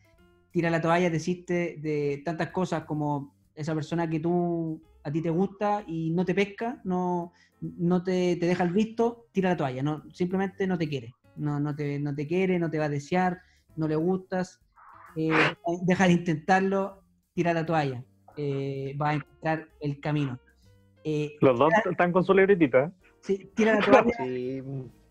[0.51, 5.29] Tira la toalla, decirte de tantas cosas como esa persona que tú a ti te
[5.29, 9.83] gusta y no te pesca, no, no te, te deja el visto, tira la toalla,
[9.83, 12.89] no, simplemente no te quiere, no, no, te, no te quiere, no te va a
[12.89, 13.39] desear,
[13.75, 14.61] no le gustas,
[15.17, 15.33] eh,
[15.83, 17.03] deja de intentarlo,
[17.33, 18.05] tira la toalla,
[18.37, 20.39] eh, vas a encontrar el camino.
[21.03, 22.85] Eh, Los dos están con su libretita.
[22.85, 22.91] ¿eh?
[23.21, 24.61] sí, tira la toalla, Sí,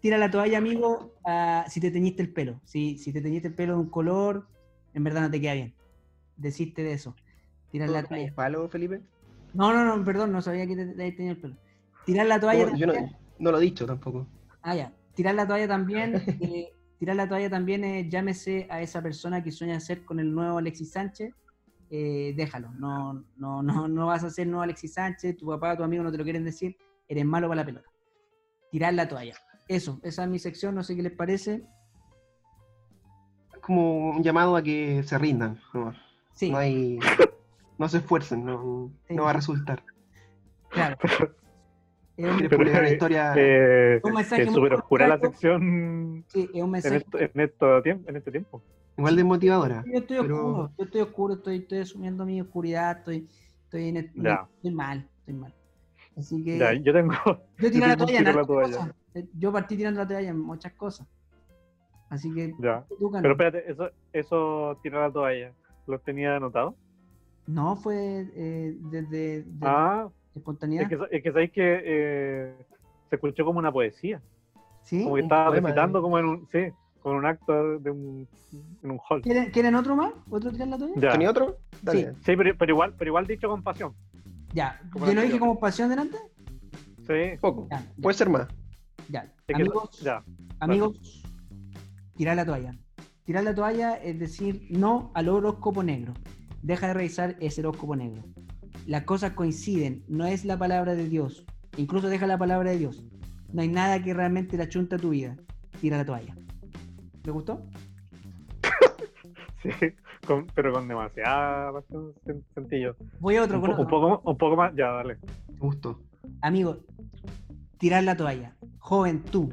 [0.01, 2.63] tira la toalla, amigo, ah, si te teñiste el pelo.
[2.65, 4.49] Si, si te teñiste el pelo de un color,
[4.95, 5.75] en verdad no te queda bien.
[6.37, 7.15] Desiste de eso.
[7.71, 8.35] Tira la ¿Todo toalla.
[8.35, 9.01] palo, Felipe?
[9.55, 11.57] No, no, no, perdón, no sabía que te, te habías teñido el pelo.
[12.07, 12.67] Tirar la toalla.
[12.71, 12.93] No, yo no,
[13.39, 14.27] no lo he dicho tampoco.
[14.63, 14.93] Ah, ya.
[15.15, 16.15] Tirar la toalla también.
[16.41, 20.35] eh, tirar la toalla también es llámese a esa persona que sueña ser con el
[20.35, 21.35] nuevo Alexis Sánchez.
[21.91, 22.71] eh, déjalo.
[22.73, 25.37] No, no, no, no vas a ser nuevo Alexis Sánchez.
[25.37, 26.77] Tu papá, tu amigo no te lo quieren decir.
[27.09, 27.89] Eres malo para la pelota.
[28.71, 29.35] Tirar la toalla.
[29.67, 30.75] Eso, esa es mi sección.
[30.75, 31.63] No sé qué les parece.
[33.55, 35.59] Es como un llamado a que se rindan.
[35.75, 35.93] No,
[36.35, 36.99] Sí, no hay.
[37.79, 39.15] No se esfuercen, no, Sí.
[39.15, 39.83] no va a resultar.
[40.71, 40.97] claro.
[42.19, 43.33] Es un, ¿Quieres Pero, una historia?
[43.37, 46.97] Eh, Un mensaje es muy súper oscura la sección sí, es un en, mensaje.
[46.97, 48.63] esto, en, esto tiempo, en este tiempo.
[48.97, 49.85] igual de motivadora.
[49.87, 53.29] Yo estoy pero- oscuro, yo estoy oscuro, estoy, estoy asumiendo mi oscuridad, estoy,
[53.63, 54.49] estoy, en el- Ya.
[54.53, 55.55] estoy mal, estoy mal.
[56.17, 57.13] Así que Ya, yo tengo.
[57.59, 58.91] yo tiré la toalla en cosas.
[59.15, 61.07] Eh, Yo partí tirando la toalla en muchas cosas.
[62.11, 62.85] Así que Ya.
[62.99, 63.13] tú.
[63.13, 65.53] Pero espérate, eso, eso tirar la toalla,
[65.87, 66.75] ¿lo tenía anotado?
[67.49, 70.85] No fue eh, desde, desde Ah, espontaneidad.
[70.85, 72.55] es que, es que sabéis que eh,
[73.09, 74.21] se escuchó como una poesía.
[74.85, 75.03] ¿Sí?
[75.03, 76.03] Como que Un estaba poema, recitando eh.
[76.03, 76.59] como en un, sí,
[77.01, 78.29] como en un acto de un,
[78.83, 79.23] en un hall.
[79.23, 80.13] ¿Quieren, quieren otro más?
[80.31, 81.11] ¿Otro tirar la toalla?
[81.13, 81.57] ¿Tenía otro?
[81.83, 82.13] Dale.
[82.25, 83.93] Sí, pero, pero igual, pero igual dicho con pasión.
[84.55, 84.81] Ya.
[84.93, 86.17] Como ¿Yo lo dije como pasión delante?
[87.07, 87.67] Sí, Poco.
[87.71, 88.47] Ya, ya, Puede ser más.
[89.09, 89.21] ya.
[89.21, 90.23] es que- Amigos, ya.
[90.61, 91.23] Amigos,
[92.17, 92.75] tirar la toalla.
[93.25, 96.15] Tirar la toalla es decir no al horóscopo negro.
[96.63, 98.23] Deja de revisar ese horóscopo negro.
[98.87, 101.45] Las cosas coinciden, no es la palabra de Dios.
[101.77, 103.05] Incluso deja la palabra de Dios.
[103.53, 105.37] No hay nada que realmente la chunta a tu vida.
[105.81, 106.35] Tira la toalla.
[107.25, 107.63] ¿Le gustó?
[109.63, 109.71] Sí,
[110.25, 112.95] con- pero con demasiada pasión sen- sencillo.
[113.19, 115.19] Voy a otro Un, po- un poco, un poco más, ya, dale.
[115.53, 116.01] Me gustó.
[116.43, 116.79] Amigo,
[117.79, 118.57] tirar la toalla.
[118.79, 119.53] Joven, tú,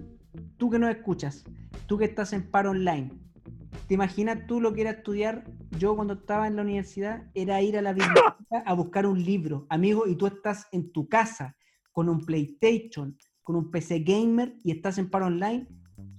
[0.58, 1.44] tú que nos escuchas,
[1.88, 3.12] tú que estás en paro online,
[3.88, 5.44] ¿te imaginas tú lo que era estudiar?
[5.78, 9.66] Yo cuando estaba en la universidad era ir a la biblioteca a buscar un libro,
[9.70, 11.56] amigo, y tú estás en tu casa
[11.92, 15.68] con un PlayStation, con un PC gamer y estás en paro online,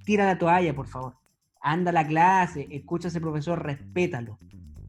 [0.04, 1.16] tira la toalla, por favor.
[1.60, 4.38] Anda a la clase, escucha a ese profesor, respétalo.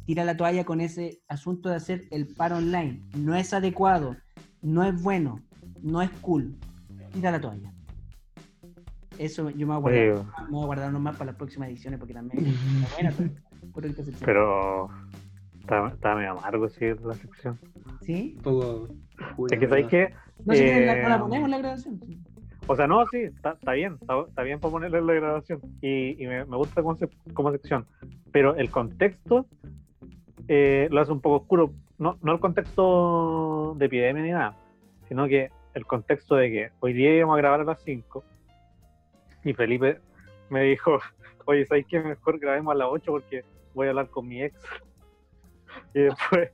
[0.06, 3.04] Tira la toalla con ese asunto de hacer el paro online.
[3.18, 4.16] No es adecuado,
[4.62, 5.42] no es bueno,
[5.82, 6.56] no es cool.
[7.12, 7.74] Tira la toalla.
[9.20, 12.00] Eso yo me voy a guardar, Sí, me voy a guardar para las próximas ediciones
[12.00, 12.46] porque también
[12.84, 13.14] está buena.
[13.18, 13.32] pero-
[13.74, 13.94] pero
[14.26, 14.90] pero
[15.60, 17.60] está, está medio amargo sí, la sección.
[18.02, 18.34] ¿Sí?
[18.38, 18.88] Un poco.
[19.52, 20.14] Es que sabéis que
[20.46, 22.00] No sé si la, no la Eh, ponemos en la grabación.
[22.70, 25.62] O sea, no, sí, está, está bien, está, está bien para ponerle en la grabación.
[25.82, 27.86] Y, y me, me gusta como, se- como sección.
[28.32, 29.46] Pero el contexto
[30.48, 31.72] eh, lo hace un poco oscuro.
[31.98, 34.56] No, no el contexto de epidemia ni nada,
[35.08, 38.24] sino que el contexto de que hoy día íbamos a grabar a las 5
[39.50, 40.00] y Felipe
[40.50, 41.00] me dijo,
[41.46, 42.00] oye, ¿sabes qué?
[42.02, 43.44] Mejor grabemos a las 8 porque
[43.74, 44.56] voy a hablar con mi ex.
[45.94, 46.50] Y después,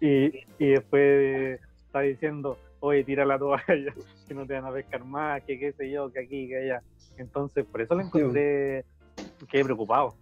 [0.00, 3.64] y, y después está diciendo, oye, tira la toalla,
[4.28, 6.82] que no te van a pescar más, que qué sé yo, que aquí, que allá.
[7.16, 8.84] Entonces, por eso lo encontré,
[9.50, 10.14] quedé preocupado.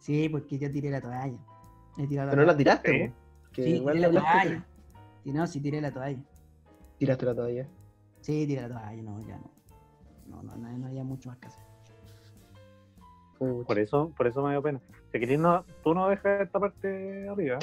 [0.00, 1.38] Sí, porque yo tiré la toalla.
[1.98, 3.08] He tirado la Pero no la tiraste, Sí.
[3.08, 3.14] po.
[3.52, 4.66] Que Sí, igual tiré la toalla.
[5.24, 6.22] Sí, no, sí tiré la toalla.
[6.98, 7.66] Tiraste la toalla.
[8.20, 9.57] Sí, tiré la toalla, no, ya no.
[10.28, 11.62] No, no, no, no había mucho más que hacer.
[13.38, 14.80] Por eso, por eso me dio pena.
[15.12, 17.58] Si querés, no, tú no dejas esta parte arriba.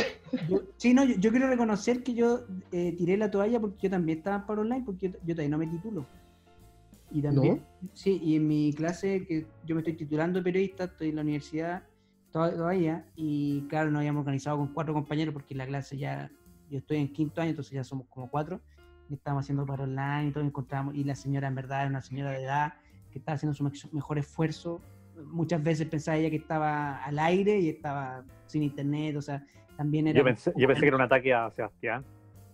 [0.49, 3.89] Yo- sí, no, yo, yo quiero reconocer que yo eh, tiré la toalla porque yo
[3.89, 6.05] también estaba en paro online, porque yo, yo todavía no me titulo.
[7.11, 7.61] Y también,
[7.93, 11.21] sí, y en mi clase, que yo me estoy titulando de periodista, estoy en la
[11.21, 11.83] universidad
[12.31, 16.31] to- todavía, y claro, nos habíamos organizado con cuatro compañeros porque la clase ya,
[16.69, 18.61] yo estoy en quinto año, entonces ya somos como cuatro,
[19.09, 22.01] y estábamos haciendo paro online y todo, encontramos, y la señora en verdad era una
[22.01, 22.73] señora de edad
[23.11, 23.63] que estaba haciendo su
[23.93, 24.81] mejor esfuerzo.
[25.27, 29.43] Muchas veces pensaba ella que estaba al aire y estaba sin internet, o sea,
[29.77, 30.17] también era...
[30.19, 32.03] Yo pensé, yo pensé que era un ataque a Sebastián.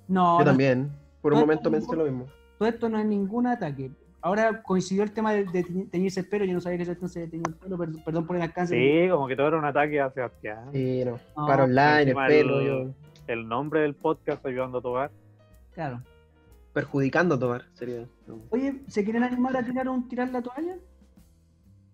[0.07, 0.91] No, Yo no, también.
[1.21, 2.27] Por un No, momento pensé lo mismo.
[2.57, 3.91] todo esto no es ningún ataque.
[4.23, 7.27] Ahora coincidió el tema de, de teñirse el pelo, yo no sabía que Sebastián se
[7.27, 8.75] tenía el pelo, perdón, perdón por el alcance.
[8.75, 10.69] Sí, como que todo era un ataque a Sebastián.
[10.71, 11.17] Sí, no.
[11.35, 12.93] No, Para online, el pelo, el- yo.
[13.27, 15.11] El nombre del podcast, Ayudando a tu hogar.
[15.73, 16.01] Claro.
[16.73, 18.07] Perjudicando a tomar, sería.
[18.49, 20.77] Oye, ¿se quieren animar a tirar un tirar la toalla?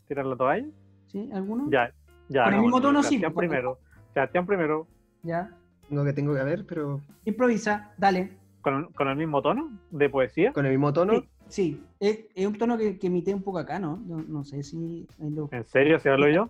[0.08, 0.68] ¿Tirar la toalla?
[1.08, 1.30] ¿Sí?
[1.34, 1.68] ¿Alguno?
[1.70, 1.92] Ya,
[2.30, 2.44] ya.
[2.46, 3.80] Con el mismo tono, sí, Sebastián primero.
[4.14, 4.88] Sebastián primero.
[5.24, 5.52] Ya.
[5.90, 8.38] Tengo que tengo que ver, pero Improvisa, dale.
[8.62, 10.54] ¿Con, con el mismo tono de poesía?
[10.54, 11.14] con el mismo tono.
[11.14, 11.84] Sí, sí.
[12.00, 13.98] Es, es un tono que, que imité un poco acá, ¿no?
[14.06, 15.08] No, no sé si...
[15.20, 16.00] lo- ¿En serio?
[16.00, 16.50] ¿Se hablo yo?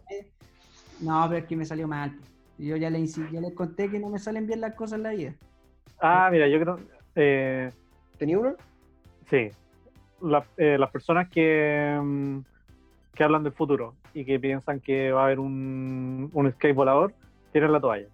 [1.02, 2.12] No, pero es que me salió mal.
[2.58, 5.04] Yo ya le insi- ya les conté que no me salen bien las cosas en
[5.04, 5.34] la vida.
[6.02, 6.80] Ah, mira, yo creo.
[7.16, 7.72] Eh,
[8.18, 8.56] ¿Tenía uno?
[9.30, 9.50] sí.
[10.20, 12.40] La- eh, las personas que, mm,
[13.14, 17.14] que hablan del futuro y que piensan que va a haber un, un skate volador,
[17.52, 18.08] tienen la toalla.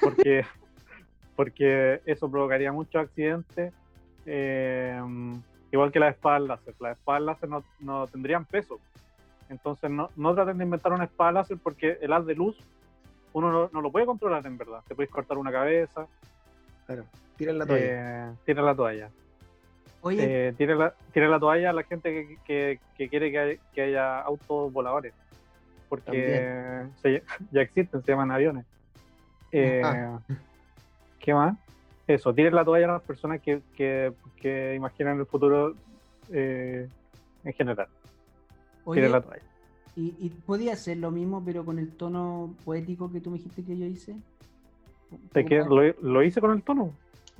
[0.00, 0.42] Porque,
[1.36, 3.74] porque eso provocaría muchos accidentes.
[4.24, 4.98] eh,
[5.70, 6.74] igual que las espadas láser.
[6.80, 8.78] Las espadas láser no, no tendrían peso.
[9.50, 12.56] Entonces no, no traten de inventar una espada láser porque el haz de luz
[13.34, 14.80] uno no, no lo puede controlar en verdad.
[14.88, 16.06] Te puedes cortar una cabeza.
[16.86, 17.04] Claro.
[17.36, 18.32] Tiran la toalla.
[18.46, 19.10] Eh, la toalla.
[20.04, 24.20] Oye, Eh, la, toalla a la gente que, que- que quiere que, hay- que haya
[24.20, 25.14] autos voladores.
[25.88, 27.22] Porque se-
[27.52, 28.66] ya existen, se llaman aviones.
[29.50, 30.20] Eh, Ah.
[31.18, 31.56] ¿Qué más?
[32.06, 35.74] Eso, tiren la toalla a las personas que, que, que imaginan el futuro
[36.30, 36.86] eh,
[37.44, 37.88] en general.
[38.84, 39.42] oye Tiren la toalla.
[39.96, 43.62] y, y podía hacer lo mismo, pero con el tono poético que tú me dijiste
[43.64, 44.16] que yo hice.
[45.32, 46.92] Que lo, lo hice con el tono.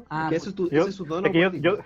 [0.09, 1.27] Ah, que eso es, tu, yo- ese es su tono.
[1.27, 1.77] Es que yo,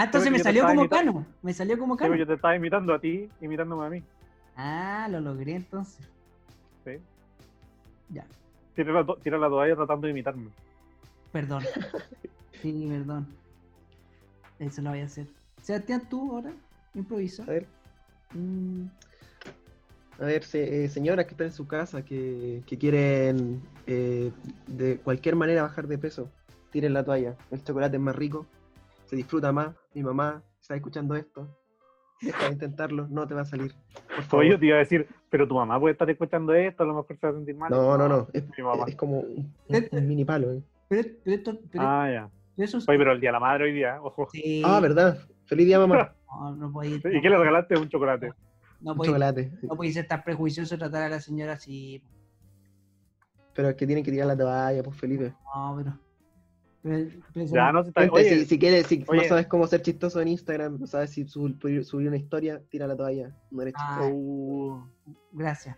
[0.00, 1.12] Ah, entonces me salió como imitando.
[1.12, 1.26] Cano.
[1.42, 2.16] Me salió como digo, Cano.
[2.16, 4.02] yo te estaba imitando a ti, imitándome a mí.
[4.56, 6.08] Ah, lo logré entonces.
[6.84, 6.92] Sí.
[8.08, 8.24] Ya,
[8.74, 10.50] Tira la, to- tira la toalla tratando de imitarme.
[11.32, 11.62] perdón.
[12.62, 13.26] Sí, perdón.
[14.58, 15.26] Eso lo voy a hacer.
[15.62, 16.52] Sebastián, tú ahora
[16.94, 17.42] improvisa.
[17.44, 17.66] A ver,
[18.32, 18.84] Mm,
[20.20, 24.30] a ver se- eh, señoras que están en su casa que, que quieren eh,
[24.66, 26.30] de cualquier manera bajar de peso,
[26.70, 27.36] tiren la toalla.
[27.50, 28.46] El chocolate es más rico,
[29.06, 29.74] se disfruta más.
[29.94, 31.56] Mi mamá está escuchando esto.
[32.20, 33.74] Deja de intentarlo, no te va a salir.
[34.14, 34.40] Por favor.
[34.44, 36.94] Oye, yo te iba a decir, pero tu mamá puede estar escuchando esto, a lo
[36.94, 37.70] mejor se va a sentir mal.
[37.70, 38.28] No, no, no.
[38.34, 38.84] Es, Mi mamá.
[38.86, 40.52] es como un, un- un mini palo.
[40.52, 40.62] eh.
[40.88, 42.30] pero, pero esto, pero, Ah, ya.
[42.56, 44.28] pero eso es- Oye, pero el día de la madre hoy día, ojo.
[44.32, 45.18] Sí, Ah, ¿verdad?
[45.46, 46.14] Feliz día, mamá.
[46.30, 47.76] No, no podéis, ¿Y qué le regalaste?
[47.76, 48.32] Un chocolate.
[48.80, 49.52] no Un podéis- chocolate.
[49.62, 52.02] no podéis ser tan prejuicioso y tratar a la señora así.
[53.54, 55.34] Pero es que tienen que tirar la toalla, pues Felipe.
[55.54, 55.98] No, pero.
[56.82, 58.00] Ya no- se está.
[58.02, 59.22] Gente, Oye, si, si quieres, si oye.
[59.22, 62.86] no sabes cómo ser chistoso en Instagram, no sabes si subir, subir una historia, tira
[62.86, 63.36] la toalla.
[63.50, 63.98] No eres Ah.
[64.00, 64.14] chistoso.
[64.16, 64.84] uh,
[65.32, 65.76] Gracias.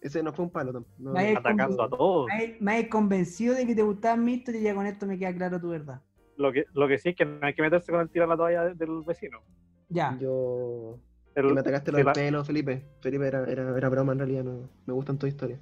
[0.00, 0.94] Ese no fue un palo tampoco.
[0.98, 1.18] no.
[1.38, 2.26] Atacando a todos.
[2.60, 5.34] Me hay convencido de que te gustaban mis historias y ya con esto me queda
[5.34, 6.00] claro tu verdad.
[6.36, 8.36] Lo que, lo que sí es que no hay que meterse con el tirar la
[8.36, 9.40] toalla de- del vecino.
[9.88, 10.16] Ya.
[10.20, 10.98] Yo.
[11.34, 12.84] El- que me atacaste lo sí, del la- pelo, Felipe.
[13.00, 15.60] Felipe era, era, era broma en realidad, no, me gustan tus historias.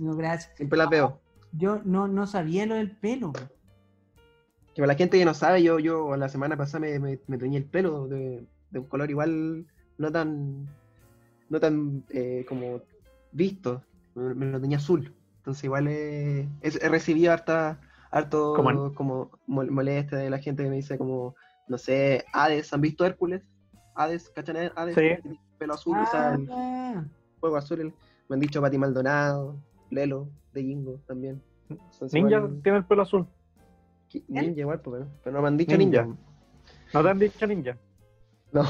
[0.00, 0.56] No, gracias.
[0.56, 1.20] Siempre las veo.
[1.52, 3.32] Yo no, no sabía lo del pelo.
[4.74, 7.38] Que para la gente que no sabe, yo, yo la semana pasada me, me, me
[7.38, 9.66] teñí el pelo de, de un color igual
[9.98, 10.66] no tan
[11.50, 12.80] no tan eh, como
[13.32, 13.82] visto.
[14.14, 15.14] Me, me lo tenía azul.
[15.38, 17.80] Entonces igual he, he- recibido harta,
[18.10, 21.34] harto Como como, mol- molestia de la gente que me dice como,
[21.68, 23.42] no sé, Hades, ¿han visto Hércules?
[23.94, 24.94] Hades, ¿cachan Hades?
[24.94, 25.30] Sí.
[25.58, 27.04] Pelo azul, o sea, el Ah,
[27.40, 27.80] fuego azul.
[27.80, 27.94] el-
[28.28, 29.56] me han dicho Pati Maldonado,
[29.90, 31.42] Lelo, de Jingo también.
[31.68, 33.26] Entonces, Ninja igual- tiene el pelo azul.
[34.12, 36.02] Qui- Ninja igual, pues, pero, pero no me han dicho Ninja.
[36.04, 36.20] ninja.
[36.94, 37.76] ¿No te han dicho ninja?
[38.52, 38.62] No,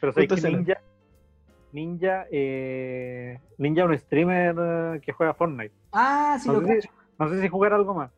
[0.00, 0.80] Pero sé que ninja.
[1.72, 5.72] Ninja, eh, Ninja es un streamer eh, que juega Fortnite.
[5.92, 6.88] ah, sí, No lo sé, si,
[7.18, 8.10] no sé si jugar algo más.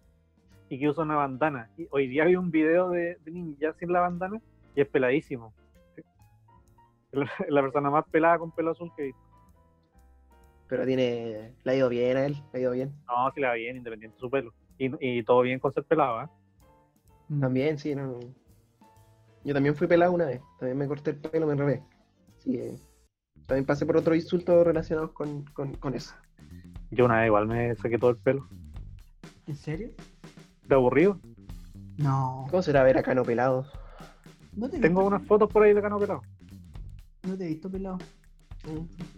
[0.69, 1.71] Y que usa una bandana.
[1.77, 4.41] Y hoy día vi un video de, de Ninja sin la bandana
[4.75, 5.53] y es peladísimo.
[7.13, 9.21] Es la, es la persona más pelada con pelo azul que he visto.
[10.67, 11.53] pero tiene.
[11.63, 12.93] Le ha ido bien a él, le ha ido bien.
[13.07, 14.53] No, si le va bien, independiente de su pelo.
[14.79, 16.27] Y, y todo bien con ser pelado, ¿eh?
[17.41, 18.19] También, sí, no.
[19.45, 20.41] Yo también fui pelado una vez.
[20.59, 21.83] También me corté el pelo, me enredé.
[22.39, 22.77] Sí, eh,
[23.47, 26.15] también pasé por otros insultos relacionados con, con, con eso.
[26.91, 28.47] Yo una vez igual me saqué todo el pelo.
[29.47, 29.91] ¿En serio?
[30.67, 31.19] ¿De aburrido?
[31.99, 32.47] No.
[32.51, 33.67] ¿Cómo será ver a Cano pelado?
[34.57, 36.23] No te he Tengo visto- unas fotos por ahí de cano pelado.
[37.25, 37.99] No te he visto pelado.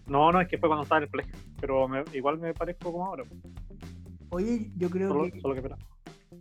[0.07, 1.35] No, no, es que fue cuando estaba en el colegio.
[1.61, 3.25] Pero me- igual me parezco como ahora.
[4.31, 5.83] Oye, yo creo Solo, que solo que pelado.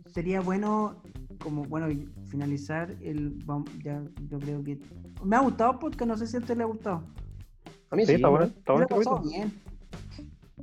[0.06, 1.02] sería bueno,
[1.42, 1.86] como bueno,
[2.26, 3.38] finalizar el.
[3.82, 4.78] Ya, yo creo que.
[5.24, 7.02] Me ha gustado el podcast, no sé si a usted le ha gustado.
[7.90, 8.46] A mí Sí, sí, está bueno.
[8.46, 9.22] Está bueno capítulo.
[9.22, 9.52] bien.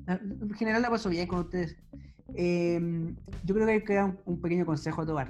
[0.07, 1.77] En general la paso bien con ustedes.
[2.35, 3.13] Eh,
[3.45, 5.29] yo creo que hay que dar un, un pequeño consejo a Tobar.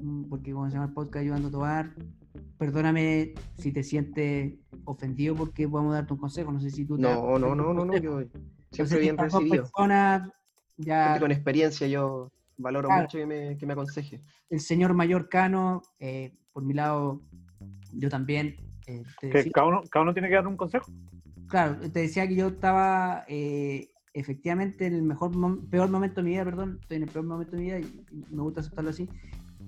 [0.00, 1.94] Mm, Porque como se llama el podcast Ayudando a Tobar,
[2.56, 6.52] perdóname si te sientes ofendido porque podemos darte un consejo.
[6.52, 8.20] No sé si tú te No, no, no, no, no, consejo.
[8.22, 9.62] yo siempre bien recibido.
[9.64, 10.30] personas,
[10.78, 13.02] ya Gente con experiencia, yo valoro Claro.
[13.02, 14.22] mucho que me, que me aconseje.
[14.50, 17.20] el señor mayor Cano, eh, por mi lado,
[17.92, 18.56] yo también.
[18.86, 20.90] eh, te Que decía- cada uno, cada uno tiene que dar un consejo.
[21.48, 26.22] Claro, te decía que yo estaba eh, efectivamente en el mejor mom- peor momento de
[26.22, 28.90] mi vida, perdón, estoy en el peor momento de mi vida y, me gusta aceptarlo
[28.90, 29.08] así.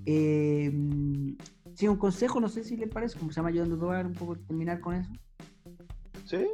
[0.06, 1.36] Eh, mm,
[1.74, 4.36] sí, un consejo, no sé si le parece, como se llama ayudando a un poco
[4.36, 5.10] terminar con eso.
[6.24, 6.46] ¿Sí?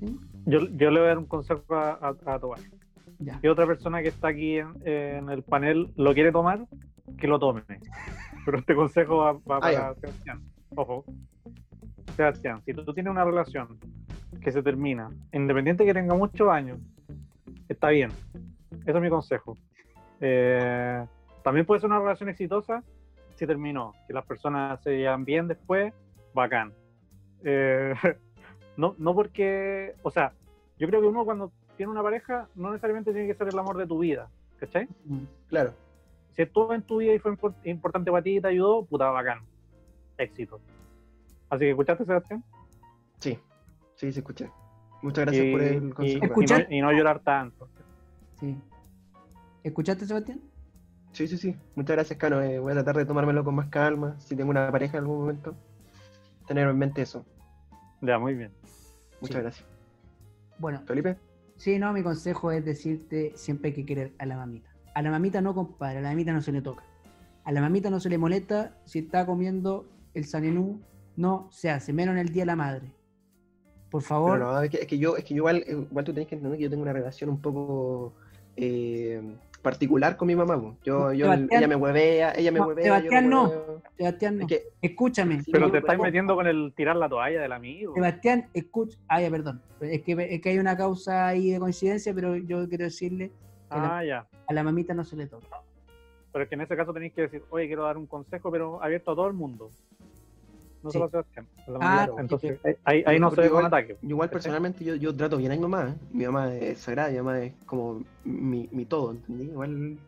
[0.00, 0.18] ¿Sí?
[0.46, 2.60] Yo, yo le voy a dar un consejo a, a, a Tobar.
[3.24, 3.38] Ya.
[3.40, 6.66] Si otra persona que está aquí en, en el panel lo quiere tomar,
[7.18, 7.62] que lo tome.
[8.44, 9.94] Pero este consejo va, va Ah, para ya.
[9.94, 10.42] Sebastián.
[10.74, 11.04] Ojo.
[12.16, 13.78] Sebastián, si tú tienes una relación
[14.40, 16.78] que se termina, independiente que tenga muchos años,
[17.68, 18.10] está bien.
[18.84, 19.56] Ese es mi consejo.
[20.20, 21.04] Eh,
[21.42, 22.82] también puede ser una relación exitosa
[23.34, 23.92] si terminó.
[24.06, 25.92] Si las personas se llevan bien después,
[26.34, 26.72] bacán.
[27.44, 27.94] Eh,
[28.76, 30.32] no, no porque, o sea,
[30.78, 33.76] yo creo que uno cuando tiene una pareja no necesariamente tiene que ser el amor
[33.76, 34.28] de tu vida,
[34.58, 34.88] ¿cachai?
[35.04, 35.24] Mm.
[35.48, 35.74] Claro.
[36.32, 39.10] Si estuvo en tu vida y fue impor- importante para ti y te ayudó, puta
[39.10, 39.40] bacán.
[40.18, 40.60] Éxito.
[41.50, 42.42] Así que escuchaste, Sebastián.
[43.18, 43.38] Sí,
[43.94, 44.50] sí, se escuché.
[45.02, 46.24] Muchas gracias y, por y- el y consejo.
[46.24, 47.68] Escucha- no, y no llorar tanto.
[48.40, 48.56] Sí.
[49.62, 50.40] ¿Escuchaste, Sebastián?
[51.12, 51.56] Sí, sí, sí.
[51.74, 52.40] Muchas gracias, Cano.
[52.40, 54.18] Eh, voy a tratar de tomármelo con más calma.
[54.18, 55.54] Si tengo una pareja en algún momento,
[56.46, 57.24] tener en mente eso.
[58.00, 58.50] Ya, muy bien.
[59.20, 59.42] Muchas Sí.
[59.42, 59.68] gracias.
[60.58, 61.18] Bueno, Felipe,
[61.62, 64.68] sí, no, mi consejo es decirte siempre hay que querer a la mamita.
[64.94, 66.82] A la mamita no, compadre, a la mamita no se le toca.
[67.44, 70.80] A la mamita no se le molesta si está comiendo el sanenú,
[71.16, 72.92] no se hace, menos en el Día de la Madre.
[73.92, 76.12] Por favor, pero no, es que, es que yo, es que yo igual, igual tú
[76.12, 78.14] tenés que entender que yo tengo una relación un poco
[78.56, 79.22] eh,
[79.62, 80.56] particular con mi mamá.
[80.84, 82.84] Yo, yo, Sebastián- ella me huevea, ella me No, huevea.
[82.84, 83.42] Sebastián, no.
[83.48, 83.82] hueveo.
[83.96, 84.42] Sebastián, no.
[84.42, 85.42] Es que, escúchame.
[85.50, 87.94] Pero te estás pero- metiendo con el tirar la toalla del amigo.
[87.94, 88.98] Sebastián, escucha.
[89.08, 89.62] Ah, ya, perdón.
[89.80, 93.30] Es que, es que hay una causa ahí de coincidencia, pero yo quiero decirle
[93.70, 94.26] que la- Ah, ya.
[94.48, 95.46] a la mamita no se le toca.
[96.32, 98.82] Pero es que en ese caso tenéis que decir, oye, quiero dar un consejo, pero
[98.82, 99.70] abierto a todo el mundo.
[100.82, 100.98] No Sí.
[100.98, 101.46] solo Sebastián.
[101.80, 103.96] Ah, sí, Entonces, ahí- ahí, ahí no se ve con igual- ataque.
[104.02, 105.90] yo igual personalmente yo, yo trato bien a mi mamá.
[105.90, 105.94] ¿eh?
[106.10, 109.44] Mi mamá es sagrada, mi mamá es como mi, mi todo, ¿entendí?
[109.44, 109.98] Igual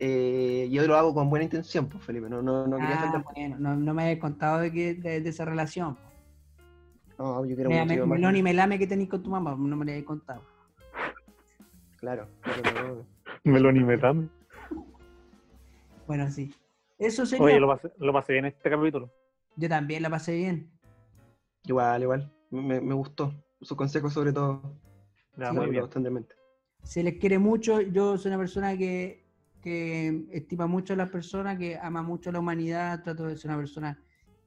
[0.00, 2.28] eh, yo lo hago con buena intención, pues Felipe.
[2.28, 3.24] No, no, no quería ah, faltar.
[3.34, 5.96] bueno, no, no me habías contado de, que, de, de esa relación.
[7.18, 9.90] No, yo quiero mucho me, y melame que tenéis con tu mamá, no me lo
[9.90, 10.42] habías contado.
[11.98, 13.04] Claro, claro,
[13.44, 13.72] no.
[13.72, 14.28] Metame.
[16.06, 16.54] Bueno, sí.
[16.96, 17.44] Eso sería.
[17.44, 19.10] Oye, lo pasé, lo pasé bien este capítulo.
[19.58, 20.70] Yo también la pasé bien.
[21.64, 22.32] Igual, igual.
[22.50, 23.34] Me, me gustó.
[23.60, 24.62] Su consejo sobre todo.
[25.36, 25.82] Ya, Sí, muy bien.
[25.82, 26.34] constantemente.
[26.82, 27.80] Se les quiere mucho.
[27.80, 29.26] Yo soy una persona que,
[29.60, 33.02] que estima mucho a las personas, que ama mucho a la humanidad.
[33.02, 34.00] Trato de ser una persona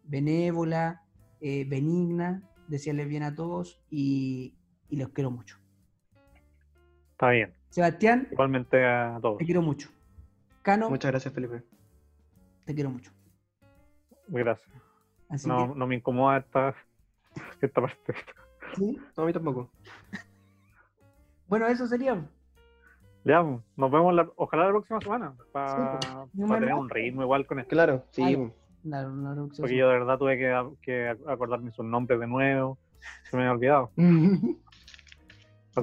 [0.03, 1.03] benévola,
[1.41, 4.55] eh, benigna, desearles bien a todos y,
[4.89, 5.57] y los quiero mucho.
[7.11, 7.53] Está bien.
[7.69, 9.37] Sebastián, Igualmente a todos.
[9.37, 9.89] te quiero mucho.
[10.61, 11.63] Cano, Muchas gracias, Felipe.
[12.65, 13.11] te quiero mucho.
[14.27, 14.80] Gracias.
[15.31, 16.75] Así No, no me incomoda esta,
[17.61, 18.13] esta parte.
[18.75, 18.97] ¿sí?
[19.17, 19.69] No, a mí tampoco.
[21.47, 22.23] Bueno, eso sería.
[23.23, 26.49] Ya, nos vemos la- ojalá la próxima semana para Sí, pues.
[26.59, 27.69] tener un ritmo igual con esto.
[27.69, 28.23] Claro, sí.
[28.23, 28.51] Ay.
[28.83, 32.79] No, Porque yo de verdad tuve que, que acordarme sus nombres de nuevo.
[33.29, 33.91] Se me había olvidado.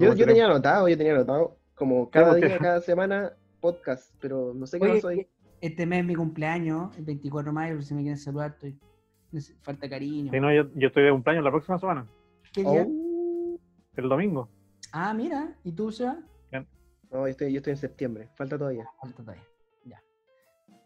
[0.01, 1.57] yo, yo tenía anotado, yo tenía anotado.
[1.75, 5.29] Como cada día, cada semana, podcast, pero no sé qué Oye, pasó ahí.
[5.61, 8.79] Este mes es mi cumpleaños, el 24 de mayo, por si me quieren saludar, estoy...
[9.63, 10.31] falta cariño.
[10.33, 12.07] Si no, yo, yo estoy de cumpleaños la próxima semana,
[12.53, 12.87] ¿Qué día?
[12.89, 13.59] Oh.
[13.97, 14.49] el domingo.
[14.93, 16.19] Ah, mira, ¿y tú, Seba?
[17.11, 18.87] No, yo estoy, yo estoy en septiembre, falta todavía.
[19.01, 19.43] Falta todavía,
[19.85, 20.03] ya.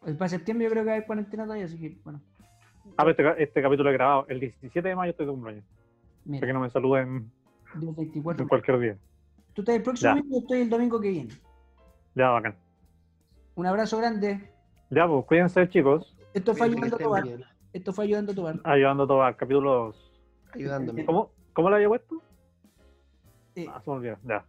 [0.01, 2.21] Pues para septiembre yo creo que hay cuarentena todavía, así que, bueno,
[2.97, 4.27] Ah, pero este, este capítulo es grabado.
[4.29, 5.65] El 17 de mayo estoy de cumpleaños.
[6.27, 7.31] Para que no me saluden
[7.77, 8.43] Dios 24.
[8.43, 8.99] en cualquier día.
[9.53, 10.17] Tú estás el próximo Ya.
[10.17, 11.31] domingo, yo estoy el domingo que viene.
[12.15, 12.57] Ya, bacán.
[13.55, 14.51] Un abrazo grande.
[14.91, 16.17] Ya, pues cuídense, chicos.
[16.35, 17.25] Esto fue ayudando Tobar.
[17.73, 18.61] Esto fue ayudando a Tobar.
[18.65, 20.13] Ayudando todo al capítulo 2.
[20.55, 21.05] Ayudándome.
[21.07, 22.23] ¿Cómo, ¿Cómo lo había puesto?
[23.55, 24.19] Eh, Ah, se me olvidó.
[24.25, 24.45] Ya.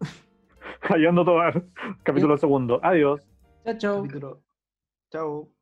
[0.94, 1.70] Ayudando todo al
[2.02, 2.80] capítulo segundo.
[2.82, 3.20] Adiós.
[3.64, 4.02] chao, chao.
[4.02, 4.42] Capítulo.
[5.10, 5.55] Chao.